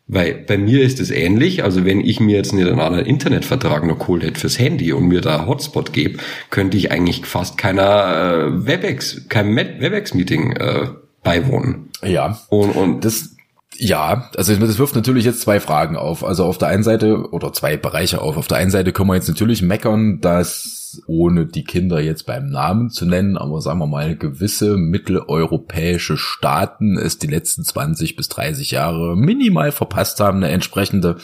Weil 0.10 0.36
bei 0.36 0.58
mir 0.58 0.84
ist 0.84 1.02
es 1.02 1.12
ähnlich, 1.12 1.64
also 1.64 1.84
wenn 1.84 2.00
ich 2.00 2.22
mir 2.22 2.38
jetzt 2.38 2.54
nicht 2.54 2.66
einen 2.66 2.80
anderen 2.80 3.06
Internetvertrag 3.06 3.86
noch 3.86 4.00
geholt 4.00 4.24
hätte 4.24 4.40
fürs 4.40 4.58
Handy 4.58 4.94
und 4.94 5.08
mir 5.08 5.20
da 5.20 5.48
Hotspot 5.48 5.92
gebe, 5.92 6.20
könnte 6.50 6.78
ich 6.78 6.92
eigentlich 6.92 7.26
fast 7.26 7.58
keiner 7.58 8.46
äh, 8.46 8.68
Webex, 8.68 9.28
keinem 9.28 9.58
Webex-Meeting 9.58 10.52
äh, 10.54 10.88
beiwohnen. 11.24 11.90
Ja. 12.04 12.40
Und, 12.50 12.72
und 12.72 13.04
Das, 13.04 13.36
ja, 13.80 14.30
also 14.36 14.56
das 14.56 14.80
wirft 14.80 14.96
natürlich 14.96 15.26
jetzt 15.26 15.42
zwei 15.42 15.60
Fragen 15.60 15.98
auf. 15.98 16.24
Also 16.24 16.46
auf 16.46 16.58
der 16.58 16.70
einen 16.70 16.84
Seite 16.84 17.30
oder 17.32 17.54
zwei 17.54 17.78
Bereiche 17.78 18.22
auf. 18.22 18.38
Auf 18.38 18.48
der 18.48 18.58
einen 18.58 18.72
Seite 18.72 18.92
können 18.92 19.10
wir 19.10 19.16
jetzt 19.16 19.28
natürlich 19.28 19.62
meckern, 19.62 20.20
dass 20.20 21.02
ohne 21.06 21.46
die 21.46 21.64
Kinder 21.64 22.00
jetzt 22.00 22.26
beim 22.26 22.48
Namen 22.48 22.90
zu 22.90 23.06
nennen, 23.06 23.38
aber 23.38 23.62
sagen 23.62 23.80
wir 23.80 23.88
mal 23.88 24.16
gewisse 24.16 24.78
mitteleuropäische 24.78 26.18
Staaten 26.18 26.98
es 26.98 27.20
die 27.20 27.28
letzten 27.28 27.64
20 27.64 28.16
bis 28.16 28.30
30 28.30 28.72
Jahre 28.72 29.16
minimal 29.16 29.72
verpasst 29.72 30.20
haben, 30.20 30.38
eine 30.38 30.50
entsprechende 30.52 31.18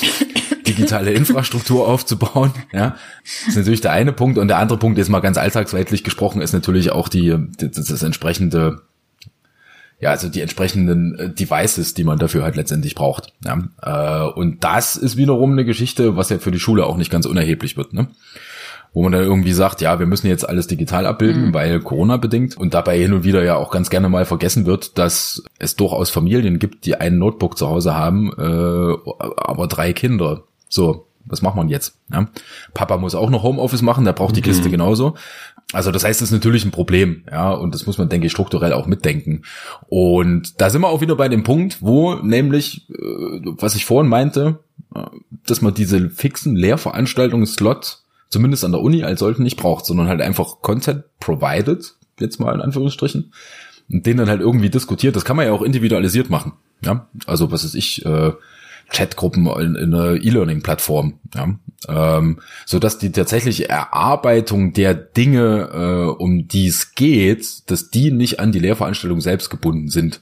digitale 0.66 1.12
Infrastruktur 1.12 1.86
aufzubauen. 1.86 2.52
Ja, 2.72 2.96
das 3.24 3.48
ist 3.48 3.56
natürlich 3.56 3.80
der 3.80 3.92
eine 3.92 4.12
Punkt 4.12 4.38
und 4.38 4.48
der 4.48 4.58
andere 4.58 4.78
Punkt, 4.78 4.96
jetzt 4.96 5.10
mal 5.10 5.20
ganz 5.20 5.36
alltagsweltlich 5.36 6.04
gesprochen, 6.04 6.40
ist 6.40 6.52
natürlich 6.52 6.92
auch 6.92 7.08
die 7.08 7.36
das, 7.58 7.88
das 7.88 8.02
entsprechende 8.02 8.80
ja, 10.00 10.10
also 10.10 10.28
die 10.28 10.40
entsprechenden 10.40 11.18
äh, 11.18 11.28
Devices, 11.30 11.94
die 11.94 12.04
man 12.04 12.18
dafür 12.18 12.42
halt 12.42 12.56
letztendlich 12.56 12.94
braucht. 12.94 13.32
Ja? 13.44 13.58
Äh, 13.82 14.30
und 14.32 14.64
das 14.64 14.96
ist 14.96 15.16
wiederum 15.16 15.52
eine 15.52 15.64
Geschichte, 15.64 16.16
was 16.16 16.30
ja 16.30 16.38
für 16.38 16.50
die 16.50 16.58
Schule 16.60 16.86
auch 16.86 16.96
nicht 16.96 17.10
ganz 17.10 17.26
unerheblich 17.26 17.76
wird. 17.76 17.92
Ne? 17.92 18.08
Wo 18.92 19.02
man 19.04 19.12
dann 19.12 19.22
irgendwie 19.22 19.52
sagt, 19.52 19.80
ja, 19.82 19.98
wir 20.00 20.06
müssen 20.06 20.26
jetzt 20.26 20.48
alles 20.48 20.66
digital 20.66 21.06
abbilden, 21.06 21.48
Mhm. 21.48 21.54
weil 21.54 21.80
Corona 21.80 22.16
bedingt. 22.16 22.56
Und 22.56 22.74
dabei 22.74 22.98
hin 22.98 23.12
und 23.12 23.22
wieder 23.24 23.44
ja 23.44 23.56
auch 23.56 23.70
ganz 23.70 23.90
gerne 23.90 24.08
mal 24.08 24.24
vergessen 24.24 24.66
wird, 24.66 24.98
dass 24.98 25.44
es 25.58 25.76
durchaus 25.76 26.10
Familien 26.10 26.58
gibt, 26.58 26.86
die 26.86 26.96
ein 26.96 27.18
Notebook 27.18 27.56
zu 27.56 27.68
Hause 27.68 27.94
haben, 27.94 28.32
äh, 28.36 29.12
aber 29.36 29.68
drei 29.68 29.92
Kinder. 29.92 30.42
So, 30.68 31.06
was 31.26 31.42
macht 31.42 31.54
man 31.56 31.68
jetzt? 31.68 31.94
Ja? 32.12 32.26
Papa 32.74 32.96
muss 32.96 33.14
auch 33.14 33.30
noch 33.30 33.42
Homeoffice 33.42 33.82
machen, 33.82 34.04
der 34.06 34.12
braucht 34.14 34.34
die 34.34 34.42
Kiste 34.42 34.70
genauso. 34.70 35.14
Also 35.72 35.92
das 35.92 36.04
heißt, 36.04 36.20
das 36.20 36.28
ist 36.28 36.32
natürlich 36.32 36.64
ein 36.64 36.72
Problem, 36.72 37.24
ja, 37.30 37.52
und 37.52 37.74
das 37.74 37.86
muss 37.86 37.98
man, 37.98 38.08
denke 38.08 38.26
ich, 38.26 38.32
strukturell 38.32 38.72
auch 38.72 38.86
mitdenken. 38.86 39.42
Und 39.88 40.60
da 40.60 40.68
sind 40.68 40.80
wir 40.80 40.88
auch 40.88 41.00
wieder 41.00 41.14
bei 41.14 41.28
dem 41.28 41.44
Punkt, 41.44 41.78
wo 41.80 42.14
nämlich, 42.14 42.88
äh, 42.90 42.94
was 43.58 43.76
ich 43.76 43.84
vorhin 43.84 44.10
meinte, 44.10 44.58
äh, 44.94 45.02
dass 45.46 45.62
man 45.62 45.74
diese 45.74 46.10
fixen 46.10 46.56
Lehrveranstaltungen-Slot 46.56 48.02
zumindest 48.30 48.64
an 48.64 48.72
der 48.72 48.80
Uni 48.80 49.04
als 49.04 49.20
sollten 49.20 49.42
nicht 49.42 49.56
braucht, 49.56 49.86
sondern 49.86 50.08
halt 50.08 50.20
einfach 50.20 50.60
Content 50.62 51.04
provided, 51.18 51.94
jetzt 52.18 52.40
mal 52.40 52.54
in 52.54 52.60
Anführungsstrichen, 52.60 53.32
und 53.90 54.06
den 54.06 54.16
dann 54.16 54.28
halt 54.28 54.40
irgendwie 54.40 54.70
diskutiert. 54.70 55.16
Das 55.16 55.24
kann 55.24 55.36
man 55.36 55.46
ja 55.46 55.52
auch 55.52 55.62
individualisiert 55.62 56.30
machen, 56.30 56.52
ja. 56.84 57.08
Also 57.26 57.52
was 57.52 57.64
ist 57.64 57.74
ich, 57.74 58.04
äh, 58.06 58.32
Chatgruppen 58.90 59.46
in, 59.46 59.74
in 59.76 59.94
einer 59.94 60.14
E-Learning-Plattform, 60.14 61.20
ja, 61.34 61.54
ähm, 61.88 62.40
so 62.66 62.78
dass 62.78 62.98
die 62.98 63.12
tatsächliche 63.12 63.68
Erarbeitung 63.68 64.72
der 64.72 64.94
Dinge, 64.94 65.70
äh, 65.72 66.22
um 66.22 66.48
die 66.48 66.66
es 66.66 66.94
geht, 66.94 67.70
dass 67.70 67.90
die 67.90 68.10
nicht 68.10 68.40
an 68.40 68.52
die 68.52 68.58
Lehrveranstaltung 68.58 69.20
selbst 69.20 69.50
gebunden 69.50 69.88
sind. 69.88 70.20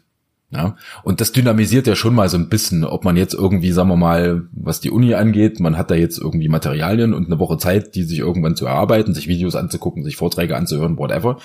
Ja, 0.50 0.76
und 1.02 1.20
das 1.20 1.32
dynamisiert 1.32 1.86
ja 1.86 1.94
schon 1.94 2.14
mal 2.14 2.30
so 2.30 2.38
ein 2.38 2.48
bisschen, 2.48 2.82
ob 2.82 3.04
man 3.04 3.18
jetzt 3.18 3.34
irgendwie, 3.34 3.70
sagen 3.70 3.90
wir 3.90 3.96
mal, 3.96 4.46
was 4.52 4.80
die 4.80 4.90
Uni 4.90 5.12
angeht, 5.12 5.60
man 5.60 5.76
hat 5.76 5.90
da 5.90 5.94
jetzt 5.94 6.18
irgendwie 6.18 6.48
Materialien 6.48 7.12
und 7.12 7.26
eine 7.26 7.38
Woche 7.38 7.58
Zeit, 7.58 7.94
die 7.94 8.02
sich 8.02 8.20
irgendwann 8.20 8.56
zu 8.56 8.64
erarbeiten, 8.64 9.12
sich 9.12 9.28
Videos 9.28 9.56
anzugucken, 9.56 10.04
sich 10.04 10.16
Vorträge 10.16 10.56
anzuhören, 10.56 10.96
whatever. 10.96 11.36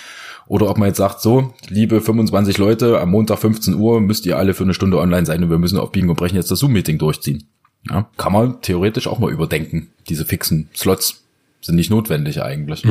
Oder 0.48 0.70
ob 0.70 0.78
man 0.78 0.88
jetzt 0.88 1.00
sagt, 1.00 1.20
so, 1.20 1.54
liebe 1.68 2.00
25 2.00 2.58
Leute, 2.58 3.02
am 3.02 3.12
Montag 3.12 3.40
15 3.40 3.74
Uhr 3.74 4.00
müsst 4.00 4.26
ihr 4.26 4.38
alle 4.38 4.54
für 4.54 4.64
eine 4.64 4.74
Stunde 4.74 5.00
online 5.00 5.26
sein 5.26 5.44
und 5.44 5.50
wir 5.50 5.58
müssen 5.58 5.80
auf 5.80 5.92
Biegen 5.92 6.10
und 6.10 6.16
Brechen 6.16 6.38
jetzt 6.38 6.52
das 6.52 6.60
Zoom-Meeting 6.60 6.98
durchziehen. 6.98 7.44
Ja, 7.90 8.10
kann 8.16 8.32
man 8.32 8.62
theoretisch 8.62 9.08
auch 9.08 9.20
mal 9.20 9.34
überdenken. 9.34 9.90
Diese 10.08 10.24
fixen 10.24 10.70
Slots 10.74 11.23
sind 11.64 11.76
nicht 11.76 11.90
notwendig 11.90 12.42
eigentlich. 12.42 12.84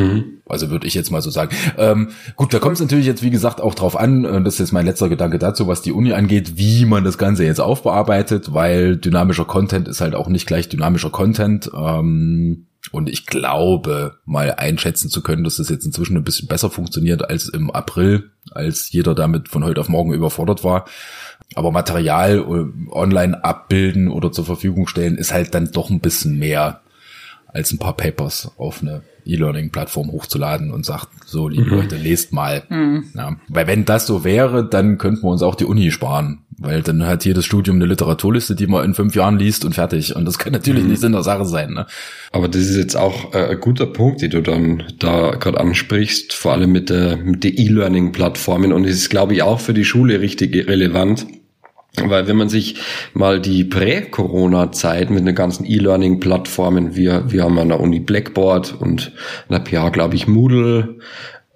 Also 0.49 0.71
würde 0.71 0.87
ich 0.87 0.95
jetzt 0.95 1.11
mal 1.11 1.23
so 1.23 1.31
sagen. 1.31 1.55
Ähm, 1.77 2.09
gut, 2.37 2.53
da 2.55 2.59
kommt 2.59 2.75
es 2.75 2.81
natürlich 2.81 3.07
jetzt, 3.07 3.23
wie 3.23 3.31
gesagt, 3.31 3.61
auch 3.61 3.75
drauf 3.75 3.97
an, 3.97 4.25
und 4.25 4.45
das 4.45 4.55
ist 4.55 4.61
jetzt 4.61 4.73
mein 4.73 4.87
letzter 4.87 5.09
Gedanke 5.09 5.39
dazu, 5.39 5.67
was 5.67 5.83
die 5.83 5.93
Uni 5.93 6.13
angeht, 6.13 6.57
wie 6.57 6.85
man 6.87 7.05
das 7.05 7.19
Ganze 7.19 7.45
jetzt 7.45 7.61
aufbearbeitet, 7.61 8.55
weil 8.55 8.97
dynamischer 8.97 9.45
Content 9.45 9.89
ist 9.89 10.01
halt 10.01 10.15
auch 10.15 10.29
nicht 10.29 10.47
gleich 10.47 10.69
dynamischer 10.69 11.11
Content. 11.11 11.71
Ähm, 11.75 12.67
und 12.91 13.09
ich 13.09 13.27
glaube, 13.27 14.19
mal 14.25 14.55
einschätzen 14.57 15.09
zu 15.09 15.23
können, 15.23 15.45
dass 15.45 15.57
das 15.57 15.69
jetzt 15.69 15.87
inzwischen 15.87 16.17
ein 16.17 16.25
bisschen 16.25 16.49
besser 16.49 16.69
funktioniert 16.69 17.29
als 17.29 17.49
im 17.49 17.71
April, 17.71 18.31
als 18.51 18.91
jeder 18.91 19.15
damit 19.15 19.49
von 19.49 19.65
heute 19.65 19.81
auf 19.81 19.89
morgen 19.89 20.13
überfordert 20.13 20.65
war. 20.65 20.87
Aber 21.55 21.71
Material 21.71 22.39
äh, 22.39 22.91
online 22.91 23.45
abbilden 23.45 24.09
oder 24.09 24.33
zur 24.33 24.45
Verfügung 24.45 24.87
stellen 24.89 25.17
ist 25.17 25.33
halt 25.33 25.55
dann 25.55 25.71
doch 25.71 25.91
ein 25.91 26.01
bisschen 26.01 26.39
mehr 26.39 26.81
als 27.53 27.73
ein 27.73 27.79
paar 27.79 27.97
Papers 27.97 28.51
auf 28.57 28.83
eine 28.83 29.03
E-Learning-Plattform 29.25 30.11
hochzuladen 30.11 30.73
und 30.73 30.85
sagt, 30.85 31.09
so, 31.27 31.49
liebe 31.49 31.71
Leute, 31.71 31.97
lest 31.97 32.33
mal. 32.33 32.65
Ja. 33.15 33.37
Weil 33.49 33.67
wenn 33.67 33.85
das 33.85 34.07
so 34.07 34.25
wäre, 34.25 34.69
dann 34.69 34.99
könnten 34.99 35.23
wir 35.23 35.31
uns 35.31 35.43
auch 35.43 35.55
die 35.55 35.65
Uni 35.65 35.91
sparen. 35.91 36.41
Weil 36.59 36.83
dann 36.83 37.05
hat 37.07 37.25
jedes 37.25 37.45
Studium 37.45 37.77
eine 37.77 37.87
Literaturliste, 37.87 38.55
die 38.55 38.67
man 38.67 38.85
in 38.85 38.95
fünf 38.95 39.15
Jahren 39.15 39.39
liest 39.39 39.65
und 39.65 39.75
fertig. 39.75 40.15
Und 40.15 40.27
das 40.27 40.39
kann 40.39 40.53
natürlich 40.53 40.85
nicht 40.85 41.01
Sinn 41.01 41.13
der 41.13 41.23
Sache 41.23 41.45
sein. 41.45 41.73
Ne? 41.73 41.87
Aber 42.31 42.47
das 42.47 42.63
ist 42.63 42.77
jetzt 42.77 42.97
auch 42.97 43.35
äh, 43.35 43.51
ein 43.51 43.61
guter 43.61 43.87
Punkt, 43.87 44.23
den 44.23 44.31
du 44.31 44.43
dann 44.43 44.85
da 44.99 45.33
gerade 45.33 45.59
ansprichst, 45.59 46.33
vor 46.33 46.53
allem 46.53 46.71
mit 46.71 46.89
der 46.89 47.17
mit 47.17 47.43
der 47.43 47.59
E-Learning-Plattformen. 47.59 48.73
Und 48.73 48.85
es 48.85 48.97
ist, 48.97 49.11
glaube 49.11 49.35
ich, 49.35 49.43
auch 49.43 49.61
für 49.61 49.75
die 49.75 49.85
Schule 49.85 50.21
richtig 50.21 50.55
relevant. 50.69 51.27
Weil 51.97 52.27
wenn 52.27 52.37
man 52.37 52.49
sich 52.49 52.77
mal 53.13 53.39
die 53.41 53.65
Prä-Corona-Zeit 53.65 55.11
mit 55.11 55.27
den 55.27 55.35
ganzen 55.35 55.67
E-Learning-Plattformen, 55.67 56.97
wir, 56.97 57.31
wir 57.31 57.45
haben 57.45 57.59
an 57.59 57.69
der 57.69 57.81
Uni 57.81 58.01
Blackboard 58.01 58.81
und 58.81 59.13
an 59.49 59.63
der 59.63 59.65
PH, 59.65 59.91
glaube 59.91 60.15
ich, 60.15 60.27
Moodle, 60.27 60.97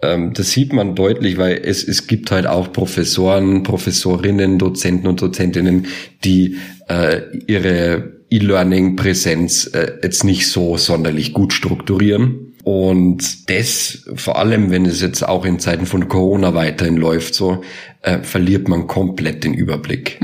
ähm, 0.02 0.34
das 0.34 0.50
sieht 0.50 0.72
man 0.72 0.94
deutlich, 0.94 1.38
weil 1.38 1.60
es, 1.64 1.86
es 1.86 2.06
gibt 2.06 2.30
halt 2.30 2.46
auch 2.46 2.72
Professoren, 2.72 3.62
Professorinnen, 3.62 4.58
Dozenten 4.58 5.06
und 5.06 5.22
Dozentinnen, 5.22 5.86
die 6.22 6.58
äh, 6.88 7.22
ihre 7.46 8.12
E-Learning-Präsenz 8.30 9.68
äh, 9.68 9.92
jetzt 10.02 10.24
nicht 10.24 10.48
so 10.48 10.76
sonderlich 10.76 11.32
gut 11.32 11.52
strukturieren. 11.52 12.45
Und 12.66 13.48
das, 13.48 14.02
vor 14.16 14.40
allem 14.40 14.72
wenn 14.72 14.86
es 14.86 15.00
jetzt 15.00 15.22
auch 15.22 15.44
in 15.44 15.60
Zeiten 15.60 15.86
von 15.86 16.08
Corona 16.08 16.52
weiterhin 16.52 16.96
läuft, 16.96 17.36
so 17.36 17.62
äh, 18.02 18.18
verliert 18.24 18.66
man 18.66 18.88
komplett 18.88 19.44
den 19.44 19.54
Überblick. 19.54 20.18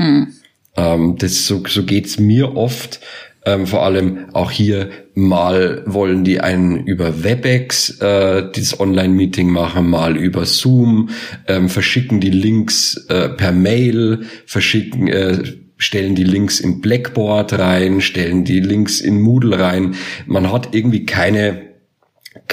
Ähm, 0.75 1.15
das 1.19 1.47
so, 1.47 1.63
so 1.65 1.85
geht's 1.85 2.19
mir 2.19 2.57
oft. 2.57 2.99
Ähm, 3.45 3.65
vor 3.65 3.85
allem 3.85 4.25
auch 4.33 4.51
hier 4.51 4.89
mal 5.15 5.83
wollen 5.85 6.25
die 6.25 6.41
einen 6.41 6.85
über 6.85 7.23
WebEx 7.23 8.01
äh, 8.01 8.51
dieses 8.53 8.77
Online-Meeting 8.77 9.47
machen, 9.47 9.89
mal 9.89 10.17
über 10.17 10.45
Zoom, 10.45 11.11
ähm, 11.47 11.69
verschicken 11.69 12.19
die 12.19 12.29
Links 12.29 13.05
äh, 13.07 13.29
per 13.29 13.53
Mail, 13.53 14.25
verschicken, 14.45 15.07
äh, 15.07 15.43
stellen 15.77 16.13
die 16.13 16.25
Links 16.25 16.59
in 16.59 16.81
Blackboard 16.81 17.57
rein, 17.57 18.01
stellen 18.01 18.43
die 18.43 18.59
Links 18.59 18.99
in 18.99 19.21
Moodle 19.21 19.57
rein. 19.57 19.95
Man 20.25 20.51
hat 20.51 20.75
irgendwie 20.75 21.05
keine 21.05 21.72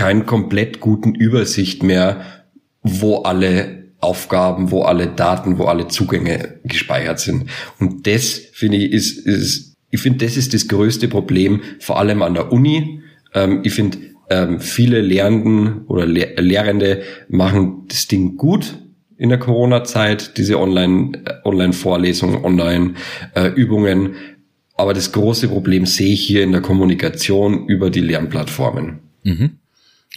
keinen 0.01 0.25
komplett 0.25 0.81
guten 0.81 1.15
Übersicht 1.15 1.83
mehr, 1.83 2.23
wo 2.83 3.17
alle 3.17 3.91
Aufgaben, 3.99 4.71
wo 4.71 4.81
alle 4.81 5.09
Daten, 5.09 5.59
wo 5.59 5.65
alle 5.65 5.89
Zugänge 5.89 6.59
gespeichert 6.65 7.21
sind. 7.21 7.51
Und 7.79 8.07
das 8.07 8.41
finde 8.55 8.79
ich 8.79 8.93
ist, 8.93 9.27
ist 9.27 9.77
ich 9.91 10.01
finde, 10.01 10.25
das 10.25 10.39
ist 10.39 10.55
das 10.55 10.69
größte 10.69 11.09
Problem, 11.09 11.61
vor 11.81 11.99
allem 11.99 12.23
an 12.23 12.33
der 12.33 12.51
Uni. 12.51 13.03
Ähm, 13.35 13.61
ich 13.63 13.75
finde, 13.75 13.99
ähm, 14.31 14.61
viele 14.61 15.03
Lehrenden 15.03 15.85
oder 15.87 16.07
Lehr 16.07 16.41
Lehrende 16.41 17.03
machen 17.29 17.85
das 17.89 18.09
Ding 18.09 18.39
gut 18.39 18.79
in 19.19 19.29
der 19.29 19.39
Corona-Zeit, 19.39 20.39
diese 20.39 20.59
Online, 20.59 21.13
äh, 21.27 21.35
Online-Übungen. 21.45 24.15
Aber 24.77 24.95
das 24.95 25.13
große 25.13 25.49
Problem 25.49 25.85
sehe 25.85 26.15
ich 26.15 26.23
hier 26.23 26.43
in 26.43 26.53
der 26.53 26.63
Kommunikation 26.63 27.67
über 27.67 27.91
die 27.91 28.01
Lernplattformen. 28.01 29.01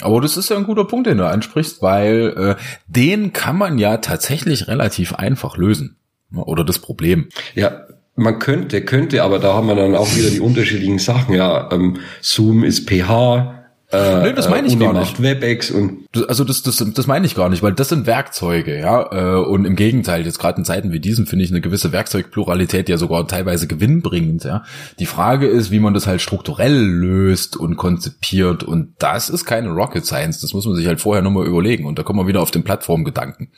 Aber 0.02 0.22
das 0.22 0.38
ist 0.38 0.50
ja 0.50 0.58
ein 0.58 0.66
guter 0.66 0.86
Punkt, 0.86 1.08
den 1.08 1.18
du 1.18 1.28
ansprichst, 1.28 1.82
weil 1.82 2.34
äh, 2.58 2.64
den 2.88 3.32
kann 3.34 3.58
man 3.58 3.78
ja 3.78 3.98
tatsächlich 3.98 4.68
relativ 4.68 5.14
einfach 5.14 5.58
lösen. 5.58 5.98
Oder 6.36 6.64
das 6.64 6.80
Problem. 6.80 7.30
Ja, 7.54 7.86
man 8.16 8.40
könnte, 8.40 8.84
könnte, 8.84 9.24
aber 9.24 9.40
da 9.40 9.54
haben 9.54 9.68
wir 9.68 9.76
dann 9.76 9.96
auch 9.96 10.16
wieder 10.16 10.30
die 10.30 10.40
unterschiedlichen 10.40 11.00
Sachen. 11.00 11.36
Ja, 11.36 11.72
ähm, 11.72 12.00
Zoom 12.22 12.64
ist 12.64 12.90
PH, 12.90 13.63
äh, 13.94 14.24
nee, 14.24 14.34
das 14.34 14.50
meine 14.50 14.68
ich 14.68 14.74
Uni 14.74 14.86
gar 14.86 14.94
nicht. 14.94 15.22
WebEx 15.22 15.70
und 15.70 16.08
also 16.28 16.44
das, 16.44 16.64
das, 16.64 16.78
das 16.78 17.08
meine 17.08 17.26
ich 17.26 17.36
gar 17.36 17.50
nicht, 17.50 17.62
weil 17.62 17.74
das 17.74 17.90
sind 17.90 18.08
Werkzeuge, 18.08 18.80
ja. 18.80 19.12
äh, 19.12 19.46
Und 19.46 19.66
im 19.66 19.76
Gegenteil, 19.76 20.26
jetzt 20.26 20.40
gerade 20.40 20.58
in 20.58 20.66
Zeiten 20.66 20.92
wie 20.92 21.00
diesen 21.00 21.28
finde 21.28 21.46
ich 21.46 21.52
eine 21.52 21.62
gewisse 21.62 21.92
Werkzeugpluralität 21.92 22.90
ja 22.90 22.98
sogar 22.98 23.28
teilweise 23.28 23.68
gewinnbringend, 23.68 24.46
ja. 24.46 24.64
Die 25.00 25.06
Frage 25.06 25.48
ist, 25.48 25.70
wie 25.70 25.80
man 25.80 25.94
das 25.94 26.08
halt 26.08 26.22
strukturell 26.22 26.76
löst 26.76 27.56
und 27.56 27.78
konzipiert. 27.78 28.64
Und 28.64 28.96
das 28.98 29.30
ist 29.30 29.46
keine 29.46 29.70
Rocket 29.70 30.06
Science. 30.06 30.42
Das 30.42 30.54
muss 30.54 30.66
man 30.66 30.76
sich 30.76 30.88
halt 30.88 31.00
vorher 31.00 31.22
nochmal 31.22 31.46
überlegen. 31.46 31.86
Und 31.86 32.00
da 32.00 32.04
kommen 32.04 32.20
wir 32.20 32.28
wieder 32.28 32.42
auf 32.42 32.52
den 32.52 32.64
Plattformgedanken. 32.64 33.50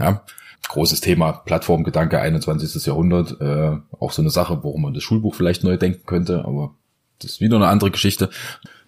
Ja. 0.00 0.22
Großes 0.68 1.00
Thema, 1.00 1.32
Plattformgedanke, 1.32 2.18
21. 2.18 2.84
Jahrhundert, 2.86 3.40
äh, 3.40 3.76
auch 4.00 4.10
so 4.10 4.20
eine 4.20 4.30
Sache, 4.30 4.58
worum 4.62 4.82
man 4.82 4.94
das 4.94 5.04
Schulbuch 5.04 5.36
vielleicht 5.36 5.62
neu 5.62 5.76
denken 5.76 6.06
könnte, 6.06 6.44
aber 6.44 6.74
das 7.20 7.32
ist 7.32 7.40
wieder 7.40 7.56
eine 7.56 7.68
andere 7.68 7.92
Geschichte 7.92 8.30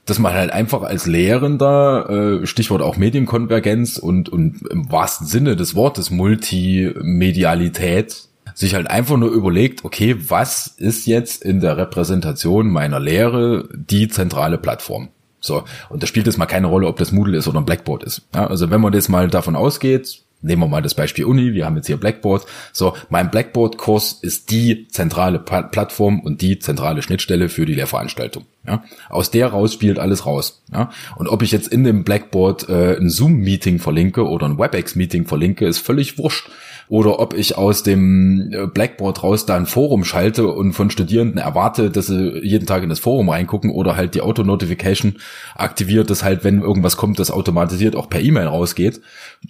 dass 0.08 0.18
man 0.18 0.32
halt 0.32 0.52
einfach 0.52 0.82
als 0.82 1.06
Lehrender, 1.06 2.40
äh, 2.42 2.46
Stichwort 2.46 2.82
auch 2.82 2.96
Medienkonvergenz 2.96 3.98
und, 3.98 4.28
und 4.28 4.62
im 4.70 4.90
wahrsten 4.90 5.26
Sinne 5.26 5.54
des 5.54 5.74
Wortes 5.74 6.10
Multimedialität, 6.10 8.24
sich 8.54 8.74
halt 8.74 8.90
einfach 8.90 9.18
nur 9.18 9.30
überlegt, 9.30 9.84
okay, 9.84 10.16
was 10.28 10.66
ist 10.66 11.06
jetzt 11.06 11.44
in 11.44 11.60
der 11.60 11.76
Repräsentation 11.76 12.70
meiner 12.70 12.98
Lehre 12.98 13.68
die 13.72 14.08
zentrale 14.08 14.58
Plattform? 14.58 15.08
So, 15.40 15.64
und 15.90 16.02
da 16.02 16.06
spielt 16.06 16.26
es 16.26 16.38
mal 16.38 16.46
keine 16.46 16.66
Rolle, 16.66 16.88
ob 16.88 16.96
das 16.96 17.12
Moodle 17.12 17.36
ist 17.36 17.46
oder 17.46 17.60
ein 17.60 17.66
Blackboard 17.66 18.02
ist. 18.02 18.22
Ja, 18.34 18.46
also 18.46 18.70
wenn 18.70 18.80
man 18.80 18.94
jetzt 18.94 19.08
mal 19.08 19.28
davon 19.28 19.54
ausgeht, 19.54 20.22
Nehmen 20.40 20.62
wir 20.62 20.68
mal 20.68 20.82
das 20.82 20.94
Beispiel 20.94 21.24
Uni, 21.24 21.52
wir 21.52 21.66
haben 21.66 21.76
jetzt 21.76 21.88
hier 21.88 21.96
Blackboard. 21.96 22.46
So, 22.72 22.94
mein 23.08 23.30
Blackboard-Kurs 23.30 24.20
ist 24.22 24.52
die 24.52 24.86
zentrale 24.86 25.40
Plattform 25.40 26.20
und 26.20 26.42
die 26.42 26.60
zentrale 26.60 27.02
Schnittstelle 27.02 27.48
für 27.48 27.66
die 27.66 27.74
Lehrveranstaltung. 27.74 28.44
Ja? 28.64 28.84
Aus 29.08 29.32
der 29.32 29.48
raus 29.48 29.72
spielt 29.72 29.98
alles 29.98 30.26
raus. 30.26 30.62
Ja? 30.72 30.90
Und 31.16 31.28
ob 31.28 31.42
ich 31.42 31.50
jetzt 31.50 31.66
in 31.68 31.82
dem 31.82 32.04
Blackboard 32.04 32.68
äh, 32.68 32.96
ein 32.96 33.10
Zoom-Meeting 33.10 33.80
verlinke 33.80 34.28
oder 34.28 34.46
ein 34.46 34.58
WebEx-Meeting 34.58 35.26
verlinke, 35.26 35.66
ist 35.66 35.78
völlig 35.78 36.18
wurscht 36.18 36.48
oder 36.88 37.18
ob 37.18 37.34
ich 37.34 37.56
aus 37.56 37.82
dem 37.82 38.52
äh, 38.52 38.66
Blackboard 38.66 39.22
raus 39.22 39.46
da 39.46 39.56
ein 39.56 39.66
Forum 39.66 40.04
schalte 40.04 40.48
und 40.48 40.72
von 40.72 40.90
Studierenden 40.90 41.38
erwarte, 41.38 41.90
dass 41.90 42.06
sie 42.06 42.38
jeden 42.42 42.66
Tag 42.66 42.82
in 42.82 42.88
das 42.88 42.98
Forum 42.98 43.28
reingucken 43.28 43.70
oder 43.70 43.96
halt 43.96 44.14
die 44.14 44.22
Auto-Notification 44.22 45.16
aktiviert, 45.54 46.10
dass 46.10 46.24
halt, 46.24 46.44
wenn 46.44 46.62
irgendwas 46.62 46.96
kommt, 46.96 47.18
das 47.18 47.30
automatisiert 47.30 47.96
auch 47.96 48.08
per 48.08 48.20
E-Mail 48.20 48.46
rausgeht. 48.46 49.00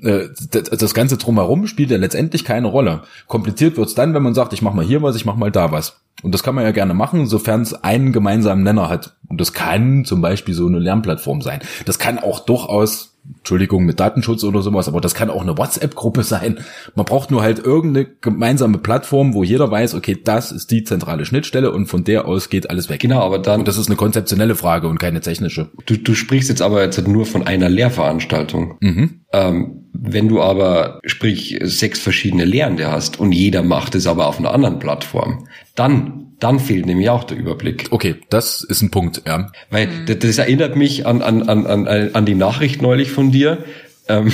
Äh, 0.02 0.28
das 0.50 0.94
Ganze 0.94 1.16
drumherum 1.16 1.66
spielt 1.66 1.90
ja 1.90 1.96
letztendlich 1.98 2.44
keine 2.44 2.68
Rolle. 2.68 3.02
Kompliziert 3.26 3.76
wird's 3.76 3.94
dann, 3.94 4.14
wenn 4.14 4.22
man 4.22 4.34
sagt, 4.34 4.52
ich 4.52 4.62
mach 4.62 4.74
mal 4.74 4.84
hier 4.84 5.02
was, 5.02 5.16
ich 5.16 5.24
mach 5.24 5.36
mal 5.36 5.50
da 5.50 5.70
was. 5.72 6.00
Und 6.22 6.34
das 6.34 6.42
kann 6.42 6.56
man 6.56 6.64
ja 6.64 6.72
gerne 6.72 6.94
machen, 6.94 7.26
sofern 7.26 7.62
es 7.62 7.84
einen 7.84 8.12
gemeinsamen 8.12 8.64
Nenner 8.64 8.88
hat. 8.88 9.16
Und 9.28 9.40
das 9.40 9.52
kann 9.52 10.04
zum 10.04 10.20
Beispiel 10.20 10.54
so 10.54 10.66
eine 10.66 10.80
Lernplattform 10.80 11.42
sein. 11.42 11.60
Das 11.84 12.00
kann 12.00 12.18
auch 12.18 12.40
durchaus 12.40 13.17
Entschuldigung, 13.36 13.84
mit 13.84 14.00
Datenschutz 14.00 14.44
oder 14.44 14.62
sowas, 14.62 14.88
aber 14.88 15.00
das 15.00 15.14
kann 15.14 15.30
auch 15.30 15.42
eine 15.42 15.56
WhatsApp-Gruppe 15.56 16.22
sein. 16.22 16.60
Man 16.94 17.04
braucht 17.06 17.30
nur 17.30 17.42
halt 17.42 17.58
irgendeine 17.58 18.06
gemeinsame 18.20 18.78
Plattform, 18.78 19.34
wo 19.34 19.42
jeder 19.42 19.70
weiß, 19.70 19.94
okay, 19.94 20.18
das 20.22 20.52
ist 20.52 20.70
die 20.70 20.84
zentrale 20.84 21.24
Schnittstelle 21.24 21.72
und 21.72 21.86
von 21.86 22.04
der 22.04 22.26
aus 22.26 22.48
geht 22.48 22.70
alles 22.70 22.88
weg. 22.88 23.00
Genau, 23.00 23.20
aber 23.20 23.38
dann. 23.38 23.60
Und 23.60 23.68
das 23.68 23.78
ist 23.78 23.88
eine 23.88 23.96
konzeptionelle 23.96 24.54
Frage 24.54 24.88
und 24.88 24.98
keine 24.98 25.20
technische. 25.20 25.70
Du, 25.86 25.96
du 25.96 26.14
sprichst 26.14 26.48
jetzt 26.48 26.62
aber 26.62 26.82
jetzt 26.82 27.06
nur 27.06 27.26
von 27.26 27.46
einer 27.46 27.68
Lehrveranstaltung. 27.68 28.76
Mhm. 28.80 29.20
Ähm, 29.32 29.87
wenn 30.00 30.28
du 30.28 30.40
aber, 30.40 31.00
sprich, 31.04 31.58
sechs 31.62 31.98
verschiedene 31.98 32.44
Lehrende 32.44 32.90
hast 32.90 33.18
und 33.18 33.32
jeder 33.32 33.62
macht 33.62 33.96
es 33.96 34.06
aber 34.06 34.26
auf 34.26 34.38
einer 34.38 34.54
anderen 34.54 34.78
Plattform, 34.78 35.48
dann 35.74 36.24
dann 36.40 36.60
fehlt 36.60 36.86
nämlich 36.86 37.10
auch 37.10 37.24
der 37.24 37.36
Überblick. 37.36 37.88
Okay, 37.90 38.14
das 38.30 38.62
ist 38.62 38.80
ein 38.80 38.92
Punkt, 38.92 39.22
ja. 39.26 39.50
Weil 39.70 39.88
mhm. 39.88 40.06
das, 40.06 40.18
das, 40.20 40.38
erinnert 40.38 40.76
mich 40.76 41.04
an, 41.04 41.20
an, 41.20 41.42
an, 41.48 41.66
an, 41.66 41.88
an 41.88 42.26
die 42.26 42.36
Nachricht 42.36 42.80
neulich 42.80 43.10
von 43.10 43.32
dir. 43.32 43.64
Ähm, 44.08 44.32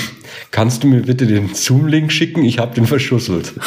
kannst 0.51 0.85
du 0.85 0.87
mir 0.87 1.01
bitte 1.03 1.27
den 1.27 1.55
Zoom-Link 1.55 2.13
schicken? 2.13 2.45
Ich 2.45 2.59
habe 2.59 2.75
den 2.75 2.87
verschusselt. 2.87 3.55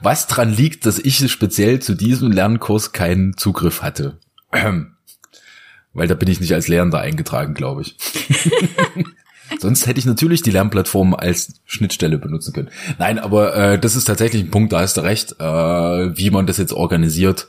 Was 0.00 0.28
dran 0.28 0.54
liegt, 0.54 0.86
dass 0.86 0.98
ich 0.98 1.18
speziell 1.30 1.80
zu 1.80 1.94
diesem 1.94 2.30
Lernkurs 2.30 2.92
keinen 2.92 3.36
Zugriff 3.36 3.82
hatte? 3.82 4.18
Weil 5.92 6.08
da 6.08 6.14
bin 6.14 6.30
ich 6.30 6.40
nicht 6.40 6.54
als 6.54 6.68
Lehrender 6.68 7.00
eingetragen, 7.00 7.54
glaube 7.54 7.82
ich. 7.82 7.96
Sonst 9.58 9.86
hätte 9.86 9.98
ich 9.98 10.06
natürlich 10.06 10.42
die 10.42 10.50
Lernplattform 10.50 11.14
als 11.14 11.54
Schnittstelle 11.64 12.18
benutzen 12.18 12.52
können. 12.52 12.70
Nein, 12.98 13.18
aber 13.18 13.54
äh, 13.56 13.78
das 13.78 13.96
ist 13.96 14.04
tatsächlich 14.04 14.42
ein 14.42 14.50
Punkt, 14.50 14.72
da 14.72 14.80
hast 14.80 14.96
du 14.96 15.02
recht, 15.02 15.36
äh, 15.38 15.44
wie 15.44 16.30
man 16.30 16.46
das 16.46 16.58
jetzt 16.58 16.72
organisiert, 16.72 17.48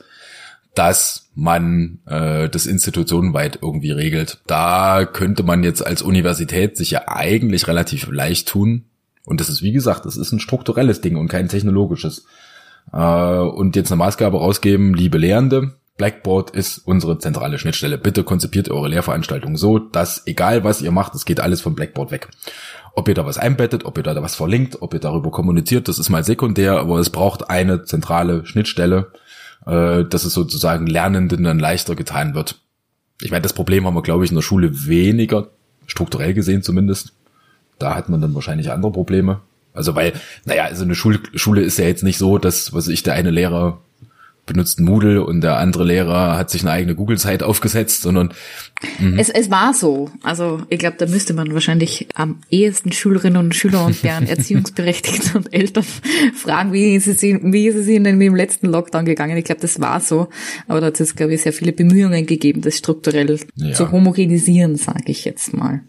dass 0.74 1.28
man 1.34 1.98
äh, 2.06 2.48
das 2.48 2.66
institutionenweit 2.66 3.58
irgendwie 3.62 3.90
regelt. 3.90 4.38
Da 4.46 5.04
könnte 5.04 5.42
man 5.42 5.64
jetzt 5.64 5.84
als 5.84 6.02
Universität 6.02 6.76
sich 6.76 6.90
ja 6.90 7.08
eigentlich 7.08 7.66
relativ 7.66 8.08
leicht 8.10 8.48
tun. 8.48 8.84
Und 9.24 9.40
das 9.40 9.48
ist, 9.48 9.62
wie 9.62 9.72
gesagt, 9.72 10.06
das 10.06 10.16
ist 10.16 10.32
ein 10.32 10.40
strukturelles 10.40 11.00
Ding 11.00 11.16
und 11.16 11.28
kein 11.28 11.48
technologisches. 11.48 12.26
Äh, 12.92 12.98
und 12.98 13.74
jetzt 13.74 13.90
eine 13.90 13.98
Maßgabe 13.98 14.38
rausgeben, 14.38 14.94
liebe 14.94 15.18
Lehrende, 15.18 15.72
Blackboard 15.96 16.50
ist 16.50 16.78
unsere 16.84 17.18
zentrale 17.18 17.58
Schnittstelle. 17.58 17.96
Bitte 17.96 18.22
konzipiert 18.22 18.70
eure 18.70 18.88
Lehrveranstaltung 18.88 19.56
so, 19.56 19.78
dass 19.78 20.26
egal 20.26 20.62
was 20.62 20.82
ihr 20.82 20.90
macht, 20.90 21.14
es 21.14 21.24
geht 21.24 21.40
alles 21.40 21.60
vom 21.60 21.74
Blackboard 21.74 22.10
weg. 22.10 22.28
Ob 22.94 23.08
ihr 23.08 23.14
da 23.14 23.24
was 23.24 23.38
einbettet, 23.38 23.84
ob 23.84 23.96
ihr 23.96 24.02
da 24.02 24.20
was 24.22 24.34
verlinkt, 24.34 24.82
ob 24.82 24.92
ihr 24.94 25.00
darüber 25.00 25.30
kommuniziert, 25.30 25.88
das 25.88 25.98
ist 25.98 26.10
mal 26.10 26.24
sekundär, 26.24 26.78
aber 26.78 26.98
es 26.98 27.10
braucht 27.10 27.48
eine 27.48 27.84
zentrale 27.84 28.44
Schnittstelle, 28.44 29.12
äh, 29.66 30.04
dass 30.04 30.24
es 30.24 30.34
sozusagen 30.34 30.86
Lernenden 30.86 31.44
dann 31.44 31.58
leichter 31.58 31.94
getan 31.94 32.34
wird. 32.34 32.60
Ich 33.22 33.30
meine, 33.30 33.42
das 33.42 33.54
Problem 33.54 33.86
haben 33.86 33.94
wir, 33.94 34.02
glaube 34.02 34.24
ich, 34.24 34.30
in 34.30 34.36
der 34.36 34.42
Schule 34.42 34.86
weniger, 34.86 35.48
strukturell 35.86 36.34
gesehen 36.34 36.62
zumindest. 36.62 37.14
Da 37.78 37.94
hat 37.94 38.08
man 38.08 38.20
dann 38.20 38.34
wahrscheinlich 38.34 38.70
andere 38.70 38.92
Probleme. 38.92 39.40
Also 39.72 39.94
weil, 39.94 40.14
naja, 40.44 40.64
also 40.64 40.84
eine 40.84 40.94
Schule, 40.94 41.20
Schule 41.34 41.62
ist 41.62 41.78
ja 41.78 41.86
jetzt 41.86 42.02
nicht 42.02 42.18
so, 42.18 42.38
dass, 42.38 42.72
was 42.72 42.88
ich, 42.88 43.02
der 43.02 43.14
eine 43.14 43.30
Lehrer 43.30 43.80
benutzt 44.46 44.80
Moodle 44.80 45.24
und 45.24 45.40
der 45.40 45.58
andere 45.58 45.84
Lehrer 45.84 46.38
hat 46.38 46.50
sich 46.50 46.62
eine 46.62 46.70
eigene 46.70 46.94
Google-Zeit 46.94 47.42
aufgesetzt, 47.42 48.02
sondern 48.02 48.32
mhm. 48.98 49.18
es, 49.18 49.28
es 49.28 49.50
war 49.50 49.74
so. 49.74 50.10
Also 50.22 50.62
ich 50.70 50.78
glaube, 50.78 50.96
da 50.98 51.06
müsste 51.06 51.34
man 51.34 51.52
wahrscheinlich 51.52 52.08
am 52.14 52.38
ehesten 52.48 52.92
Schülerinnen 52.92 53.38
und 53.38 53.54
Schüler 53.54 53.84
und 53.84 54.02
deren 54.02 54.26
Erziehungsberechtigten 54.28 55.36
und 55.36 55.52
Eltern 55.52 55.84
fragen, 56.34 56.72
wie 56.72 56.94
ist 56.94 57.08
es 57.08 57.22
ihnen, 57.22 57.52
wie 57.52 57.66
ist 57.66 57.76
es 57.76 57.88
ihnen 57.88 58.20
im 58.20 58.36
letzten 58.36 58.68
Lockdown 58.68 59.04
gegangen. 59.04 59.36
Ich 59.36 59.44
glaube, 59.44 59.60
das 59.60 59.80
war 59.80 60.00
so. 60.00 60.28
Aber 60.68 60.80
da 60.80 60.86
hat 60.86 61.00
es, 61.00 61.16
glaube 61.16 61.34
ich, 61.34 61.42
sehr 61.42 61.52
viele 61.52 61.72
Bemühungen 61.72 62.24
gegeben, 62.24 62.62
das 62.62 62.78
strukturell 62.78 63.38
ja. 63.56 63.72
zu 63.72 63.90
homogenisieren, 63.90 64.76
sage 64.76 65.04
ich 65.06 65.24
jetzt 65.24 65.52
mal. 65.52 65.80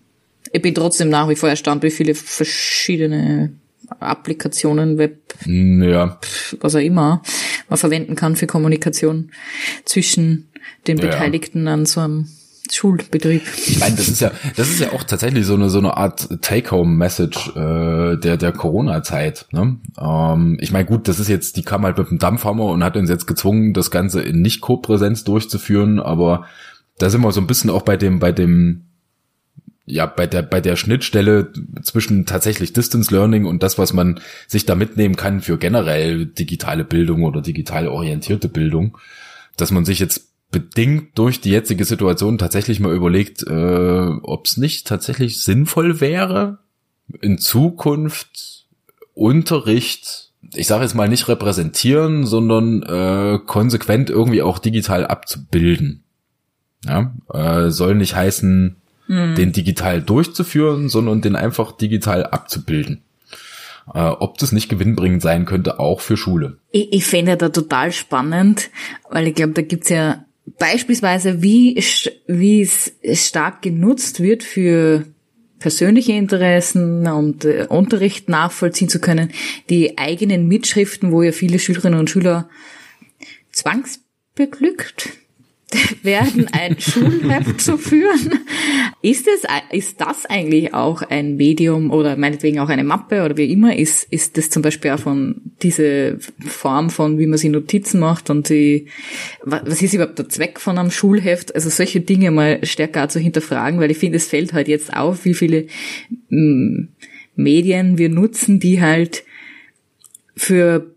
Ich 0.52 0.62
bin 0.62 0.74
trotzdem 0.74 1.10
nach 1.10 1.30
wie 1.30 1.36
vor 1.36 1.50
erstaunt, 1.50 1.84
wie 1.84 1.92
viele 1.92 2.16
verschiedene 2.16 3.52
Applikationen, 4.00 4.98
Web, 4.98 5.36
ja. 5.46 6.20
was 6.60 6.76
auch 6.76 6.80
immer, 6.80 7.22
man 7.70 7.78
verwenden 7.78 8.16
kann 8.16 8.36
für 8.36 8.48
Kommunikation 8.48 9.32
zwischen 9.86 10.50
den 10.88 10.98
Beteiligten 10.98 11.68
ja. 11.68 11.74
an 11.74 11.86
so 11.86 12.02
einem 12.02 12.28
Schulbetrieb. 12.72 13.44
Ich 13.66 13.80
meine, 13.80 13.96
das 13.96 14.08
ist 14.10 14.22
ja, 14.22 14.32
das 14.56 14.70
ist 14.70 14.80
ja 14.82 14.92
auch 14.92 15.04
tatsächlich 15.04 15.46
so 15.46 15.54
eine 15.54 15.70
so 15.70 15.80
eine 15.80 15.96
Art 15.96 16.42
Take-home-Message 16.42 17.56
äh, 17.56 18.18
der 18.18 18.38
der 18.38 18.52
Corona-Zeit. 18.52 19.48
Ne? 19.52 19.78
Ähm, 20.00 20.58
ich 20.60 20.72
meine, 20.72 20.86
gut, 20.86 21.08
das 21.08 21.20
ist 21.20 21.30
jetzt, 21.30 21.58
die 21.58 21.64
kam 21.64 21.84
halt 21.84 21.98
mit 21.98 22.10
dem 22.10 22.20
Dampfhammer 22.20 22.66
und 22.66 22.84
hat 22.84 22.98
uns 22.98 23.10
jetzt 23.10 23.28
gezwungen, 23.28 23.74
das 23.74 23.92
Ganze 23.92 24.22
in 24.22 24.42
Nicht-Co-Präsenz 24.42 25.24
durchzuführen, 25.24 26.00
aber 26.00 26.46
da 26.98 27.10
sind 27.10 27.22
wir 27.22 27.32
so 27.32 27.42
ein 27.42 27.48
bisschen 27.48 27.70
auch 27.70 27.84
bei 27.84 27.96
dem 27.96 28.20
bei 28.20 28.32
dem 28.32 28.84
ja, 29.90 30.06
bei 30.06 30.28
der, 30.28 30.42
bei 30.42 30.60
der 30.60 30.76
Schnittstelle 30.76 31.54
zwischen 31.82 32.26
tatsächlich 32.26 32.74
Distance 32.74 33.14
Learning 33.14 33.46
und 33.46 33.64
das, 33.64 33.78
was 33.78 33.94
man 33.94 34.20
sich 34.46 34.66
da 34.66 34.76
mitnehmen 34.76 35.16
kann 35.16 35.40
für 35.42 35.58
generell 35.58 36.26
digitale 36.26 36.84
Bildung 36.84 37.24
oder 37.24 37.42
digital 37.42 37.88
orientierte 37.88 38.50
Bildung, 38.50 38.98
dass 39.56 39.72
man 39.72 39.86
sich 39.86 40.00
jetzt 40.00 40.28
bedingt 40.52 41.18
durch 41.18 41.40
die 41.40 41.52
jetzige 41.52 41.86
Situation 41.86 42.38
tatsächlich 42.38 42.82
mal 42.82 42.94
überlegt, 42.94 43.44
äh, 43.48 44.10
ob 44.22 44.46
es 44.46 44.58
nicht 44.58 44.88
tatsächlich 44.88 45.42
sinnvoll 45.42 46.02
wäre, 46.02 46.60
in 47.22 47.38
Zukunft 47.38 48.66
Unterricht, 49.14 50.34
ich 50.54 50.68
sage 50.68 50.84
jetzt 50.84 50.96
mal 50.96 51.08
nicht 51.08 51.30
repräsentieren, 51.30 52.26
sondern 52.26 52.84
äh, 52.84 53.40
konsequent 53.46 54.10
irgendwie 54.10 54.42
auch 54.42 54.60
digital 54.60 55.08
abzubilden. 55.08 56.04
Ja, 56.86 57.16
äh, 57.34 57.72
soll 57.72 57.96
nicht 57.96 58.16
heißen, 58.16 58.82
hm. 59.08 59.36
den 59.36 59.52
digital 59.52 60.02
durchzuführen, 60.02 60.90
sondern 60.90 61.22
den 61.22 61.36
einfach 61.36 61.72
digital 61.72 62.26
abzubilden. 62.26 63.04
Äh, 63.94 64.00
ob 64.00 64.38
das 64.38 64.52
nicht 64.52 64.70
gewinnbringend 64.70 65.22
sein 65.22 65.46
könnte, 65.46 65.80
auch 65.80 66.02
für 66.02 66.18
Schule. 66.18 66.58
Ich, 66.72 66.94
ich 66.94 67.06
fände 67.06 67.38
da 67.38 67.50
total 67.50 67.92
spannend, 67.92 68.70
weil 69.10 69.28
ich 69.28 69.36
glaube, 69.36 69.54
da 69.54 69.62
gibt's 69.62 69.90
ja 69.90 70.26
beispielsweise, 70.60 71.42
wie, 71.42 71.82
wie 72.28 72.62
es 72.62 72.94
stark 73.14 73.62
genutzt 73.62 74.22
wird 74.22 74.44
für 74.44 75.06
persönliche 75.60 76.14
Interessen 76.14 77.08
und 77.08 77.46
äh, 77.46 77.66
Unterricht 77.68 78.30
nachvollziehen 78.30 78.90
zu 78.90 79.00
können, 79.00 79.32
die 79.70 79.98
eigenen 79.98 80.48
Mitschriften, 80.48 81.12
wo 81.12 81.24
ja 81.24 81.32
viele 81.32 81.58
Schülerinnen 81.58 82.00
und 82.00 82.10
Schüler 82.10 82.50
zwangsbeglückt 83.52 85.10
werden, 86.02 86.48
ein 86.54 86.80
Schulheft 86.80 87.60
zu 87.60 87.78
führen. 87.78 88.40
Ist 89.02 89.28
es, 89.28 89.44
ist 89.72 90.00
das 90.00 90.26
eigentlich 90.26 90.74
auch 90.74 91.02
ein 91.02 91.36
Medium 91.36 91.92
oder 91.92 92.16
meinetwegen 92.16 92.60
auch 92.60 92.70
eine 92.70 92.86
Mappe 92.86 93.26
oder 93.26 93.36
wie 93.36 93.52
immer? 93.52 93.76
Ist, 93.76 94.06
ist 94.10 94.38
das 94.38 94.50
zum 94.50 94.62
Beispiel 94.62 94.92
auch 94.92 95.00
von 95.00 95.42
diese 95.62 96.20
Form 96.48 96.90
von, 96.90 97.20
wie 97.20 97.28
man 97.28 97.38
sich 97.38 97.50
Notizen 97.50 98.00
macht 98.00 98.30
und 98.30 98.48
die, 98.48 98.88
was 99.44 99.82
ist 99.82 99.94
überhaupt 99.94 100.18
der 100.18 100.30
Zweck 100.30 100.62
von 100.62 100.78
einem 100.78 100.92
Schulheft? 100.92 101.54
Also 101.54 101.70
solche 101.70 102.00
Dinge 102.00 102.32
mal 102.32 102.66
stärker 102.66 103.10
zu 103.10 103.20
hinterfragen, 103.20 103.82
weil 103.82 103.92
ich 103.92 103.98
finde, 103.98 104.18
es 104.18 104.28
fällt 104.28 104.54
halt 104.54 104.70
jetzt 104.70 104.96
auf, 104.96 105.26
wie 105.26 105.34
viele 105.34 105.68
m, 106.32 106.90
Medien 107.36 107.98
wir 107.98 108.08
nutzen, 108.08 108.62
die 108.62 108.82
halt 108.82 109.26
für 110.38 110.96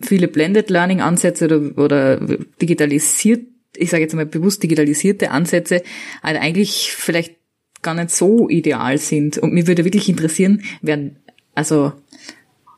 viele 0.00 0.28
Blended 0.28 0.70
Learning 0.70 1.00
Ansätze 1.00 1.46
oder, 1.46 1.78
oder 1.82 2.20
digitalisiert 2.60 3.51
ich 3.76 3.90
sage 3.90 4.02
jetzt 4.02 4.14
mal 4.14 4.26
bewusst 4.26 4.62
digitalisierte 4.62 5.30
Ansätze 5.30 5.82
halt 6.22 6.40
eigentlich 6.40 6.92
vielleicht 6.92 7.36
gar 7.82 7.94
nicht 7.94 8.10
so 8.10 8.48
ideal 8.48 8.98
sind. 8.98 9.38
Und 9.38 9.52
mir 9.52 9.66
würde 9.66 9.84
wirklich 9.84 10.08
interessieren, 10.08 10.62
wer, 10.82 11.10
also 11.54 11.92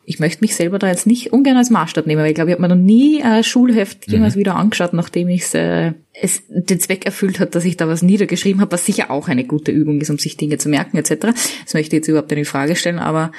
ich 0.07 0.19
möchte 0.19 0.43
mich 0.43 0.55
selber 0.55 0.79
da 0.79 0.89
jetzt 0.89 1.07
nicht 1.07 1.33
ungern 1.33 1.57
als 1.57 1.71
Maßstab 1.71 2.07
nehmen, 2.07 2.21
weil 2.21 2.29
ich 2.29 2.35
glaube, 2.35 2.51
ich 2.51 2.57
habe 2.57 2.63
mir 2.63 2.75
noch 2.75 2.83
nie 2.83 3.23
ein 3.23 3.43
Schulheft 3.43 4.07
mhm. 4.07 4.15
jemals 4.15 4.37
wieder 4.37 4.57
angeschaut, 4.57 4.93
nachdem 4.93 5.29
ich 5.29 5.55
äh, 5.55 5.93
es 6.13 6.43
den 6.49 6.81
Zweck 6.81 7.07
erfüllt 7.07 7.41
hat, 7.41 7.55
dass 7.55 7.65
ich 7.65 7.77
da 7.77 7.89
was 7.89 8.03
niedergeschrieben 8.03 8.61
habe, 8.61 8.73
was 8.73 8.85
sicher 8.85 9.11
auch 9.11 9.29
eine 9.29 9.45
gute 9.45 9.73
Übung 9.73 10.01
ist, 10.01 10.11
um 10.11 10.19
sich 10.19 10.37
Dinge 10.37 10.59
zu 10.59 10.69
merken 10.69 10.97
etc. 10.97 11.15
Das 11.65 11.75
möchte 11.75 11.97
ich 11.97 12.01
jetzt 12.01 12.09
überhaupt 12.09 12.31
nicht 12.31 12.39
in 12.39 12.45
Frage 12.45 12.77
stellen, 12.77 12.99
aber 12.99 13.33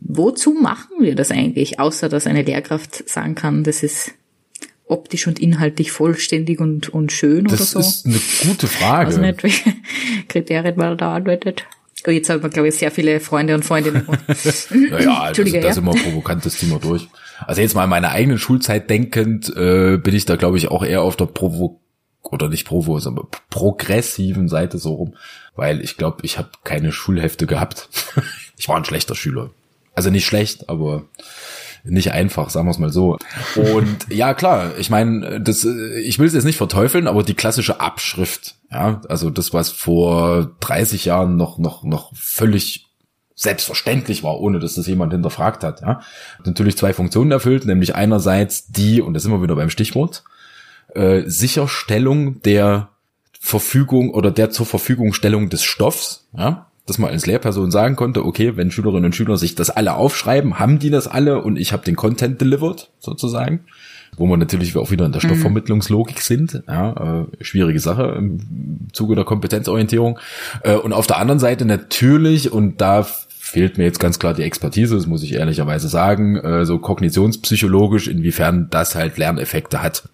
wozu 0.00 0.52
machen 0.52 0.96
wir 1.00 1.14
das 1.14 1.30
eigentlich, 1.30 1.80
außer 1.80 2.08
dass 2.08 2.26
eine 2.26 2.42
Lehrkraft 2.42 3.08
sagen 3.08 3.34
kann, 3.34 3.64
das 3.64 3.82
ist 3.82 4.12
optisch 4.92 5.26
und 5.26 5.40
inhaltlich 5.40 5.90
vollständig 5.90 6.60
und, 6.60 6.88
und 6.88 7.12
schön 7.12 7.44
das 7.44 7.54
oder 7.54 7.64
so? 7.64 7.78
Das 7.78 7.88
ist 7.88 8.06
eine 8.06 8.50
gute 8.50 8.66
Frage. 8.66 9.06
Also 9.06 9.20
nicht, 9.20 9.42
welche 9.42 9.72
Kriterien 10.28 10.76
man 10.76 10.96
da 10.96 11.14
arbeitet. 11.14 11.64
Oh, 12.06 12.10
jetzt 12.10 12.28
hat 12.28 12.42
man, 12.42 12.50
glaube 12.50 12.68
ich, 12.68 12.74
sehr 12.74 12.90
viele 12.90 13.20
Freunde 13.20 13.54
und 13.54 13.64
Freundinnen. 13.64 14.06
naja, 14.70 15.20
also, 15.20 15.44
das 15.44 15.52
ist 15.54 15.76
immer 15.76 15.92
provokant, 15.92 16.44
das 16.44 16.56
Thema 16.56 16.78
durch. 16.78 17.08
Also 17.46 17.60
jetzt 17.60 17.74
mal 17.74 17.86
meine 17.86 18.10
eigene 18.10 18.38
Schulzeit 18.38 18.90
denkend, 18.90 19.54
äh, 19.56 19.98
bin 19.98 20.14
ich 20.14 20.24
da, 20.24 20.36
glaube 20.36 20.58
ich, 20.58 20.68
auch 20.68 20.84
eher 20.84 21.02
auf 21.02 21.16
der 21.16 21.26
Provo 21.26 21.80
oder 22.22 22.48
nicht 22.48 22.66
Provo, 22.66 22.98
sondern 22.98 23.26
progressiven 23.50 24.48
Seite 24.48 24.78
so 24.78 24.94
rum, 24.94 25.14
weil 25.54 25.80
ich 25.80 25.96
glaube, 25.96 26.18
ich 26.22 26.38
habe 26.38 26.50
keine 26.64 26.92
Schulhefte 26.92 27.46
gehabt. 27.46 27.88
ich 28.56 28.68
war 28.68 28.76
ein 28.76 28.84
schlechter 28.84 29.14
Schüler. 29.14 29.50
Also 29.94 30.10
nicht 30.10 30.24
schlecht, 30.24 30.68
aber 30.68 31.04
nicht 31.84 32.12
einfach, 32.12 32.50
sagen 32.50 32.66
wir 32.66 32.70
es 32.70 32.78
mal 32.78 32.92
so. 32.92 33.18
Und 33.56 34.06
ja, 34.08 34.34
klar, 34.34 34.72
ich 34.78 34.90
meine, 34.90 35.40
das, 35.40 35.64
ich 35.64 36.18
will 36.18 36.26
es 36.26 36.34
jetzt 36.34 36.44
nicht 36.44 36.56
verteufeln, 36.56 37.06
aber 37.06 37.22
die 37.22 37.34
klassische 37.34 37.80
Abschrift, 37.80 38.56
ja, 38.70 39.00
also 39.08 39.30
das, 39.30 39.52
was 39.52 39.70
vor 39.70 40.52
30 40.60 41.04
Jahren 41.04 41.36
noch, 41.36 41.58
noch, 41.58 41.82
noch 41.82 42.12
völlig 42.14 42.88
selbstverständlich 43.34 44.22
war, 44.22 44.38
ohne 44.40 44.60
dass 44.60 44.74
das 44.74 44.86
jemand 44.86 45.12
hinterfragt 45.12 45.64
hat, 45.64 45.80
ja, 45.80 46.00
hat 46.38 46.46
natürlich 46.46 46.76
zwei 46.76 46.92
Funktionen 46.92 47.32
erfüllt, 47.32 47.64
nämlich 47.66 47.94
einerseits 47.94 48.68
die, 48.68 49.00
und 49.00 49.14
da 49.14 49.20
sind 49.20 49.32
wir 49.32 49.42
wieder 49.42 49.56
beim 49.56 49.70
Stichwort, 49.70 50.22
äh, 50.94 51.22
Sicherstellung 51.26 52.42
der 52.42 52.90
Verfügung 53.40 54.10
oder 54.10 54.30
der 54.30 54.50
zur 54.50 54.66
Verfügungstellung 54.66 55.48
des 55.48 55.64
Stoffs, 55.64 56.28
ja, 56.36 56.66
dass 56.92 56.98
man 56.98 57.10
als 57.10 57.24
Lehrperson 57.24 57.70
sagen 57.70 57.96
konnte, 57.96 58.22
okay, 58.22 58.54
wenn 58.58 58.70
Schülerinnen 58.70 59.06
und 59.06 59.16
Schüler 59.16 59.38
sich 59.38 59.54
das 59.54 59.70
alle 59.70 59.94
aufschreiben, 59.94 60.58
haben 60.58 60.78
die 60.78 60.90
das 60.90 61.08
alle 61.08 61.40
und 61.40 61.58
ich 61.58 61.72
habe 61.72 61.86
den 61.86 61.96
Content 61.96 62.38
delivered, 62.38 62.90
sozusagen. 62.98 63.60
Wo 64.18 64.26
wir 64.26 64.36
natürlich 64.36 64.76
auch 64.76 64.90
wieder 64.90 65.06
in 65.06 65.12
der 65.12 65.24
mhm. 65.24 65.28
Stoffvermittlungslogik 65.28 66.20
sind. 66.20 66.62
Ja, 66.68 67.22
äh, 67.22 67.42
schwierige 67.42 67.80
Sache 67.80 68.14
im 68.18 68.88
Zuge 68.92 69.14
der 69.14 69.24
Kompetenzorientierung. 69.24 70.18
Äh, 70.64 70.74
und 70.74 70.92
auf 70.92 71.06
der 71.06 71.16
anderen 71.16 71.38
Seite 71.38 71.64
natürlich, 71.64 72.52
und 72.52 72.82
da 72.82 73.06
fehlt 73.52 73.76
mir 73.76 73.84
jetzt 73.84 74.00
ganz 74.00 74.18
klar 74.18 74.32
die 74.32 74.42
Expertise, 74.42 74.96
das 74.96 75.06
muss 75.06 75.22
ich 75.22 75.34
ehrlicherweise 75.34 75.88
sagen, 75.88 76.36
äh, 76.36 76.64
so 76.64 76.78
kognitionspsychologisch, 76.78 78.08
inwiefern 78.08 78.68
das 78.70 78.94
halt 78.94 79.18
Lerneffekte 79.18 79.82
hat, 79.82 80.04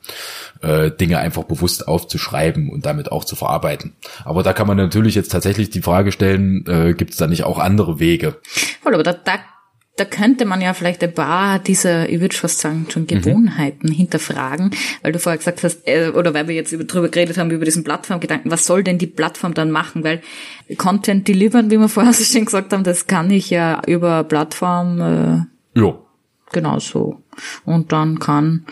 äh, 0.61 0.91
Dinge 0.91 1.19
einfach 1.19 1.45
bewusst 1.45 1.87
aufzuschreiben 1.87 2.69
und 2.69 2.85
damit 2.85 3.13
auch 3.13 3.25
zu 3.25 3.37
verarbeiten. 3.37 3.93
Aber 4.25 4.43
da 4.43 4.53
kann 4.53 4.67
man 4.67 4.77
natürlich 4.77 5.15
jetzt 5.15 5.31
tatsächlich 5.31 5.71
die 5.71 5.83
Frage 5.83 6.11
stellen, 6.11 6.67
äh, 6.67 6.95
gibt 6.95 7.13
es 7.13 7.17
da 7.17 7.29
nicht 7.29 7.45
auch 7.45 7.61
andere 7.61 8.01
Wege? 8.01 8.39
Voll, 8.83 9.01
da, 9.05 9.13
da 9.13 9.39
da 9.99 10.05
könnte 10.05 10.45
man 10.45 10.61
ja 10.61 10.75
vielleicht 10.75 11.03
ein 11.03 11.13
paar 11.13 11.59
dieser, 11.59 12.09
ich 12.09 12.21
würde 12.21 12.37
fast 12.37 12.61
sagen, 12.61 12.87
schon 12.89 13.03
mhm. 13.03 13.07
Gewohnheiten 13.09 13.89
mhm. 13.89 13.93
hinterfragen, 13.93 14.71
weil 15.03 15.13
du 15.13 15.19
vorher 15.19 15.39
gesagt 15.39 15.63
hast, 15.65 15.87
äh, 15.87 16.11
oder 16.11 16.35
weil 16.35 16.47
wir 16.47 16.55
jetzt 16.55 16.73
darüber 16.73 17.09
geredet 17.09 17.37
haben, 17.37 17.51
über 17.51 17.65
diesen 17.65 17.85
Plattformgedanken, 17.85 18.51
was 18.51 18.65
soll 18.65 18.85
denn 18.85 18.99
die 18.99 19.07
Plattform 19.07 19.55
dann 19.55 19.71
machen? 19.71 20.05
Weil 20.05 20.23
Content 20.77 21.27
delivern, 21.27 21.71
wie 21.71 21.79
wir 21.79 21.89
vorher 21.89 22.15
schon 22.15 22.45
gesagt 22.45 22.73
haben, 22.73 22.85
das 22.85 23.07
kann 23.07 23.31
ich 23.31 23.51
ja 23.51 23.83
über 23.87 24.23
Plattform 24.25 25.01
äh, 25.01 25.81
ja. 25.81 25.99
genauso. 26.53 27.23
Und 27.65 27.93
dann 27.93 28.19
kann 28.19 28.67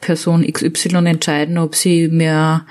Person 0.00 0.46
XY 0.50 1.06
entscheiden, 1.06 1.58
ob 1.58 1.74
sie 1.74 2.08
mir 2.08 2.66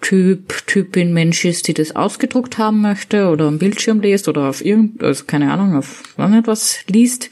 Typ, 0.00 0.66
Typin 0.66 1.12
Mensch 1.12 1.44
ist, 1.44 1.68
die 1.68 1.74
das 1.74 1.94
ausgedruckt 1.94 2.58
haben 2.58 2.80
möchte 2.80 3.28
oder 3.28 3.46
am 3.46 3.58
Bildschirm 3.58 4.00
liest 4.00 4.28
oder 4.28 4.48
auf 4.48 4.64
irgend, 4.64 5.02
also 5.02 5.24
keine 5.24 5.52
Ahnung, 5.52 5.76
auf 5.76 6.02
irgendetwas 6.16 6.78
liest. 6.86 7.30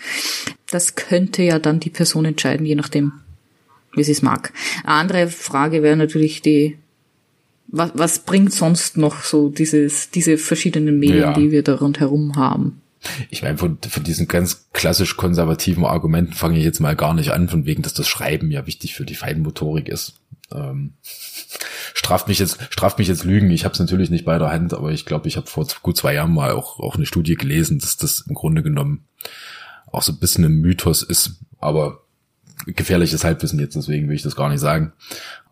Das 0.70 0.94
könnte 0.94 1.42
ja 1.42 1.58
dann 1.58 1.80
die 1.80 1.90
Person 1.90 2.24
entscheiden, 2.24 2.66
je 2.66 2.74
nachdem, 2.74 3.12
wie 3.94 4.04
sie 4.04 4.12
es 4.12 4.22
mag. 4.22 4.52
Eine 4.84 4.94
andere 4.94 5.28
Frage 5.28 5.82
wäre 5.82 5.96
natürlich 5.96 6.42
die, 6.42 6.76
was, 7.68 7.92
was 7.94 8.18
bringt 8.20 8.52
sonst 8.52 8.96
noch 8.96 9.22
so 9.22 9.48
dieses, 9.48 10.10
diese 10.10 10.38
verschiedenen 10.38 10.98
Medien, 10.98 11.20
ja. 11.20 11.32
die 11.32 11.50
wir 11.50 11.62
da 11.62 11.76
rundherum 11.76 12.36
haben? 12.36 12.80
Ich 13.30 13.42
meine, 13.42 13.58
von, 13.58 13.78
von 13.88 14.02
diesen 14.02 14.26
ganz 14.26 14.68
klassisch 14.72 15.16
konservativen 15.16 15.84
Argumenten 15.84 16.32
fange 16.32 16.58
ich 16.58 16.64
jetzt 16.64 16.80
mal 16.80 16.96
gar 16.96 17.14
nicht 17.14 17.30
an, 17.30 17.48
von 17.48 17.64
wegen, 17.64 17.82
dass 17.82 17.94
das 17.94 18.08
Schreiben 18.08 18.50
ja 18.50 18.66
wichtig 18.66 18.94
für 18.94 19.04
die 19.04 19.14
Feinmotorik 19.14 19.88
ist. 19.88 20.14
Ähm, 20.52 20.94
straft 21.94 22.28
mich 22.28 22.38
jetzt, 22.38 22.58
straft 22.70 22.98
mich 22.98 23.08
jetzt 23.08 23.24
Lügen. 23.24 23.50
Ich 23.50 23.64
habe 23.64 23.72
es 23.72 23.80
natürlich 23.80 24.10
nicht 24.10 24.24
bei 24.24 24.38
der 24.38 24.50
Hand, 24.50 24.74
aber 24.74 24.92
ich 24.92 25.04
glaube, 25.04 25.28
ich 25.28 25.36
habe 25.36 25.46
vor 25.46 25.66
gut 25.82 25.96
zwei 25.96 26.14
Jahren 26.14 26.32
mal 26.32 26.52
auch, 26.52 26.80
auch 26.80 26.96
eine 26.96 27.06
Studie 27.06 27.34
gelesen, 27.34 27.78
dass 27.78 27.96
das 27.96 28.20
im 28.20 28.34
Grunde 28.34 28.62
genommen 28.62 29.04
auch 29.90 30.02
so 30.02 30.12
ein 30.12 30.18
bisschen 30.18 30.44
ein 30.44 30.60
Mythos 30.60 31.02
ist. 31.02 31.40
Aber 31.60 32.02
gefährliches 32.66 33.24
Halbwissen 33.24 33.58
jetzt, 33.58 33.76
deswegen 33.76 34.08
will 34.08 34.16
ich 34.16 34.22
das 34.22 34.36
gar 34.36 34.48
nicht 34.48 34.60
sagen. 34.60 34.92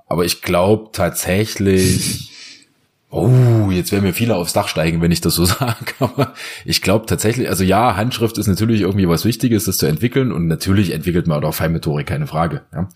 Aber 0.08 0.24
ich 0.24 0.42
glaube 0.42 0.90
tatsächlich, 0.92 2.30
oh, 3.10 3.70
jetzt 3.70 3.92
werden 3.92 4.04
mir 4.04 4.12
viele 4.12 4.36
aufs 4.36 4.52
Dach 4.52 4.68
steigen, 4.68 5.00
wenn 5.00 5.12
ich 5.12 5.20
das 5.20 5.34
so 5.34 5.44
sage. 5.44 5.94
Aber 5.98 6.34
ich 6.64 6.82
glaube 6.82 7.06
tatsächlich, 7.06 7.48
also 7.48 7.64
ja, 7.64 7.96
Handschrift 7.96 8.38
ist 8.38 8.46
natürlich 8.46 8.82
irgendwie 8.82 9.08
was 9.08 9.24
Wichtiges, 9.24 9.64
das 9.64 9.78
zu 9.78 9.86
entwickeln. 9.86 10.32
Und 10.32 10.46
natürlich 10.46 10.92
entwickelt 10.92 11.26
man 11.26 11.44
auch 11.44 11.54
Feinmethodik, 11.54 12.06
keine 12.06 12.26
Frage. 12.26 12.62
Ja. 12.72 12.88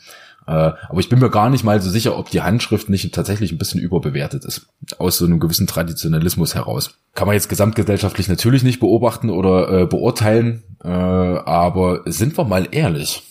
Äh, 0.46 0.52
aber 0.52 0.98
ich 0.98 1.08
bin 1.08 1.18
mir 1.18 1.30
gar 1.30 1.50
nicht 1.50 1.64
mal 1.64 1.80
so 1.80 1.90
sicher, 1.90 2.16
ob 2.16 2.30
die 2.30 2.42
Handschrift 2.42 2.88
nicht 2.88 3.14
tatsächlich 3.14 3.52
ein 3.52 3.58
bisschen 3.58 3.80
überbewertet 3.80 4.44
ist. 4.44 4.68
Aus 4.98 5.18
so 5.18 5.24
einem 5.24 5.40
gewissen 5.40 5.66
Traditionalismus 5.66 6.54
heraus. 6.54 6.98
Kann 7.14 7.26
man 7.26 7.34
jetzt 7.34 7.48
gesamtgesellschaftlich 7.48 8.28
natürlich 8.28 8.62
nicht 8.62 8.80
beobachten 8.80 9.30
oder 9.30 9.82
äh, 9.82 9.86
beurteilen, 9.86 10.62
äh, 10.82 10.88
aber 10.88 12.02
sind 12.06 12.36
wir 12.36 12.44
mal 12.44 12.68
ehrlich. 12.70 13.22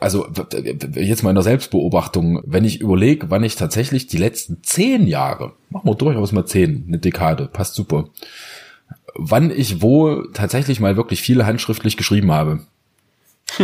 Also 0.00 0.26
jetzt 0.94 1.22
mal 1.22 1.30
in 1.30 1.36
der 1.36 1.44
Selbstbeobachtung, 1.44 2.42
wenn 2.44 2.64
ich 2.64 2.80
überlege, 2.80 3.30
wann 3.30 3.44
ich 3.44 3.56
tatsächlich 3.56 4.06
die 4.06 4.16
letzten 4.16 4.62
zehn 4.62 5.06
Jahre, 5.06 5.52
machen 5.70 5.88
wir 5.88 5.94
durchaus 5.94 6.32
mal 6.32 6.46
zehn, 6.46 6.84
eine 6.88 6.98
Dekade, 6.98 7.46
passt 7.46 7.74
super, 7.74 8.08
wann 9.14 9.50
ich 9.50 9.82
wo 9.82 10.22
tatsächlich 10.32 10.80
mal 10.80 10.96
wirklich 10.96 11.22
viel 11.22 11.44
handschriftlich 11.44 11.96
geschrieben 11.96 12.32
habe 12.32 12.60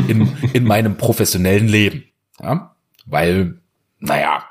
in, 0.08 0.32
in 0.52 0.64
meinem 0.64 0.96
professionellen 0.96 1.68
Leben. 1.68 2.04
Ja? 2.42 2.74
Weil, 3.06 3.60
naja, 3.98 4.44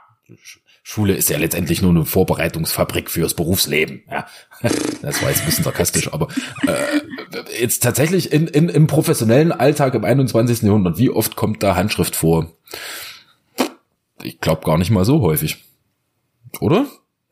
Schule 0.83 1.13
ist 1.13 1.29
ja 1.29 1.37
letztendlich 1.37 1.81
nur 1.81 1.91
eine 1.91 2.03
Vorbereitungsfabrik 2.03 3.11
fürs 3.11 3.35
Berufsleben. 3.35 4.01
Ja, 4.09 4.25
das 5.01 5.21
war 5.21 5.29
jetzt 5.29 5.41
ein 5.41 5.45
bisschen 5.45 5.63
sarkastisch, 5.63 6.11
aber 6.11 6.29
äh, 6.65 7.61
jetzt 7.61 7.83
tatsächlich 7.83 8.31
in, 8.31 8.47
in, 8.47 8.69
im 8.69 8.87
professionellen 8.87 9.51
Alltag 9.51 9.93
im 9.93 10.03
21. 10.03 10.63
Jahrhundert, 10.63 10.97
wie 10.97 11.11
oft 11.11 11.35
kommt 11.35 11.61
da 11.61 11.75
Handschrift 11.75 12.15
vor? 12.15 12.51
Ich 14.23 14.39
glaube 14.39 14.65
gar 14.65 14.77
nicht 14.77 14.89
mal 14.89 15.05
so 15.05 15.21
häufig. 15.21 15.63
Oder? 16.59 16.87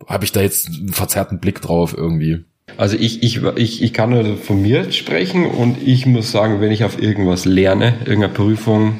Habe 0.06 0.26
ich 0.26 0.32
da 0.32 0.42
jetzt 0.42 0.68
einen 0.68 0.94
verzerrten 0.94 1.40
Blick 1.40 1.60
drauf 1.60 1.96
irgendwie? 1.98 2.46
Also 2.78 2.96
ich, 2.96 3.24
ich, 3.24 3.42
ich, 3.56 3.82
ich 3.82 3.94
kann 3.94 4.12
nur 4.12 4.38
von 4.38 4.62
mir 4.62 4.92
sprechen 4.92 5.46
und 5.46 5.82
ich 5.82 6.06
muss 6.06 6.32
sagen, 6.32 6.62
wenn 6.62 6.72
ich 6.72 6.84
auf 6.84 7.02
irgendwas 7.02 7.46
lerne, 7.46 7.96
irgendeine 8.06 8.34
Prüfung, 8.34 9.00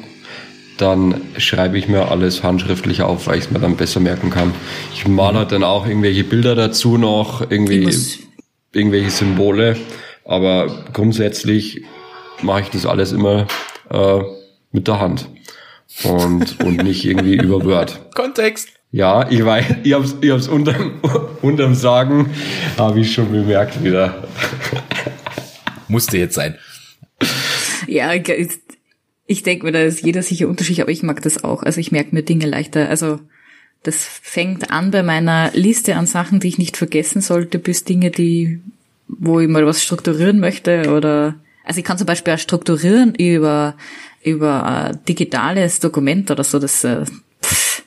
dann 0.78 1.20
schreibe 1.36 1.78
ich 1.78 1.88
mir 1.88 2.10
alles 2.10 2.42
handschriftlich 2.42 3.02
auf, 3.02 3.26
weil 3.26 3.38
ich 3.38 3.44
es 3.44 3.50
mir 3.50 3.58
dann 3.58 3.76
besser 3.76 4.00
merken 4.00 4.30
kann. 4.30 4.54
Ich 4.94 5.06
male 5.06 5.44
dann 5.44 5.64
auch 5.64 5.86
irgendwelche 5.86 6.24
Bilder 6.24 6.54
dazu 6.54 6.96
noch, 6.96 7.50
irgendwie 7.50 7.92
irgendwelche 8.72 9.10
Symbole, 9.10 9.76
aber 10.24 10.84
grundsätzlich 10.92 11.84
mache 12.42 12.62
ich 12.62 12.68
das 12.68 12.86
alles 12.86 13.12
immer 13.12 13.46
äh, 13.90 14.20
mit 14.72 14.86
der 14.86 15.00
Hand 15.00 15.28
und, 16.04 16.60
und 16.64 16.82
nicht 16.82 17.04
irgendwie 17.04 17.36
über 17.42 17.64
Word. 17.64 18.14
Kontext. 18.14 18.68
Ja, 18.90 19.28
ich 19.28 19.44
weiß, 19.44 19.64
ich 19.82 19.92
hab's, 19.92 20.16
ich 20.20 20.30
hab's 20.30 20.48
unterm, 20.48 21.00
unterm 21.42 21.74
Sagen, 21.74 22.30
habe 22.78 23.00
ich 23.00 23.12
schon 23.12 23.30
bemerkt 23.30 23.82
wieder. 23.82 24.28
Musste 25.88 26.18
jetzt 26.18 26.34
sein. 26.34 26.56
Ja, 27.86 28.16
ich 29.28 29.42
denke 29.44 29.66
mir, 29.66 29.72
da 29.72 29.82
ist 29.82 30.04
jeder 30.04 30.22
sicher 30.22 30.48
unterschiedlich, 30.48 30.82
aber 30.82 30.90
ich 30.90 31.02
mag 31.04 31.22
das 31.22 31.44
auch. 31.44 31.62
Also 31.62 31.78
ich 31.80 31.92
merke 31.92 32.14
mir 32.14 32.22
Dinge 32.22 32.46
leichter. 32.46 32.88
Also 32.88 33.20
das 33.82 34.04
fängt 34.04 34.72
an 34.72 34.90
bei 34.90 35.02
meiner 35.02 35.52
Liste 35.52 35.96
an 35.96 36.06
Sachen, 36.06 36.40
die 36.40 36.48
ich 36.48 36.58
nicht 36.58 36.76
vergessen 36.76 37.20
sollte, 37.20 37.58
bis 37.58 37.84
Dinge, 37.84 38.10
die, 38.10 38.60
wo 39.06 39.38
ich 39.38 39.48
mal 39.48 39.66
was 39.66 39.82
strukturieren 39.82 40.40
möchte 40.40 40.90
oder 40.92 41.36
also 41.62 41.78
ich 41.78 41.84
kann 41.84 41.98
zum 41.98 42.06
Beispiel 42.06 42.32
auch 42.32 42.38
strukturieren 42.38 43.14
über 43.14 43.76
über 44.24 44.64
ein 44.64 45.04
digitales 45.06 45.80
Dokument 45.80 46.30
oder 46.30 46.42
so. 46.42 46.58
Das, 46.58 46.82
äh, 46.82 47.04
pff, 47.42 47.82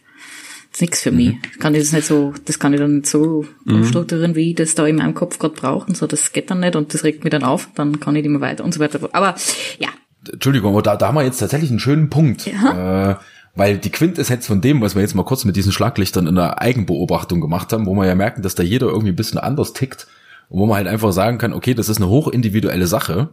ist 0.72 0.82
nichts 0.82 1.02
für 1.02 1.12
mhm. 1.12 1.18
mich. 1.18 1.36
Kann 1.60 1.74
ich 1.74 1.82
das 1.82 1.92
nicht 1.92 2.06
so, 2.06 2.34
das 2.46 2.60
kann 2.60 2.74
ich 2.74 2.80
dann 2.80 2.98
nicht 2.98 3.08
so 3.08 3.46
mhm. 3.66 3.84
strukturieren, 3.86 4.36
wie 4.36 4.52
ich 4.52 4.56
das 4.56 4.76
da 4.76 4.86
in 4.86 4.98
meinem 4.98 5.16
Kopf 5.16 5.40
gerade 5.40 5.56
brauche 5.56 5.88
und 5.88 5.98
so. 5.98 6.06
Das 6.06 6.32
geht 6.32 6.52
dann 6.52 6.60
nicht 6.60 6.76
und 6.76 6.94
das 6.94 7.04
regt 7.04 7.24
mich 7.24 7.32
dann 7.32 7.44
auf. 7.44 7.70
Dann 7.76 8.00
kann 8.00 8.16
ich 8.16 8.24
immer 8.24 8.42
weiter 8.42 8.64
und 8.64 8.74
so 8.74 8.80
weiter. 8.80 9.10
Aber 9.12 9.36
ja, 9.80 9.90
Entschuldigung, 10.32 10.74
aber 10.74 10.82
da, 10.82 10.96
da 10.96 11.08
haben 11.08 11.16
wir 11.16 11.24
jetzt 11.24 11.40
tatsächlich 11.40 11.70
einen 11.70 11.80
schönen 11.80 12.10
Punkt. 12.10 12.46
Ja. 12.46 13.12
Äh, 13.12 13.16
weil 13.56 13.78
die 13.78 13.92
Quintessenz 13.92 14.48
von 14.48 14.62
dem, 14.62 14.82
was 14.82 14.96
wir 14.96 15.02
jetzt 15.02 15.16
mal 15.16 15.24
kurz 15.24 15.44
mit 15.44 15.56
diesen 15.56 15.72
Schlaglichtern 15.72 16.28
in 16.28 16.36
der 16.36 16.62
Eigenbeobachtung 16.62 17.42
gemacht 17.42 17.74
haben, 17.74 17.86
wo 17.86 17.94
wir 17.96 18.06
ja 18.06 18.16
merken, 18.16 18.42
dass 18.42 18.56
da 18.56 18.64
jeder 18.64 18.88
irgendwie 18.88 19.10
ein 19.10 19.16
bisschen 19.16 19.40
anders 19.40 19.74
tickt 19.74 20.08
und 20.50 20.60
wo 20.60 20.66
man 20.66 20.78
halt 20.78 20.88
einfach 20.88 21.12
sagen 21.12 21.38
kann, 21.38 21.54
okay, 21.54 21.74
das 21.74 21.90
ist 21.90 21.98
eine 21.98 22.08
hochindividuelle 22.08 22.88
Sache 22.88 23.30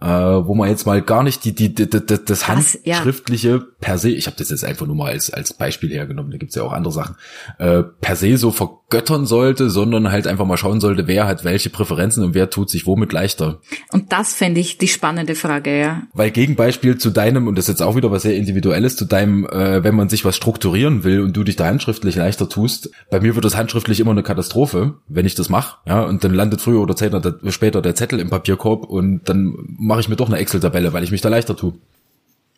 äh, 0.00 0.06
wo 0.06 0.54
man 0.54 0.68
jetzt 0.68 0.86
mal 0.86 1.02
gar 1.02 1.22
nicht 1.22 1.44
die, 1.44 1.54
die, 1.54 1.74
die, 1.74 1.88
die 1.88 2.00
das 2.00 2.48
handschriftliche 2.48 3.48
ja. 3.48 3.64
per 3.80 3.98
se, 3.98 4.10
ich 4.10 4.26
habe 4.26 4.36
das 4.36 4.50
jetzt 4.50 4.64
einfach 4.64 4.86
nur 4.86 4.96
mal 4.96 5.12
als, 5.12 5.32
als 5.32 5.52
Beispiel 5.52 5.90
hergenommen, 5.90 6.30
da 6.30 6.38
gibt's 6.38 6.54
ja 6.54 6.62
auch 6.62 6.72
andere 6.72 6.92
Sachen, 6.92 7.16
äh, 7.58 7.82
per 7.82 8.16
se 8.16 8.36
so 8.36 8.50
vergöttern 8.50 9.26
sollte, 9.26 9.70
sondern 9.70 10.10
halt 10.10 10.26
einfach 10.26 10.44
mal 10.46 10.56
schauen 10.56 10.80
sollte, 10.80 11.06
wer 11.06 11.26
hat 11.26 11.44
welche 11.44 11.70
Präferenzen 11.70 12.24
und 12.24 12.34
wer 12.34 12.50
tut 12.50 12.70
sich 12.70 12.86
womit 12.86 13.12
leichter. 13.12 13.60
Und 13.92 14.12
das 14.12 14.34
fände 14.34 14.60
ich 14.60 14.78
die 14.78 14.88
spannende 14.88 15.34
Frage, 15.34 15.78
ja. 15.78 16.02
Weil 16.12 16.30
Gegenbeispiel 16.30 16.98
zu 16.98 17.10
deinem, 17.10 17.46
und 17.46 17.56
das 17.56 17.64
ist 17.66 17.80
jetzt 17.80 17.82
auch 17.82 17.96
wieder 17.96 18.10
was 18.10 18.22
sehr 18.22 18.36
Individuelles, 18.36 18.96
zu 18.96 19.04
deinem, 19.04 19.46
äh, 19.46 19.82
wenn 19.82 19.94
man 19.94 20.08
sich 20.08 20.24
was 20.24 20.36
strukturieren 20.36 21.04
will 21.04 21.20
und 21.20 21.36
du 21.36 21.44
dich 21.44 21.56
da 21.56 21.66
handschriftlich 21.66 22.16
leichter 22.16 22.48
tust, 22.48 22.90
bei 23.10 23.20
mir 23.20 23.34
wird 23.34 23.44
das 23.44 23.56
handschriftlich 23.56 24.00
immer 24.00 24.12
eine 24.12 24.22
Katastrophe, 24.22 24.94
wenn 25.08 25.26
ich 25.26 25.34
das 25.34 25.48
mache, 25.48 25.78
ja, 25.86 26.02
und 26.02 26.24
dann 26.24 26.34
landet 26.34 26.60
früher 26.60 26.80
oder 26.80 26.94
später 26.96 27.82
der 27.82 27.94
Zettel 27.94 28.20
im 28.20 28.30
Papierkorb 28.30 28.84
und 28.84 29.28
dann 29.28 29.54
mache 29.86 30.00
ich 30.00 30.08
mir 30.08 30.16
doch 30.16 30.28
eine 30.28 30.38
Excel-Tabelle, 30.38 30.92
weil 30.92 31.04
ich 31.04 31.12
mich 31.12 31.20
da 31.20 31.28
leichter 31.28 31.56
tue. 31.56 31.74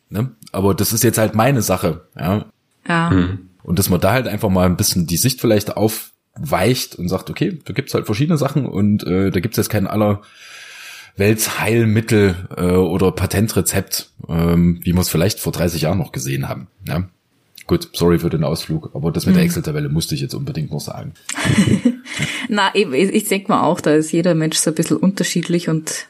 Ne? 0.08 0.30
Aber 0.52 0.74
das 0.74 0.92
ist 0.92 1.04
jetzt 1.04 1.18
halt 1.18 1.34
meine 1.34 1.62
Sache, 1.62 2.06
ja. 2.18 2.46
Ja. 2.88 3.10
Mhm. 3.10 3.50
Und 3.62 3.78
dass 3.78 3.90
man 3.90 4.00
da 4.00 4.12
halt 4.12 4.26
einfach 4.26 4.48
mal 4.48 4.64
ein 4.64 4.78
bisschen 4.78 5.06
die 5.06 5.18
Sicht 5.18 5.40
vielleicht 5.40 5.76
aufweicht 5.76 6.96
und 6.96 7.08
sagt, 7.08 7.28
okay, 7.28 7.58
da 7.66 7.74
gibt's 7.74 7.92
halt 7.92 8.06
verschiedene 8.06 8.38
Sachen 8.38 8.64
und 8.64 9.06
äh, 9.06 9.30
da 9.30 9.40
gibt's 9.40 9.58
jetzt 9.58 9.68
kein 9.68 9.86
aller 9.86 10.22
Weltsheilmittel 11.16 12.48
äh, 12.56 12.62
oder 12.62 13.12
Patentrezept, 13.12 14.10
ähm, 14.26 14.80
wie 14.82 14.94
wir 14.94 15.00
es 15.00 15.10
vielleicht 15.10 15.40
vor 15.40 15.52
30 15.52 15.82
Jahren 15.82 15.98
noch 15.98 16.12
gesehen 16.12 16.48
haben. 16.48 16.68
Ja? 16.86 17.10
Gut, 17.66 17.90
sorry 17.92 18.18
für 18.18 18.30
den 18.30 18.44
Ausflug, 18.44 18.92
aber 18.94 19.12
das 19.12 19.26
mit 19.26 19.34
der 19.34 19.42
mhm. 19.42 19.48
Excel-Tabelle 19.48 19.90
musste 19.90 20.14
ich 20.14 20.22
jetzt 20.22 20.34
unbedingt 20.34 20.70
noch 20.70 20.80
sagen. 20.80 21.12
Na, 22.48 22.70
ich, 22.72 22.86
ich 22.90 23.24
denke 23.28 23.52
mal 23.52 23.64
auch, 23.64 23.82
da 23.82 23.92
ist 23.92 24.12
jeder 24.12 24.34
Mensch 24.34 24.56
so 24.56 24.70
ein 24.70 24.74
bisschen 24.74 24.96
unterschiedlich 24.96 25.68
und 25.68 26.08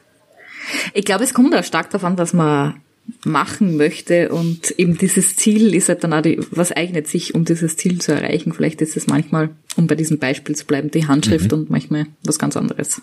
ich 0.95 1.05
glaube, 1.05 1.25
es 1.25 1.35
kommt 1.35 1.55
auch 1.55 1.65
stark 1.65 1.91
davon, 1.91 2.17
dass 2.17 2.33
man 2.33 2.81
machen 3.25 3.77
möchte 3.77 4.29
und 4.29 4.71
eben 4.73 4.99
dieses 4.99 5.37
Ziel 5.37 5.75
ist 5.75 5.89
halt 5.89 6.05
dann 6.05 6.13
auch 6.13 6.21
die, 6.21 6.41
was 6.51 6.73
eignet 6.73 7.09
sich, 7.09 7.35
um 7.35 7.45
dieses 7.45 7.77
Ziel 7.77 8.01
zu 8.01 8.13
erreichen. 8.13 8.53
Vielleicht 8.53 8.83
ist 8.83 8.97
es 8.97 9.07
manchmal, 9.07 9.51
um 9.77 9.87
bei 9.87 9.95
diesem 9.95 10.19
Beispiel 10.19 10.55
zu 10.55 10.67
bleiben, 10.67 10.91
die 10.91 11.07
Handschrift 11.07 11.53
mhm. 11.53 11.59
und 11.59 11.71
manchmal 11.71 12.07
was 12.23 12.39
ganz 12.39 12.57
anderes. 12.57 13.01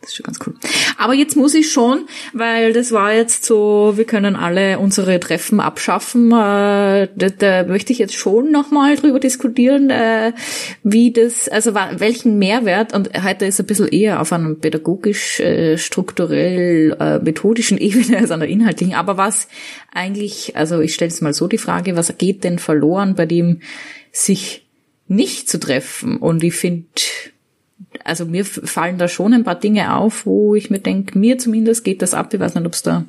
Das 0.00 0.10
ist 0.10 0.16
schon 0.16 0.24
ganz 0.24 0.38
cool. 0.46 0.54
Aber 0.96 1.12
jetzt 1.12 1.36
muss 1.36 1.54
ich 1.54 1.70
schon, 1.70 2.06
weil 2.32 2.72
das 2.72 2.90
war 2.90 3.12
jetzt 3.12 3.44
so, 3.44 3.92
wir 3.96 4.04
können 4.04 4.34
alle 4.34 4.78
unsere 4.78 5.20
Treffen 5.20 5.60
abschaffen. 5.60 6.32
Äh, 6.32 7.08
da, 7.14 7.28
da 7.38 7.64
möchte 7.64 7.92
ich 7.92 7.98
jetzt 7.98 8.14
schon 8.14 8.50
nochmal 8.50 8.96
drüber 8.96 9.20
diskutieren, 9.20 9.90
äh, 9.90 10.32
wie 10.82 11.12
das, 11.12 11.48
also 11.48 11.74
welchen 11.74 12.38
Mehrwert, 12.38 12.94
und 12.94 13.10
heute 13.22 13.44
ist 13.44 13.60
ein 13.60 13.66
bisschen 13.66 13.88
eher 13.88 14.22
auf 14.22 14.32
einem 14.32 14.58
pädagogisch, 14.58 15.40
äh, 15.40 15.76
strukturell, 15.76 16.96
äh, 16.98 17.18
methodischen 17.18 17.76
Ebene 17.80 18.18
als 18.18 18.30
an 18.30 18.40
der 18.40 18.48
inhaltlichen, 18.48 18.94
aber 18.94 19.18
was 19.18 19.48
eigentlich, 19.92 20.56
also 20.56 20.80
ich 20.80 20.94
stelle 20.94 21.10
es 21.10 21.20
mal 21.20 21.34
so 21.34 21.46
die 21.46 21.58
Frage, 21.58 21.96
was 21.96 22.16
geht 22.16 22.44
denn 22.44 22.58
verloren 22.58 23.14
bei 23.14 23.26
dem, 23.26 23.60
sich 24.12 24.66
nicht 25.08 25.48
zu 25.48 25.60
treffen? 25.60 26.16
Und 26.16 26.42
ich 26.42 26.54
finde, 26.54 26.86
also 28.04 28.24
mir 28.24 28.44
fallen 28.44 28.98
da 28.98 29.08
schon 29.08 29.34
ein 29.34 29.44
paar 29.44 29.58
Dinge 29.58 29.94
auf, 29.94 30.26
wo 30.26 30.54
ich 30.54 30.70
mir 30.70 30.78
denke, 30.78 31.18
mir 31.18 31.38
zumindest 31.38 31.84
geht 31.84 32.02
das 32.02 32.14
ab. 32.14 32.32
Ich 32.32 32.40
weiß 32.40 32.54
nicht, 32.54 32.66
ob 32.66 32.72
es 32.72 32.82
da 32.82 33.04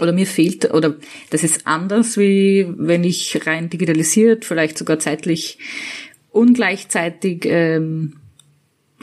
oder 0.00 0.12
mir 0.12 0.26
fehlt, 0.26 0.72
oder 0.72 0.94
das 1.30 1.44
ist 1.44 1.66
anders, 1.66 2.16
wie 2.16 2.66
wenn 2.78 3.04
ich 3.04 3.46
rein 3.46 3.68
digitalisiert, 3.68 4.44
vielleicht 4.44 4.78
sogar 4.78 4.98
zeitlich 4.98 5.58
ungleichzeitig 6.30 7.44
ähm, 7.44 8.16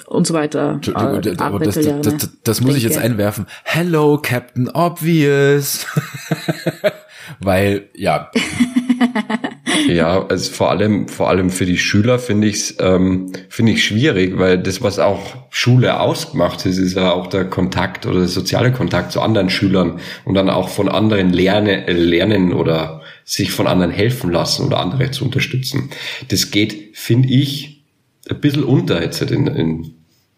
und 0.05 0.27
so 0.27 0.33
weiter. 0.33 0.79
Aber 0.95 1.59
das, 1.59 1.75
das, 1.75 2.01
das, 2.01 2.29
das 2.43 2.61
muss 2.61 2.75
ich 2.75 2.83
jetzt 2.83 2.97
einwerfen. 2.97 3.45
Hello, 3.63 4.19
Captain 4.21 4.69
Obvious. 4.69 5.85
Weil, 7.39 7.89
ja. 7.93 8.31
ja, 9.87 10.25
also 10.27 10.51
vor 10.51 10.69
allem, 10.69 11.07
vor 11.07 11.29
allem 11.29 11.49
für 11.49 11.65
die 11.65 11.77
Schüler 11.77 12.19
finde 12.19 12.47
ich 12.47 12.55
es 12.55 12.75
ähm, 12.79 13.31
finde 13.49 13.73
ich 13.73 13.83
schwierig, 13.83 14.37
weil 14.37 14.57
das, 14.57 14.81
was 14.81 14.99
auch 14.99 15.35
Schule 15.49 15.99
ausgemacht 15.99 16.65
ist, 16.65 16.77
ist 16.77 16.95
ja 16.95 17.11
auch 17.11 17.27
der 17.27 17.45
Kontakt 17.45 18.05
oder 18.05 18.19
der 18.19 18.27
soziale 18.27 18.71
Kontakt 18.71 19.11
zu 19.11 19.21
anderen 19.21 19.49
Schülern 19.49 19.99
und 20.25 20.33
dann 20.33 20.49
auch 20.49 20.69
von 20.69 20.89
anderen 20.89 21.31
lernen, 21.31 21.83
lernen 21.87 22.53
oder 22.53 23.01
sich 23.23 23.51
von 23.51 23.67
anderen 23.67 23.91
helfen 23.91 24.31
lassen 24.31 24.65
oder 24.65 24.79
andere 24.79 25.11
zu 25.11 25.25
unterstützen. 25.25 25.89
Das 26.29 26.51
geht, 26.51 26.91
finde 26.93 27.29
ich, 27.29 27.83
ein 28.29 28.39
bisschen 28.39 28.63
unter 28.63 29.01
jetzt 29.01 29.21
in, 29.21 29.47
in, 29.47 29.93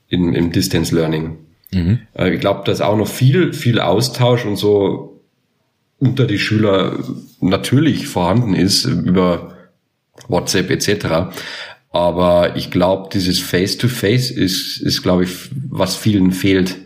in, 0.07 0.34
im 0.34 0.51
Distance 0.51 0.93
Learning. 0.93 1.38
Mhm. 1.72 1.99
Äh, 2.14 2.34
ich 2.34 2.39
glaube, 2.39 2.62
da 2.66 2.72
ist 2.72 2.82
auch 2.82 2.97
noch 2.97 3.07
viel, 3.07 3.53
viel 3.53 3.80
Austausch 3.80 4.45
und 4.45 4.55
so 4.55 5.09
unter 6.00 6.26
die 6.26 6.39
Schüler 6.39 7.04
natürlich 7.41 8.08
vorhanden 8.08 8.54
ist 8.54 8.86
über 8.86 9.58
WhatsApp 10.28 10.70
etc. 10.70 11.32
Aber 11.91 12.56
ich 12.56 12.72
glaube, 12.72 13.10
dieses 13.12 13.39
Face-to-Face 13.39 14.32
-face 14.32 14.34
ist, 14.34 14.82
ist 14.82 15.02
glaube 15.02 15.24
ich, 15.24 15.50
was 15.70 15.95
vielen 15.95 16.32
fehlt 16.32 16.78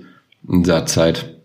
in 0.47 0.64
der 0.64 0.86
Zeit. 0.86 1.36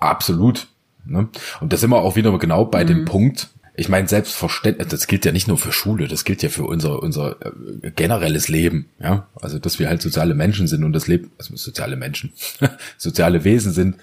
Absolut. 0.00 0.68
Ne? 1.04 1.28
Und 1.60 1.72
das 1.72 1.80
sind 1.80 1.90
wir 1.90 2.00
auch 2.02 2.16
wieder 2.16 2.36
genau 2.38 2.64
bei 2.64 2.84
mhm. 2.84 2.88
dem 2.88 3.04
Punkt. 3.04 3.48
Ich 3.74 3.88
meine, 3.88 4.08
selbstverständlich, 4.08 4.88
das 4.88 5.06
gilt 5.06 5.24
ja 5.24 5.30
nicht 5.30 5.46
nur 5.46 5.56
für 5.56 5.70
Schule, 5.70 6.08
das 6.08 6.24
gilt 6.24 6.42
ja 6.42 6.48
für 6.48 6.64
unser, 6.64 7.00
unser 7.00 7.36
äh, 7.40 7.92
generelles 7.92 8.48
Leben, 8.48 8.86
ja. 9.00 9.28
Also, 9.40 9.60
dass 9.60 9.78
wir 9.78 9.88
halt 9.88 10.02
soziale 10.02 10.34
Menschen 10.34 10.66
sind 10.66 10.82
und 10.82 10.92
das 10.92 11.06
Leben, 11.06 11.30
also 11.38 11.54
soziale 11.54 11.96
Menschen, 11.96 12.32
soziale 12.98 13.44
Wesen 13.44 13.72
sind, 13.72 13.96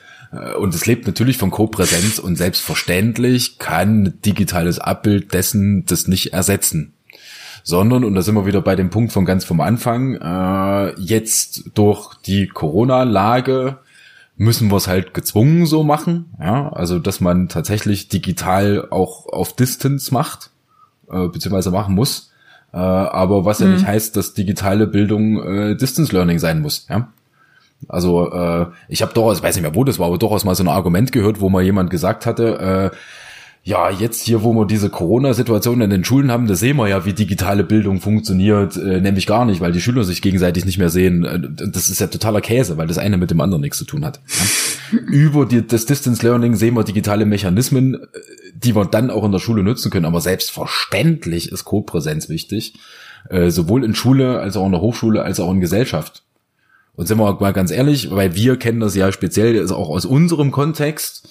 und 0.59 0.73
es 0.73 0.85
lebt 0.85 1.07
natürlich 1.07 1.37
von 1.37 1.51
Co-Präsenz 1.51 2.19
und 2.19 2.35
selbstverständlich 2.35 3.57
kann 3.59 4.15
digitales 4.25 4.79
Abbild 4.79 5.33
dessen 5.33 5.85
das 5.85 6.07
nicht 6.07 6.33
ersetzen. 6.33 6.93
Sondern, 7.63 8.03
und 8.03 8.13
da 8.13 8.21
sind 8.21 8.35
wir 8.35 8.45
wieder 8.45 8.61
bei 8.61 8.75
dem 8.75 8.89
Punkt 8.89 9.11
von 9.11 9.25
ganz 9.25 9.43
vom 9.43 9.59
Anfang, 9.59 10.15
äh, 10.15 10.99
jetzt 10.99 11.71
durch 11.73 12.13
die 12.15 12.47
Corona-Lage 12.47 13.79
müssen 14.37 14.69
wir 14.69 14.77
es 14.77 14.87
halt 14.87 15.13
gezwungen 15.13 15.65
so 15.65 15.83
machen, 15.83 16.33
ja, 16.39 16.69
also 16.69 16.99
dass 16.99 17.21
man 17.21 17.47
tatsächlich 17.47 18.09
digital 18.09 18.87
auch 18.89 19.27
auf 19.27 19.55
Distance 19.55 20.13
macht, 20.13 20.51
äh, 21.09 21.27
beziehungsweise 21.27 21.71
machen 21.71 21.95
muss, 21.95 22.31
äh, 22.73 22.77
aber 22.77 23.45
was 23.45 23.59
mhm. 23.59 23.67
ja 23.67 23.73
nicht 23.73 23.87
heißt, 23.87 24.15
dass 24.15 24.33
digitale 24.33 24.87
Bildung 24.87 25.41
äh, 25.41 25.75
Distance 25.75 26.13
Learning 26.13 26.39
sein 26.39 26.61
muss, 26.61 26.85
ja. 26.89 27.09
Also 27.87 28.31
äh, 28.31 28.67
ich 28.89 29.01
habe 29.01 29.13
durchaus, 29.13 29.37
ich 29.37 29.43
weiß 29.43 29.55
nicht 29.55 29.63
mehr 29.63 29.75
wo 29.75 29.83
das 29.83 29.99
war, 29.99 30.07
aber 30.07 30.17
durchaus 30.17 30.43
mal 30.43 30.55
so 30.55 30.63
ein 30.63 30.67
Argument 30.67 31.11
gehört, 31.11 31.41
wo 31.41 31.49
mal 31.49 31.63
jemand 31.63 31.89
gesagt 31.89 32.25
hatte, 32.25 32.91
äh, 32.93 32.97
ja, 33.67 33.89
jetzt 33.89 34.21
hier, 34.21 34.43
wo 34.43 34.53
wir 34.53 34.67
diese 34.67 34.91
Corona-Situation 34.91 35.81
in 35.81 35.89
den 35.89 36.03
Schulen 36.03 36.31
haben, 36.31 36.45
da 36.45 36.53
sehen 36.53 36.77
wir 36.77 36.87
ja, 36.87 37.03
wie 37.05 37.13
digitale 37.13 37.63
Bildung 37.63 37.99
funktioniert, 37.99 38.77
äh, 38.77 39.01
nämlich 39.01 39.25
gar 39.25 39.43
nicht, 39.43 39.59
weil 39.59 39.71
die 39.71 39.81
Schüler 39.81 40.03
sich 40.03 40.21
gegenseitig 40.21 40.65
nicht 40.65 40.77
mehr 40.77 40.89
sehen. 40.89 41.25
Äh, 41.25 41.39
das 41.71 41.89
ist 41.89 41.99
ja 41.99 42.05
totaler 42.05 42.41
Käse, 42.41 42.77
weil 42.77 42.85
das 42.85 42.99
eine 42.99 43.17
mit 43.17 43.31
dem 43.31 43.41
anderen 43.41 43.61
nichts 43.61 43.79
zu 43.79 43.85
tun 43.85 44.05
hat. 44.05 44.19
Ja? 44.27 44.45
über 45.07 45.47
die, 45.47 45.65
das 45.65 45.87
Distance 45.87 46.23
Learning 46.23 46.55
sehen 46.55 46.75
wir 46.75 46.83
digitale 46.83 47.25
Mechanismen, 47.25 47.95
äh, 47.95 47.97
die 48.53 48.75
wir 48.75 48.85
dann 48.85 49.09
auch 49.09 49.23
in 49.23 49.31
der 49.31 49.39
Schule 49.39 49.63
nutzen 49.63 49.89
können. 49.89 50.05
Aber 50.05 50.21
selbstverständlich 50.21 51.51
ist 51.51 51.65
Co-Präsenz 51.65 52.29
wichtig, 52.29 52.75
äh, 53.29 53.49
sowohl 53.49 53.83
in 53.83 53.95
Schule 53.95 54.39
als 54.39 54.57
auch 54.57 54.65
in 54.67 54.73
der 54.73 54.81
Hochschule 54.81 55.23
als 55.23 55.39
auch 55.39 55.51
in 55.51 55.59
Gesellschaft. 55.59 56.24
Und 56.95 57.07
sind 57.07 57.17
wir 57.17 57.33
mal 57.39 57.51
ganz 57.51 57.71
ehrlich, 57.71 58.09
weil 58.11 58.35
wir 58.35 58.57
kennen 58.57 58.79
das 58.79 58.95
ja 58.95 59.11
speziell 59.11 59.59
also 59.59 59.75
auch 59.75 59.89
aus 59.89 60.05
unserem 60.05 60.51
Kontext. 60.51 61.27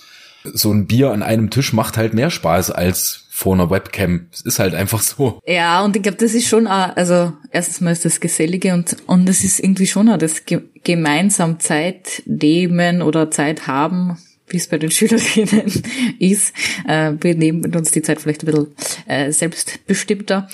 So 0.53 0.71
ein 0.71 0.87
Bier 0.87 1.11
an 1.11 1.23
einem 1.23 1.49
Tisch 1.49 1.73
macht 1.73 1.97
halt 1.97 2.13
mehr 2.13 2.31
Spaß 2.31 2.71
als 2.71 3.25
vor 3.31 3.55
einer 3.55 3.69
Webcam. 3.69 4.29
Es 4.33 4.43
ist 4.43 4.59
halt 4.61 4.75
einfach 4.75 5.01
so. 5.01 5.41
Ja, 5.47 5.85
und 5.85 5.97
ich 5.97 6.03
glaube, 6.03 6.19
das 6.19 6.35
ist 6.35 6.47
schon 6.47 6.69
auch, 6.69 6.95
also 6.97 7.33
erstens 7.51 7.81
mal 7.81 7.91
ist 7.91 8.05
das 8.05 8.21
Gesellige 8.21 8.75
und 8.75 8.97
und 9.07 9.29
es 9.29 9.43
ist 9.43 9.59
irgendwie 9.59 9.89
schon 9.89 10.09
auch 10.09 10.19
das 10.19 10.45
ge 10.45 10.61
gemeinsam 10.85 11.59
Zeit 11.59 12.23
nehmen 12.27 13.03
oder 13.03 13.33
Zeit 13.33 13.67
haben, 13.67 14.19
wie 14.49 14.59
es 14.59 14.69
bei 14.69 14.79
den 14.79 14.91
Schülerinnen 14.93 15.83
ist. 16.21 16.53
Äh, 16.87 17.15
wir 17.21 17.35
nehmen 17.35 17.75
uns 17.75 17.91
die 17.91 18.03
Zeit 18.03 18.21
vielleicht 18.21 18.43
ein 18.43 18.47
bisschen 18.47 18.75
äh, 19.07 19.33
selbstbestimmter. 19.33 20.49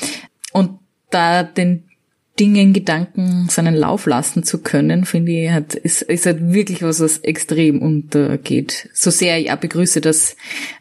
Und 0.53 0.79
da 1.11 1.43
den 1.43 1.90
Dingen, 2.41 2.73
Gedanken 2.73 3.49
seinen 3.51 3.75
Lauf 3.75 4.07
lassen 4.07 4.43
zu 4.43 4.59
können, 4.59 5.05
finde 5.05 5.33
ich, 5.33 5.51
hat, 5.51 5.75
ist, 5.75 6.01
ist 6.01 6.25
halt 6.25 6.53
wirklich 6.53 6.83
was, 6.83 6.99
was 7.01 7.19
extrem 7.19 7.83
untergeht. 7.83 8.89
So 8.95 9.11
sehr 9.11 9.39
ich 9.39 9.53
auch 9.53 9.57
begrüße, 9.57 10.01
dass 10.01 10.37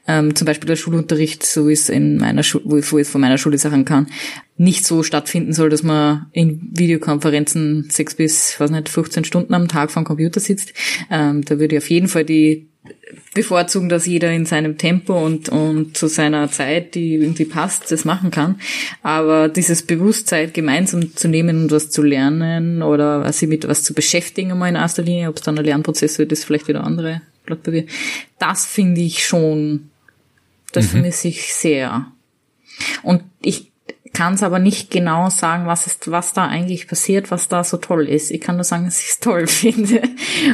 ähm, 0.08 0.36
zum 0.36 0.46
Beispiel 0.46 0.68
der 0.68 0.78
Schulunterricht, 0.78 1.46
so 1.46 1.68
wie 1.68 1.74
es 1.74 1.90
in 1.90 2.18
meiner 2.18 2.44
Schule, 2.44 2.64
wo 2.66 2.78
ich 2.98 3.08
es 3.08 3.10
von 3.10 3.20
meiner 3.20 3.38
Schule 3.38 3.58
sagen 3.58 3.84
kann, 3.84 4.08
nicht 4.56 4.86
so 4.86 5.04
stattfinden 5.04 5.52
soll, 5.52 5.70
dass 5.70 5.84
man 5.84 6.28
in 6.32 6.70
Videokonferenzen 6.72 7.90
sechs 7.90 8.16
bis, 8.16 8.58
weiß 8.58 8.72
nicht, 8.72 8.88
15 8.88 9.26
Stunden 9.26 9.54
am 9.54 9.68
Tag 9.68 9.92
vor 9.92 10.02
dem 10.02 10.06
Computer 10.06 10.40
sitzt. 10.40 10.74
Ähm, 11.12 11.44
da 11.44 11.60
würde 11.60 11.76
ich 11.76 11.84
auf 11.84 11.90
jeden 11.90 12.08
Fall 12.08 12.24
die 12.24 12.69
bevorzugen, 13.34 13.90
dass 13.90 14.06
jeder 14.06 14.32
in 14.32 14.46
seinem 14.46 14.78
Tempo 14.78 15.18
und, 15.24 15.50
und 15.50 15.98
zu 15.98 16.08
seiner 16.08 16.50
Zeit, 16.52 16.96
die 16.96 17.16
irgendwie 17.16 17.46
passt, 17.46 17.92
das 17.92 18.06
machen 18.06 18.32
kann. 18.32 18.60
Aber 19.04 19.50
dieses 19.50 19.84
Bewusstsein 19.84 20.54
gemeinsam 20.54 21.16
zu 21.16 21.28
nehmen 21.28 21.64
und 21.64 21.72
was 21.72 21.90
zu 21.90 22.02
lernen 22.02 22.82
oder 22.82 23.32
sich 23.32 23.50
mit 23.50 23.68
was 23.68 23.84
zu 23.84 23.94
beschäftigen, 23.94 24.52
einmal 24.52 24.70
in 24.70 24.76
erster 24.76 25.04
Linie, 25.04 25.30
ob 25.30 25.38
es 25.38 25.44
dann 25.44 25.58
ein 25.58 25.66
Lernprozess 25.66 26.20
wird, 26.20 26.32
ist 26.32 26.46
vielleicht 26.46 26.68
wieder 26.68 26.84
andere 26.84 27.22
Blatt 27.46 27.64
Papier. 27.64 27.86
Das 28.40 28.66
finde 28.66 29.02
ich 29.02 29.26
schon, 29.26 29.90
das 30.72 30.86
mhm. 30.86 30.90
vermisse 30.90 31.28
ich 31.28 31.54
sehr. 31.54 32.12
Und 33.04 33.24
ich 33.42 33.69
kann 34.20 34.34
es 34.34 34.44
aber 34.44 34.60
nicht 34.60 34.92
genau 34.92 35.30
sagen, 35.30 35.66
was 35.66 35.88
ist, 35.88 36.12
was 36.12 36.34
da 36.34 36.46
eigentlich 36.46 36.90
passiert, 36.90 37.32
was 37.32 37.48
da 37.48 37.64
so 37.64 37.78
toll 37.78 38.06
ist. 38.06 38.32
Ich 38.32 38.42
kann 38.42 38.56
nur 38.56 38.66
sagen, 38.66 38.84
dass 38.86 39.00
ich 39.00 39.12
es 39.12 39.20
toll 39.22 39.48
finde. 39.48 40.02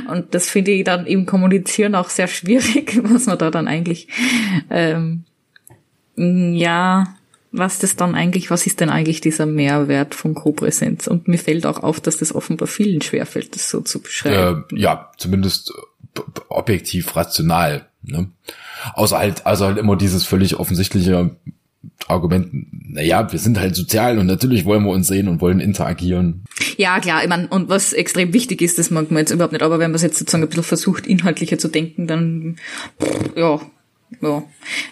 Und 0.07 0.35
das 0.35 0.47
finde 0.47 0.69
ich 0.69 0.83
dann 0.83 1.07
im 1.07 1.25
Kommunizieren 1.25 1.95
auch 1.95 2.11
sehr 2.11 2.27
schwierig, 2.27 2.99
was 3.03 3.25
man 3.25 3.39
da 3.39 3.49
dann 3.49 3.67
eigentlich, 3.67 4.07
ähm, 4.69 5.23
ja, 6.15 7.15
was 7.51 7.79
das 7.79 7.95
dann 7.95 8.13
eigentlich, 8.13 8.51
was 8.51 8.67
ist 8.67 8.81
denn 8.81 8.91
eigentlich 8.91 9.19
dieser 9.19 9.47
Mehrwert 9.47 10.13
von 10.13 10.35
Co-Präsenz? 10.35 11.07
Und 11.07 11.27
mir 11.27 11.39
fällt 11.39 11.65
auch 11.65 11.81
auf, 11.81 11.99
dass 11.99 12.17
das 12.17 12.35
offenbar 12.35 12.67
vielen 12.67 13.01
schwerfällt, 13.01 13.55
das 13.55 13.71
so 13.71 13.81
zu 13.81 13.99
beschreiben. 13.99 14.65
Äh, 14.73 14.79
ja, 14.79 15.11
zumindest 15.17 15.73
objektiv 16.49 17.15
rational. 17.15 17.89
Ne? 18.03 18.29
Außer 18.93 19.17
halt, 19.17 19.47
also 19.47 19.65
halt 19.65 19.79
immer 19.79 19.95
dieses 19.95 20.23
völlig 20.23 20.57
offensichtliche, 20.57 21.35
Argument, 22.07 22.49
naja, 22.93 23.31
wir 23.31 23.39
sind 23.39 23.59
halt 23.59 23.75
sozial 23.75 24.19
und 24.19 24.27
natürlich 24.27 24.65
wollen 24.65 24.83
wir 24.83 24.91
uns 24.91 25.07
sehen 25.07 25.27
und 25.27 25.41
wollen 25.41 25.59
interagieren. 25.59 26.43
Ja, 26.77 26.99
klar, 26.99 27.23
ich 27.23 27.29
meine, 27.29 27.47
und 27.47 27.69
was 27.69 27.93
extrem 27.93 28.33
wichtig 28.33 28.61
ist, 28.61 28.77
das 28.77 28.91
mag 28.91 29.11
man 29.11 29.21
jetzt 29.21 29.31
überhaupt 29.31 29.53
nicht, 29.53 29.63
aber 29.63 29.79
wenn 29.79 29.91
man 29.91 29.95
es 29.95 30.03
jetzt 30.03 30.17
sozusagen 30.17 30.43
ein 30.43 30.49
bisschen 30.49 30.63
versucht, 30.63 31.07
inhaltlicher 31.07 31.57
zu 31.57 31.67
denken, 31.67 32.07
dann, 32.07 32.57
ja, 33.35 33.59
ja, 34.21 34.43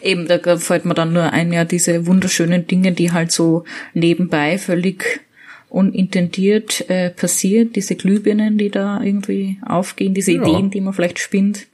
eben, 0.01 0.27
da 0.27 0.57
fällt 0.57 0.85
mir 0.85 0.95
dann 0.95 1.13
nur 1.13 1.31
ein, 1.31 1.53
ja, 1.53 1.65
diese 1.65 2.07
wunderschönen 2.07 2.67
Dinge, 2.67 2.91
die 2.91 3.11
halt 3.11 3.31
so 3.31 3.63
nebenbei 3.93 4.57
völlig 4.57 5.21
unintendiert 5.69 6.87
äh, 6.89 7.09
passiert, 7.09 7.75
diese 7.75 7.95
Glühbirnen, 7.95 8.57
die 8.57 8.69
da 8.69 9.01
irgendwie 9.01 9.57
aufgehen, 9.65 10.13
diese 10.13 10.33
ja. 10.33 10.41
Ideen, 10.41 10.69
die 10.69 10.81
man 10.81 10.93
vielleicht 10.93 11.19
spinnt. 11.19 11.67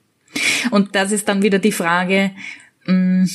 Und 0.72 0.96
das 0.96 1.12
ist 1.12 1.28
dann 1.28 1.42
wieder 1.42 1.60
die 1.60 1.72
Frage, 1.72 2.32
mh, 2.86 2.94
mm, 2.94 3.30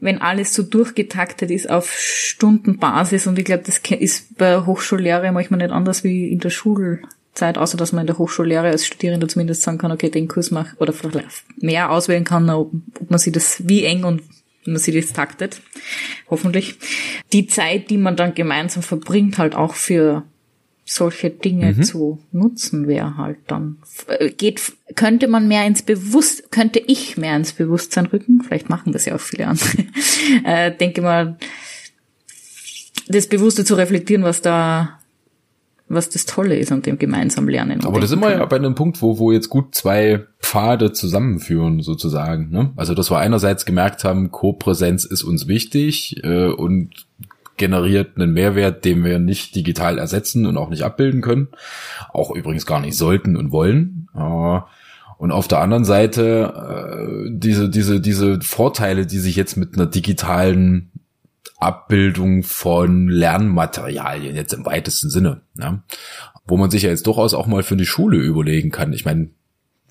wenn 0.00 0.20
alles 0.20 0.54
so 0.54 0.62
durchgetaktet 0.62 1.50
ist 1.50 1.70
auf 1.70 1.92
Stundenbasis 1.92 3.26
und 3.26 3.38
ich 3.38 3.44
glaube, 3.44 3.62
das 3.64 3.78
ist 3.78 4.36
bei 4.36 4.64
Hochschullehre 4.64 5.32
manchmal 5.32 5.58
nicht 5.58 5.70
anders 5.70 6.04
wie 6.04 6.28
in 6.28 6.40
der 6.40 6.50
Schulzeit, 6.50 7.56
außer 7.56 7.76
dass 7.76 7.92
man 7.92 8.02
in 8.02 8.06
der 8.08 8.18
Hochschullehre 8.18 8.66
als 8.66 8.86
Studierender 8.86 9.28
zumindest 9.28 9.62
sagen 9.62 9.78
kann, 9.78 9.92
okay, 9.92 10.10
den 10.10 10.28
Kurs 10.28 10.50
mache 10.50 10.76
oder 10.78 10.92
vielleicht 10.92 11.44
mehr 11.60 11.90
auswählen 11.90 12.24
kann, 12.24 12.50
ob, 12.50 12.72
man 13.08 13.18
sich 13.18 13.32
das 13.32 13.68
wie 13.68 13.84
eng 13.84 14.04
und 14.04 14.22
man 14.64 14.78
sich 14.78 14.94
das 14.94 15.12
taktet, 15.12 15.60
hoffentlich. 16.28 16.76
Die 17.32 17.46
Zeit, 17.46 17.90
die 17.90 17.96
man 17.96 18.16
dann 18.16 18.34
gemeinsam 18.34 18.82
verbringt, 18.82 19.38
halt 19.38 19.54
auch 19.54 19.74
für 19.74 20.24
solche 20.92 21.30
Dinge 21.30 21.72
mhm. 21.72 21.82
zu 21.84 22.18
nutzen 22.32 22.88
wäre 22.88 23.16
halt 23.16 23.38
dann 23.46 23.78
äh, 24.08 24.30
geht 24.30 24.72
könnte 24.96 25.28
man 25.28 25.46
mehr 25.46 25.64
ins 25.64 25.82
Bewusst 25.82 26.50
könnte 26.50 26.80
ich 26.80 27.16
mehr 27.16 27.36
ins 27.36 27.52
Bewusstsein 27.52 28.06
rücken 28.06 28.42
vielleicht 28.42 28.68
machen 28.68 28.92
das 28.92 29.04
ja 29.04 29.14
auch 29.14 29.20
viele 29.20 29.46
andere 29.46 29.84
äh, 30.44 30.74
denke 30.76 31.00
mal 31.00 31.38
das 33.06 33.28
Bewusste 33.28 33.64
zu 33.64 33.74
reflektieren 33.76 34.24
was 34.24 34.42
da 34.42 35.00
was 35.86 36.08
das 36.08 36.24
Tolle 36.24 36.56
ist 36.56 36.70
an 36.70 36.82
dem 36.82 36.98
gemeinsamen 36.98 37.48
Lernen. 37.48 37.84
Aber 37.84 37.98
da 37.98 38.06
sind 38.06 38.20
wir 38.20 38.30
ja 38.30 38.46
bei 38.46 38.54
einem 38.54 38.76
Punkt, 38.76 39.02
wo, 39.02 39.18
wo 39.18 39.32
jetzt 39.32 39.48
gut 39.48 39.74
zwei 39.74 40.24
Pfade 40.38 40.92
zusammenführen, 40.92 41.82
sozusagen. 41.82 42.48
Ne? 42.50 42.70
Also, 42.76 42.94
dass 42.94 43.10
wir 43.10 43.18
einerseits 43.18 43.66
gemerkt 43.66 44.04
haben, 44.04 44.30
Co-Präsenz 44.30 45.04
ist 45.04 45.24
uns 45.24 45.48
wichtig 45.48 46.22
äh, 46.22 46.46
und 46.46 47.08
generiert 47.60 48.16
einen 48.16 48.32
Mehrwert, 48.32 48.84
den 48.84 49.04
wir 49.04 49.20
nicht 49.20 49.54
digital 49.54 49.98
ersetzen 49.98 50.46
und 50.46 50.56
auch 50.56 50.70
nicht 50.70 50.82
abbilden 50.82 51.20
können. 51.20 51.48
Auch 52.12 52.34
übrigens 52.34 52.66
gar 52.66 52.80
nicht 52.80 52.96
sollten 52.96 53.36
und 53.36 53.52
wollen. 53.52 54.08
Und 55.18 55.30
auf 55.30 55.46
der 55.46 55.60
anderen 55.60 55.84
Seite 55.84 57.28
äh, 57.28 57.30
diese, 57.30 57.68
diese, 57.68 58.00
diese 58.00 58.40
Vorteile, 58.40 59.06
die 59.06 59.18
sich 59.18 59.36
jetzt 59.36 59.56
mit 59.56 59.74
einer 59.74 59.86
digitalen 59.86 60.90
Abbildung 61.58 62.42
von 62.42 63.06
Lernmaterialien 63.08 64.34
jetzt 64.34 64.54
im 64.54 64.64
weitesten 64.64 65.10
Sinne, 65.10 65.42
ja, 65.58 65.82
wo 66.46 66.56
man 66.56 66.70
sich 66.70 66.84
ja 66.84 66.88
jetzt 66.88 67.06
durchaus 67.06 67.34
auch 67.34 67.46
mal 67.46 67.62
für 67.62 67.76
die 67.76 67.84
Schule 67.84 68.16
überlegen 68.16 68.70
kann. 68.70 68.94
Ich 68.94 69.04
meine, 69.04 69.28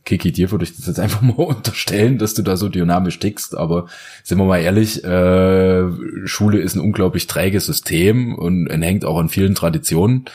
Kiki, 0.10 0.32
dir 0.32 0.50
würde 0.50 0.64
ich 0.64 0.76
das 0.76 0.88
jetzt 0.88 1.00
einfach 1.00 1.22
mal 1.22 1.34
unterstellen, 1.34 2.18
dass 2.18 2.34
du 2.34 2.42
da 2.42 2.58
so 2.58 2.68
dynamisch 2.68 3.20
tickst, 3.20 3.56
aber 3.56 3.86
sind 4.24 4.40
wir 4.40 4.46
mal 4.46 4.60
ehrlich, 4.60 5.04
äh, 5.04 5.88
Schule 6.26 6.60
ist 6.60 6.76
ein 6.76 6.82
unglaublich 6.82 7.28
träges 7.28 7.68
System 7.68 8.36
und 8.36 8.68
hängt 8.70 9.06
auch 9.06 9.20
an 9.20 9.30
vielen 9.30 9.56
Traditionen, 9.56 10.26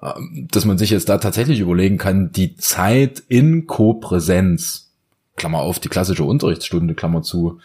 äh, 0.00 0.12
dass 0.50 0.66
man 0.66 0.78
sich 0.78 0.90
jetzt 0.90 1.08
da 1.08 1.18
tatsächlich 1.18 1.60
überlegen 1.60 1.98
kann, 1.98 2.30
die 2.30 2.56
Zeit 2.56 3.22
in 3.28 3.66
Co-Präsenz, 3.66 4.90
Klammer 5.36 5.60
auf, 5.60 5.80
die 5.80 5.88
klassische 5.88 6.24
Unterrichtsstunde, 6.24 6.94
Klammer 6.94 7.22
zu, 7.22 7.58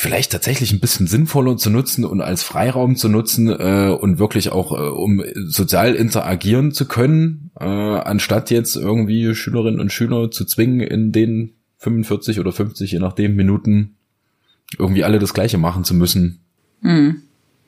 vielleicht 0.00 0.32
tatsächlich 0.32 0.72
ein 0.72 0.80
bisschen 0.80 1.06
sinnvoller 1.06 1.58
zu 1.58 1.68
nutzen 1.68 2.06
und 2.06 2.22
als 2.22 2.42
Freiraum 2.42 2.96
zu 2.96 3.10
nutzen 3.10 3.50
äh, 3.50 3.94
und 4.00 4.18
wirklich 4.18 4.50
auch 4.50 4.72
äh, 4.72 4.88
um 4.88 5.22
sozial 5.34 5.94
interagieren 5.94 6.72
zu 6.72 6.86
können, 6.86 7.50
äh, 7.60 7.66
anstatt 7.66 8.50
jetzt 8.50 8.76
irgendwie 8.76 9.34
Schülerinnen 9.34 9.78
und 9.78 9.92
Schüler 9.92 10.30
zu 10.30 10.46
zwingen, 10.46 10.80
in 10.80 11.12
den 11.12 11.52
45 11.80 12.40
oder 12.40 12.50
50, 12.50 12.92
je 12.92 12.98
nachdem, 12.98 13.36
Minuten 13.36 13.96
irgendwie 14.78 15.04
alle 15.04 15.18
das 15.18 15.34
Gleiche 15.34 15.58
machen 15.58 15.84
zu 15.84 15.92
müssen. 15.92 16.40
Mhm. 16.80 17.20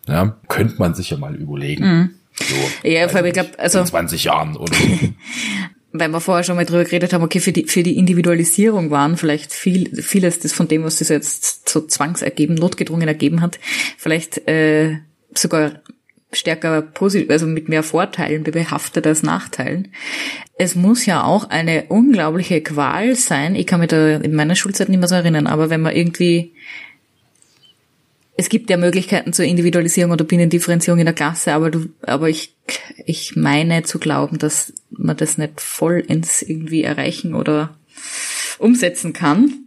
Ja, 0.08 0.38
könnte 0.48 0.76
man 0.78 0.94
sich 0.94 1.10
ja 1.10 1.18
mal 1.18 1.34
überlegen. 1.34 1.84
Mhm. 1.84 2.10
So, 2.32 2.88
ja, 2.88 3.02
also 3.02 3.22
ich 3.22 3.34
glaube, 3.34 3.58
also 3.58 3.78
in 3.78 3.86
20 3.86 4.24
Jahren 4.24 4.56
oder 4.56 4.72
so. 4.74 4.84
weil 5.92 6.08
wir 6.08 6.20
vorher 6.20 6.44
schon 6.44 6.56
mal 6.56 6.64
drüber 6.64 6.84
geredet 6.84 7.12
haben, 7.12 7.22
okay, 7.22 7.40
für 7.40 7.52
die, 7.52 7.64
für 7.64 7.82
die 7.82 7.98
Individualisierung 7.98 8.90
waren 8.90 9.16
vielleicht 9.16 9.52
viel, 9.52 10.02
vieles 10.02 10.40
das 10.40 10.52
von 10.52 10.68
dem, 10.68 10.84
was 10.84 10.98
sich 10.98 11.08
jetzt 11.08 11.68
so 11.68 11.86
zwangsergeben, 11.86 12.56
notgedrungen 12.56 13.08
ergeben 13.08 13.40
hat, 13.40 13.58
vielleicht 13.98 14.48
äh, 14.48 14.98
sogar 15.34 15.82
stärker 16.32 16.80
positiv, 16.80 17.30
also 17.30 17.46
mit 17.46 17.68
mehr 17.68 17.82
Vorteilen 17.82 18.42
behaftet 18.42 19.06
als 19.06 19.22
Nachteilen. 19.22 19.88
Es 20.56 20.74
muss 20.74 21.04
ja 21.04 21.24
auch 21.24 21.50
eine 21.50 21.84
unglaubliche 21.88 22.62
Qual 22.62 23.14
sein. 23.16 23.54
Ich 23.54 23.66
kann 23.66 23.80
mich 23.80 23.90
da 23.90 24.16
in 24.16 24.34
meiner 24.34 24.54
Schulzeit 24.54 24.88
nicht 24.88 24.98
mehr 24.98 25.08
so 25.08 25.14
erinnern, 25.14 25.46
aber 25.46 25.68
wenn 25.68 25.82
man 25.82 25.94
irgendwie 25.94 26.54
es 28.42 28.48
gibt 28.48 28.70
ja 28.70 28.76
Möglichkeiten 28.76 29.32
zur 29.32 29.44
Individualisierung 29.44 30.10
oder 30.10 30.24
Binnendifferenzierung 30.24 30.98
in 30.98 31.06
der 31.06 31.14
Klasse, 31.14 31.52
aber 31.52 31.70
du, 31.70 31.86
aber 32.02 32.28
ich, 32.28 32.56
ich 33.06 33.36
meine 33.36 33.84
zu 33.84 34.00
glauben, 34.00 34.38
dass 34.38 34.72
man 34.90 35.16
das 35.16 35.38
nicht 35.38 35.60
vollends 35.60 36.42
irgendwie 36.42 36.82
erreichen 36.82 37.34
oder 37.36 37.76
umsetzen 38.58 39.12
kann. 39.12 39.61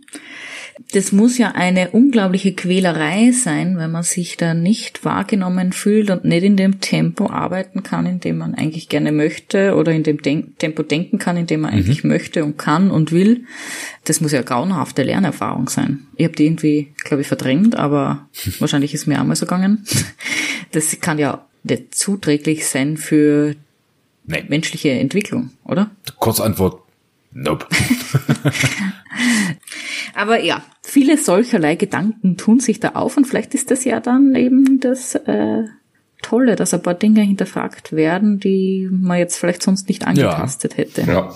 Das 0.92 1.14
muss 1.14 1.38
ja 1.38 1.52
eine 1.52 1.92
unglaubliche 1.92 2.54
Quälerei 2.54 3.32
sein, 3.32 3.78
wenn 3.78 3.92
man 3.92 4.04
sich 4.04 4.36
da 4.36 4.54
nicht 4.54 5.06
wahrgenommen 5.06 5.72
fühlt 5.72 6.10
und 6.10 6.26
nicht 6.26 6.44
in 6.44 6.58
dem 6.58 6.82
Tempo 6.82 7.30
arbeiten 7.30 7.82
kann, 7.82 8.06
in 8.06 8.20
dem 8.20 8.38
man 8.38 8.56
eigentlich 8.56 8.90
gerne 8.90 9.14
möchte 9.14 9.76
oder 9.76 9.94
in 9.94 10.04
dem 10.04 10.22
Denk 10.22 10.60
Tempo 10.60 10.84
denken 10.84 11.18
kann, 11.18 11.38
in 11.38 11.48
dem 11.48 11.62
man 11.62 11.72
mhm. 11.72 11.78
eigentlich 11.78 12.04
möchte 12.04 12.44
und 12.44 12.58
kann 12.58 12.92
und 12.92 13.14
will. 13.14 13.46
Das 14.04 14.20
muss 14.20 14.34
ja 14.34 14.40
eine 14.40 14.46
grauenhafte 14.46 15.04
Lernerfahrung 15.04 15.70
sein. 15.70 16.08
Ich 16.18 16.26
habe 16.26 16.36
die 16.36 16.46
irgendwie, 16.46 16.94
glaube 17.06 17.22
ich, 17.22 17.28
verdrängt, 17.28 17.76
aber 17.76 18.28
wahrscheinlich 18.60 18.94
ist 18.94 19.08
mir 19.08 19.22
auch 19.22 19.26
mal 19.26 19.36
so 19.36 19.46
gegangen. 19.46 19.86
Das 20.72 21.00
kann 21.00 21.20
ja 21.20 21.46
nicht 21.64 21.96
zuträglich 21.96 22.68
sein 22.68 22.98
für 22.98 23.56
nee. 24.26 24.44
menschliche 24.50 24.90
Entwicklung, 24.92 25.52
oder? 25.64 25.90
Kurzantwort, 26.20 26.82
nope. 27.32 27.66
Aber 30.14 30.42
ja, 30.42 30.64
viele 30.84 31.18
solcherlei 31.18 31.76
Gedanken 31.76 32.38
tun 32.38 32.60
sich 32.60 32.80
da 32.80 32.90
auf 32.90 33.18
und 33.18 33.26
vielleicht 33.26 33.54
ist 33.54 33.72
das 33.72 33.84
ja 33.86 34.00
dann 34.00 34.36
eben 34.36 34.80
das 34.80 35.16
äh, 35.16 35.64
Tolle, 36.22 36.56
dass 36.56 36.74
ein 36.74 36.82
paar 36.82 36.96
Dinge 36.96 37.22
hinterfragt 37.22 37.92
werden, 37.92 38.40
die 38.40 38.90
man 38.92 39.20
jetzt 39.20 39.38
vielleicht 39.38 39.62
sonst 39.62 39.88
nicht 39.88 40.08
angetastet 40.08 40.74
ja. 40.74 40.78
hätte. 40.78 41.02
Ja. 41.02 41.34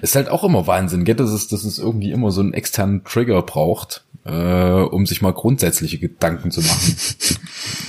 Ist 0.00 0.14
halt 0.14 0.28
auch 0.28 0.44
immer 0.44 0.66
Wahnsinn, 0.66 1.04
gell? 1.04 1.16
dass 1.16 1.30
es, 1.30 1.48
dass 1.48 1.64
es 1.64 1.78
irgendwie 1.78 2.12
immer 2.12 2.30
so 2.30 2.40
einen 2.40 2.54
externen 2.54 3.02
Trigger 3.04 3.42
braucht, 3.42 4.04
äh, 4.24 4.30
um 4.30 5.06
sich 5.06 5.22
mal 5.22 5.32
grundsätzliche 5.32 5.98
Gedanken 5.98 6.50
zu 6.50 6.60
machen. 6.60 6.96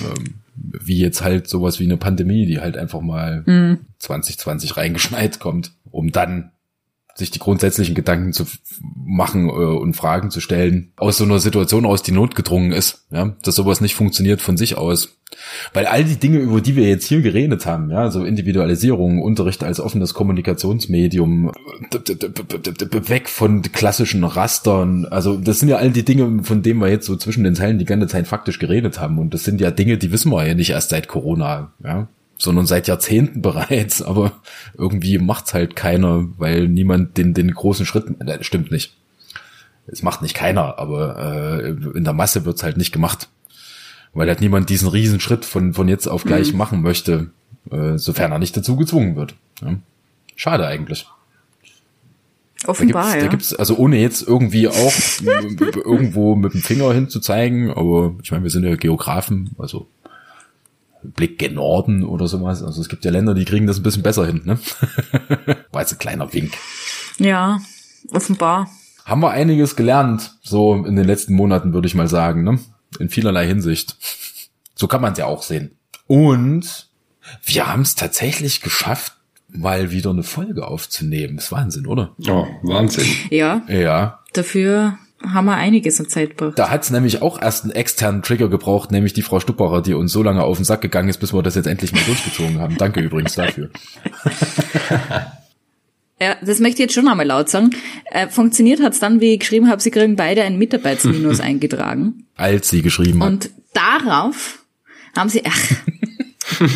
ähm, 0.00 0.34
wie 0.56 0.98
jetzt 0.98 1.22
halt 1.22 1.48
sowas 1.48 1.78
wie 1.78 1.84
eine 1.84 1.96
Pandemie, 1.96 2.46
die 2.46 2.60
halt 2.60 2.76
einfach 2.76 3.00
mal 3.00 3.44
mhm. 3.46 3.78
2020 3.98 4.76
reingeschneit 4.76 5.38
kommt, 5.38 5.72
um 5.90 6.10
dann 6.10 6.50
sich 7.14 7.30
die 7.30 7.38
grundsätzlichen 7.38 7.94
Gedanken 7.94 8.32
zu 8.32 8.46
machen 9.04 9.48
äh, 9.48 9.52
und 9.52 9.94
Fragen 9.94 10.30
zu 10.30 10.40
stellen, 10.40 10.92
aus 10.96 11.18
so 11.18 11.24
einer 11.24 11.38
Situation 11.38 11.84
aus, 11.84 12.02
die 12.02 12.12
notgedrungen 12.12 12.72
ist, 12.72 13.06
ja, 13.10 13.36
dass 13.42 13.54
sowas 13.54 13.80
nicht 13.80 13.94
funktioniert 13.94 14.40
von 14.40 14.56
sich 14.56 14.76
aus. 14.76 15.16
Weil 15.72 15.86
all 15.86 16.04
die 16.04 16.16
Dinge, 16.16 16.38
über 16.38 16.60
die 16.60 16.74
wir 16.74 16.88
jetzt 16.88 17.06
hier 17.06 17.22
geredet 17.22 17.64
haben, 17.64 17.90
ja, 17.90 18.10
so 18.10 18.24
Individualisierung, 18.24 19.22
Unterricht 19.22 19.62
als 19.62 19.78
offenes 19.78 20.12
Kommunikationsmedium, 20.12 21.52
weg 23.08 23.28
von 23.28 23.62
klassischen 23.62 24.24
Rastern, 24.24 25.06
also 25.06 25.36
das 25.36 25.60
sind 25.60 25.68
ja 25.68 25.76
all 25.76 25.90
die 25.90 26.04
Dinge, 26.04 26.42
von 26.42 26.62
denen 26.62 26.80
wir 26.80 26.88
jetzt 26.88 27.06
so 27.06 27.16
zwischen 27.16 27.44
den 27.44 27.54
Zeilen 27.54 27.78
die 27.78 27.84
ganze 27.84 28.08
Zeit 28.08 28.26
faktisch 28.26 28.58
geredet 28.58 29.00
haben. 29.00 29.18
Und 29.18 29.32
das 29.32 29.44
sind 29.44 29.60
ja 29.60 29.70
Dinge, 29.70 29.98
die 29.98 30.10
wissen 30.10 30.32
wir 30.32 30.46
ja 30.46 30.54
nicht 30.54 30.70
erst 30.70 30.90
seit 30.90 31.06
Corona, 31.06 31.72
ja 31.82 32.08
sondern 32.40 32.66
seit 32.66 32.88
Jahrzehnten 32.88 33.42
bereits, 33.42 34.02
aber 34.02 34.40
irgendwie 34.76 35.18
macht's 35.18 35.54
halt 35.54 35.76
keiner, 35.76 36.26
weil 36.38 36.66
niemand 36.68 37.16
den, 37.16 37.34
den 37.34 37.52
großen 37.52 37.86
Schritt, 37.86 38.06
äh, 38.20 38.42
stimmt 38.42 38.72
nicht. 38.72 38.96
Es 39.86 40.02
macht 40.02 40.22
nicht 40.22 40.34
keiner, 40.34 40.78
aber 40.78 41.18
äh, 41.18 41.68
in 41.70 42.04
der 42.04 42.12
Masse 42.12 42.44
wird's 42.44 42.62
halt 42.62 42.76
nicht 42.76 42.92
gemacht. 42.92 43.28
Weil 44.12 44.28
halt 44.28 44.40
niemand 44.40 44.70
diesen 44.70 44.88
riesen 44.88 45.20
Schritt 45.20 45.44
von, 45.44 45.74
von 45.74 45.88
jetzt 45.88 46.06
auf 46.06 46.24
gleich 46.24 46.52
mhm. 46.52 46.58
machen 46.58 46.82
möchte, 46.82 47.30
äh, 47.70 47.96
sofern 47.96 48.32
er 48.32 48.38
nicht 48.38 48.56
dazu 48.56 48.76
gezwungen 48.76 49.16
wird. 49.16 49.34
Ja. 49.62 49.74
Schade 50.36 50.66
eigentlich. 50.66 51.06
Offenbar, 52.66 53.02
da 53.04 53.10
gibt's, 53.12 53.14
ja. 53.16 53.24
Da 53.24 53.30
gibt's, 53.30 53.54
also 53.54 53.76
ohne 53.76 53.98
jetzt 53.98 54.26
irgendwie 54.26 54.68
auch 54.68 54.92
irgendwo 55.22 56.36
mit 56.36 56.54
dem 56.54 56.62
Finger 56.62 56.92
hinzuzeigen, 56.92 57.70
aber 57.70 58.14
ich 58.22 58.30
meine, 58.30 58.42
wir 58.42 58.50
sind 58.50 58.64
ja 58.64 58.76
Geografen, 58.76 59.50
also 59.58 59.86
Blick 61.02 61.38
gen 61.38 61.54
Norden 61.54 62.04
oder 62.04 62.26
sowas. 62.26 62.62
Also 62.62 62.80
es 62.80 62.88
gibt 62.88 63.04
ja 63.04 63.10
Länder, 63.10 63.34
die 63.34 63.44
kriegen 63.44 63.66
das 63.66 63.78
ein 63.78 63.82
bisschen 63.82 64.02
besser 64.02 64.26
hin, 64.26 64.42
ne? 64.44 64.58
War 65.72 65.80
jetzt 65.82 65.92
ein 65.92 65.98
kleiner 65.98 66.32
Wink. 66.32 66.52
Ja, 67.18 67.58
offenbar. 68.12 68.68
Haben 69.04 69.22
wir 69.22 69.30
einiges 69.30 69.76
gelernt, 69.76 70.34
so 70.42 70.74
in 70.74 70.96
den 70.96 71.06
letzten 71.06 71.34
Monaten, 71.34 71.72
würde 71.72 71.86
ich 71.86 71.94
mal 71.94 72.08
sagen, 72.08 72.44
ne? 72.44 72.58
In 72.98 73.08
vielerlei 73.08 73.46
Hinsicht. 73.46 73.96
So 74.74 74.88
kann 74.88 75.00
man 75.00 75.12
es 75.12 75.18
ja 75.18 75.26
auch 75.26 75.42
sehen. 75.42 75.76
Und 76.06 76.88
wir 77.44 77.66
haben 77.66 77.82
es 77.82 77.94
tatsächlich 77.94 78.60
geschafft, 78.60 79.14
mal 79.48 79.90
wieder 79.90 80.10
eine 80.10 80.22
Folge 80.22 80.66
aufzunehmen. 80.66 81.38
ist 81.38 81.52
Wahnsinn, 81.52 81.86
oder? 81.86 82.14
Ja, 82.18 82.46
Wahnsinn. 82.62 83.06
Ja. 83.30 83.62
Ja. 83.68 84.20
Dafür 84.32 84.98
haben 85.26 85.44
wir 85.46 85.54
einiges 85.54 86.00
an 86.00 86.08
Zeit 86.08 86.36
gebraucht. 86.36 86.58
Da 86.58 86.70
hat's 86.70 86.90
nämlich 86.90 87.22
auch 87.22 87.40
erst 87.40 87.64
einen 87.64 87.72
externen 87.72 88.22
Trigger 88.22 88.48
gebraucht, 88.48 88.90
nämlich 88.90 89.12
die 89.12 89.22
Frau 89.22 89.40
Stupperer, 89.40 89.82
die 89.82 89.94
uns 89.94 90.12
so 90.12 90.22
lange 90.22 90.42
auf 90.42 90.56
den 90.56 90.64
Sack 90.64 90.80
gegangen 90.80 91.08
ist, 91.08 91.18
bis 91.18 91.32
wir 91.34 91.42
das 91.42 91.54
jetzt 91.54 91.66
endlich 91.66 91.92
mal 91.92 92.02
durchgezogen 92.04 92.58
haben. 92.58 92.76
Danke 92.78 93.00
übrigens 93.00 93.34
dafür. 93.34 93.70
Ja, 96.22 96.36
das 96.42 96.60
möchte 96.60 96.74
ich 96.74 96.80
jetzt 96.80 96.94
schon 96.94 97.08
einmal 97.08 97.26
laut 97.26 97.48
sagen. 97.48 97.70
Äh, 98.10 98.28
funktioniert 98.28 98.82
hat's 98.82 98.98
dann, 98.98 99.22
wie 99.22 99.32
ich 99.32 99.40
geschrieben 99.40 99.70
habe, 99.70 99.80
sie 99.80 99.90
kriegen 99.90 100.16
beide 100.16 100.42
ein 100.42 100.58
Mitarbeitsminus 100.58 101.40
eingetragen. 101.40 102.26
Als 102.36 102.68
sie 102.68 102.82
geschrieben 102.82 103.22
hat. 103.24 103.30
Und 103.30 103.50
darauf 103.72 104.58
haben 105.16 105.30
sie, 105.30 105.42
ach, 105.46 105.70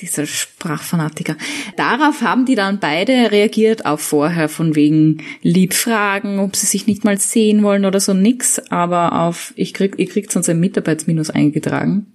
dieser 0.00 0.26
Sprachfanatiker. 0.26 1.36
Darauf 1.76 2.22
haben 2.22 2.44
die 2.46 2.54
dann 2.54 2.78
beide 2.78 3.30
reagiert, 3.30 3.86
auch 3.86 4.00
vorher 4.00 4.48
von 4.48 4.74
wegen 4.74 5.22
Liebfragen, 5.42 6.38
ob 6.38 6.56
sie 6.56 6.66
sich 6.66 6.86
nicht 6.86 7.04
mal 7.04 7.18
sehen 7.18 7.62
wollen 7.62 7.84
oder 7.84 8.00
so 8.00 8.14
nix, 8.14 8.58
aber 8.70 9.20
auf, 9.20 9.52
ich 9.56 9.74
krieg, 9.74 9.94
ihr 9.98 10.08
kriegt 10.08 10.32
sonst 10.32 10.48
ein 10.48 10.60
Mitarbeitsminus 10.60 11.30
eingetragen. 11.30 12.06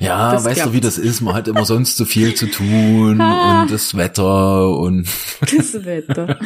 Ja, 0.00 0.32
das 0.32 0.44
weißt 0.44 0.56
klappt. 0.56 0.70
du, 0.70 0.74
wie 0.74 0.80
das 0.80 0.98
ist? 0.98 1.20
Man 1.20 1.34
hat 1.34 1.48
immer 1.48 1.64
sonst 1.64 1.96
so 1.96 2.04
viel 2.04 2.34
zu 2.34 2.46
tun 2.46 3.20
und 3.20 3.70
das 3.70 3.96
Wetter 3.96 4.70
und 4.70 5.06
das 5.40 5.84
Wetter. 5.84 6.38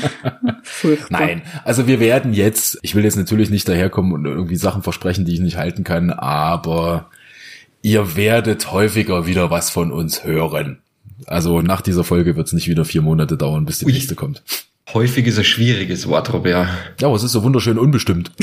Furchtbar. 0.62 1.20
Nein, 1.20 1.42
also 1.64 1.86
wir 1.86 2.00
werden 2.00 2.32
jetzt, 2.32 2.78
ich 2.82 2.94
will 2.94 3.04
jetzt 3.04 3.16
natürlich 3.16 3.50
nicht 3.50 3.68
daherkommen 3.68 4.12
und 4.12 4.24
irgendwie 4.24 4.56
Sachen 4.56 4.82
versprechen, 4.82 5.24
die 5.24 5.34
ich 5.34 5.40
nicht 5.40 5.56
halten 5.56 5.84
kann, 5.84 6.10
aber 6.10 7.10
ihr 7.86 8.16
werdet 8.16 8.72
häufiger 8.72 9.26
wieder 9.26 9.52
was 9.52 9.70
von 9.70 9.92
uns 9.92 10.24
hören. 10.24 10.80
Also 11.24 11.62
nach 11.62 11.80
dieser 11.80 12.02
Folge 12.02 12.34
wird 12.34 12.48
es 12.48 12.52
nicht 12.52 12.66
wieder 12.66 12.84
vier 12.84 13.00
Monate 13.00 13.36
dauern, 13.36 13.64
bis 13.64 13.78
die 13.78 13.86
Ui. 13.86 13.92
nächste 13.92 14.16
kommt. 14.16 14.42
Häufig 14.92 15.24
ist 15.26 15.38
ein 15.38 15.44
schwieriges 15.44 16.08
Wort, 16.08 16.32
Robert. 16.32 16.68
Ja, 17.00 17.06
aber 17.06 17.14
es 17.14 17.22
ist 17.22 17.30
so 17.30 17.44
wunderschön 17.44 17.78
unbestimmt. 17.78 18.32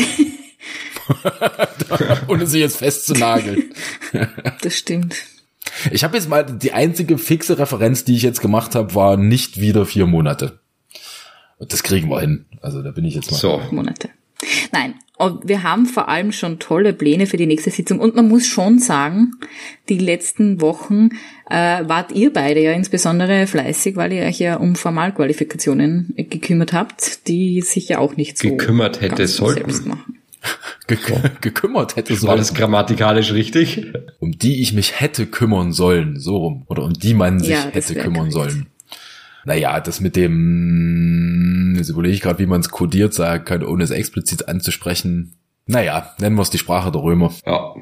Ohne 2.30 2.48
sie 2.48 2.60
jetzt 2.60 2.78
festzunageln. 2.78 3.74
das 4.62 4.78
stimmt. 4.78 5.18
Ich 5.92 6.06
habe 6.06 6.16
jetzt 6.16 6.30
mal 6.30 6.46
die 6.46 6.72
einzige 6.72 7.18
fixe 7.18 7.60
Referenz, 7.60 8.06
die 8.06 8.16
ich 8.16 8.22
jetzt 8.22 8.40
gemacht 8.40 8.76
habe, 8.76 8.96
war 8.96 9.18
nicht 9.18 9.60
wieder 9.60 9.86
vier 9.86 10.06
Monate. 10.06 10.60
Das 11.60 11.84
kriegen 11.84 12.10
wir 12.10 12.22
hin. 12.22 12.46
Also 12.62 12.82
da 12.82 12.92
bin 12.92 13.04
ich 13.04 13.16
jetzt 13.16 13.30
mal. 13.30 13.38
So. 13.38 13.62
Monate. 13.72 14.10
Nein, 14.72 14.96
wir 15.44 15.64
haben 15.64 15.86
vor 15.86 16.10
allem 16.10 16.32
schon 16.32 16.60
tolle 16.60 16.94
Pläne 16.94 17.28
für 17.28 17.38
die 17.38 17.46
nächste 17.46 17.70
Sitzung 17.70 18.00
und 18.00 18.16
man 18.16 18.28
muss 18.28 18.48
schon 18.48 18.80
sagen, 18.80 19.32
die 19.90 20.00
letzten 20.00 20.60
Wochen 20.60 21.10
äh, 21.50 21.84
wart 21.88 22.12
ihr 22.12 22.34
beide 22.34 22.62
ja 22.62 22.72
insbesondere 22.74 23.48
fleißig, 23.48 23.96
weil 23.96 24.14
ihr 24.14 24.24
euch 24.24 24.40
ja 24.40 24.56
um 24.56 24.76
Formalqualifikationen 24.76 26.14
gekümmert 26.18 26.74
habt, 26.74 27.28
die 27.28 27.62
sich 27.62 27.90
ja 27.90 28.00
auch 28.00 28.18
nicht 28.18 28.38
so 28.38 28.50
gekümmert 28.50 29.02
hätte 29.02 29.28
sollten. 29.28 29.70
Selbst 29.70 29.86
machen. 29.86 30.20
Ge 30.88 30.98
gekümmert 31.40 31.96
hätte 31.96 32.16
sollen. 32.16 32.30
War 32.30 32.38
das 32.38 32.54
grammatikalisch 32.54 33.32
richtig? 33.32 33.94
Um 34.20 34.38
die 34.38 34.62
ich 34.62 34.74
mich 34.74 35.00
hätte 35.00 35.26
kümmern 35.26 35.72
sollen, 35.72 36.20
so 36.20 36.38
rum. 36.38 36.64
Oder 36.68 36.84
um 36.84 36.94
die 36.94 37.14
man 37.14 37.40
sich 37.40 37.52
ja, 37.52 37.70
hätte 37.72 37.94
kümmern 37.96 38.30
korrekt. 38.30 38.34
sollen. 38.34 38.68
Naja, 39.46 39.80
das 39.80 40.00
mit 40.00 40.16
dem, 40.16 41.74
jetzt 41.76 41.90
überlege 41.90 42.16
ich 42.16 42.22
gerade, 42.22 42.40
wie 42.40 42.46
man 42.46 42.62
es 42.62 42.70
kodiert 42.70 43.14
sagen 43.14 43.46
kann, 43.46 43.64
ohne 43.64 43.84
es 43.84 43.92
explizit 43.92 44.48
anzusprechen. 44.48 45.36
Naja, 45.66 46.14
nennen 46.20 46.36
wir 46.36 46.42
es 46.42 46.50
die 46.50 46.58
Sprache 46.58 46.92
der 46.92 47.02
Römer. 47.02 47.34
Ja. 47.46 47.74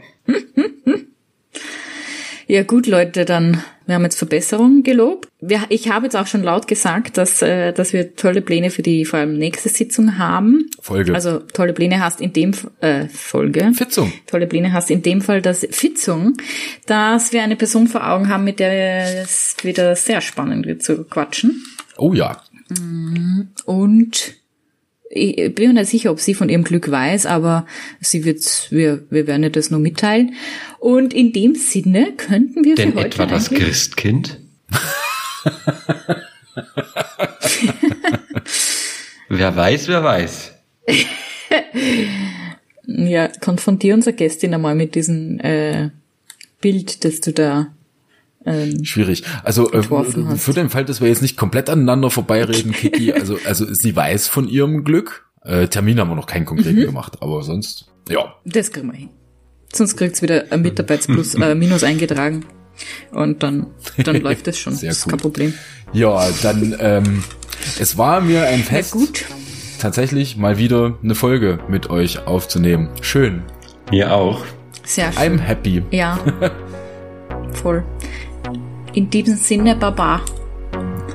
Ja 2.52 2.64
gut, 2.64 2.86
Leute, 2.86 3.24
dann 3.24 3.64
wir 3.86 3.95
haben 3.95 4.04
jetzt 4.04 4.18
Verbesserungen 4.18 4.84
gelobt. 4.84 5.30
Wir, 5.39 5.62
ich 5.70 5.89
habe 5.89 6.08
jetzt 6.08 6.18
auch 6.18 6.28
schon 6.28 6.43
laut 6.43 6.68
gesagt, 6.68 7.16
dass, 7.16 7.41
äh, 7.41 7.72
dass 7.72 7.93
wir 7.93 8.18
tolle 8.18 8.41
Pläne 8.41 8.72
für 8.72 8.82
die 8.82 9.06
vor 9.06 9.20
allem 9.20 9.38
nächste 9.38 9.70
Sitzung 9.70 10.18
haben. 10.18 10.70
Folge. 10.82 11.16
Also 11.16 11.39
tolle 11.39 11.72
Pläne 11.72 12.04
hast 12.04 12.20
in 12.20 12.34
dem 12.34 12.52
äh, 12.82 13.08
Folge. 13.08 13.72
Fitzung. 13.74 14.12
Tolle 14.28 14.47
Pläne 14.47 14.74
hast 14.74 14.91
in 14.91 15.02
dem 15.02 15.22
Fall 15.22 15.41
das 15.41 15.66
Fitzung, 15.72 16.34
dass 16.88 17.32
wir 17.32 17.41
eine 17.41 17.56
Person 17.56 17.88
vor 17.88 18.06
Augen 18.06 18.28
haben, 18.28 18.43
mit 18.43 18.60
der 18.60 19.22
es 19.22 19.56
wieder 19.62 19.95
sehr 19.95 20.20
spannend 20.20 20.66
wird 20.66 20.84
zu 20.84 21.06
quatschen. 21.06 21.64
Oh 21.95 22.14
ja. 22.14 22.43
Und 23.64 24.41
ich 25.14 25.53
bin 25.55 25.74
mir 25.74 25.82
nicht 25.82 25.89
sicher, 25.89 26.12
ob 26.12 26.20
sie 26.20 26.34
von 26.34 26.49
ihrem 26.49 26.64
Glück 26.64 26.89
weiß, 26.89 27.26
aber 27.26 27.68
sie 27.99 28.24
wird, 28.24 28.68
wir, 28.70 29.03
wir 29.09 29.28
werden 29.28 29.43
ihr 29.43 29.49
das 29.49 29.70
nur 29.70 29.82
mitteilen. 29.82 30.36
Und 30.80 31.14
in 31.14 31.34
dem 31.34 31.55
Sinne 31.55 32.14
könnten 32.16 32.64
wir 32.64 32.76
Denn 32.76 32.93
für 32.93 32.99
heute 32.99 33.07
etwa 33.07 33.26
das 33.26 33.49
Christkind? 33.49 34.39
wer 39.30 39.55
weiß, 39.55 39.88
wer 39.89 40.03
weiß. 40.03 40.53
ja, 42.88 43.28
konfrontier 43.28 43.93
unsere 43.93 44.16
Gästin 44.16 44.53
einmal 44.53 44.76
mit 44.76 44.95
diesem 44.95 45.39
äh, 45.41 45.89
Bild, 46.62 47.03
das 47.03 47.20
du 47.20 47.34
da 47.34 47.74
ähm, 48.46 48.84
Schwierig. 48.84 49.24
Also 49.44 49.72
äh, 49.72 49.84
für 49.84 50.54
den 50.54 50.70
Fall, 50.70 50.86
dass 50.86 51.00
wir 51.02 51.08
jetzt 51.08 51.22
nicht 51.22 51.38
komplett 51.38 51.70
aneinander 51.70 52.10
vorbeireden, 52.10 52.72
Kiki, 52.72 53.14
also, 53.14 53.38
also 53.46 53.72
sie 53.74 53.96
weiß 53.96 54.28
von 54.28 54.48
ihrem 54.48 54.84
Glück, 54.84 55.28
Äh, 55.44 55.68
Termin 55.68 56.00
haben 56.00 56.10
wir 56.10 56.16
noch 56.16 56.28
keinen 56.28 56.46
konkreten 56.46 56.76
gemacht, 56.82 57.18
aber 57.22 57.42
sonst, 57.44 57.88
ja. 58.10 58.36
Das 58.46 58.72
kriegen 58.72 58.92
wir 58.92 58.98
hin. 58.98 59.10
Sonst 59.74 59.96
kriegt's 59.98 60.22
wieder 60.22 60.46
ein 60.52 60.62
Mitarbeitsplus, 60.62 61.34
äh, 61.36 61.56
Minus 61.56 61.84
eingetragen. 61.84 62.46
Und 63.12 63.42
dann, 63.42 63.68
dann 64.04 64.16
läuft 64.22 64.48
es 64.48 64.60
schon. 64.60 64.74
Sehr 64.76 64.89
das 64.89 64.98
ist 65.00 65.04
gut. 65.06 65.12
kein 65.14 65.20
Problem. 65.20 65.54
Ja, 65.94 66.28
dann, 66.44 66.76
ähm, 66.80 67.24
es 67.80 67.98
war 67.98 68.22
mir 68.22 68.44
ein 68.48 68.60
Ja, 68.60 68.66
Fest, 68.66 68.92
gut. 68.92 69.26
tatsächlich 69.80 70.38
mal 70.38 70.58
wieder 70.58 70.98
eine 71.04 71.16
Folge 71.16 71.60
mit 71.68 71.89
euch 71.89 72.26
aufzunehmen. 72.28 72.89
Schön. 73.02 73.42
Mir 73.92 74.14
auch. 74.14 74.46
Sehr 74.84 75.12
I'm 75.14 75.22
schön. 75.30 75.39
happy. 75.39 75.84
Ja. 75.92 76.20
Voll. 77.54 77.84
In 78.94 79.10
diesem 79.10 79.36
Sinne, 79.36 79.76
Baba. 79.76 80.22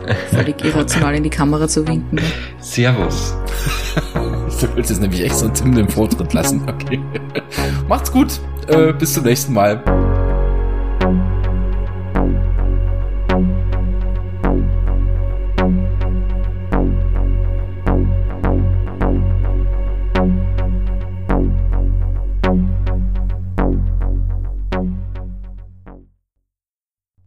Völlig 0.30 0.64
irrational 0.64 1.14
in 1.14 1.22
die 1.22 1.30
Kamera 1.30 1.68
zu 1.68 1.86
winken. 1.86 2.20
Servus. 2.60 3.34
Du 4.58 4.74
willst 4.74 4.88
jetzt 4.88 5.02
nämlich 5.02 5.22
echt 5.22 5.36
so 5.36 5.46
einen 5.46 5.54
Tim 5.54 5.74
den 5.74 5.88
Vortritt 5.88 6.32
lassen. 6.32 6.62
Okay. 6.66 6.98
Macht's 7.88 8.10
gut. 8.10 8.40
Äh, 8.68 8.94
bis 8.94 9.12
zum 9.12 9.24
nächsten 9.24 9.52
Mal. 9.52 9.82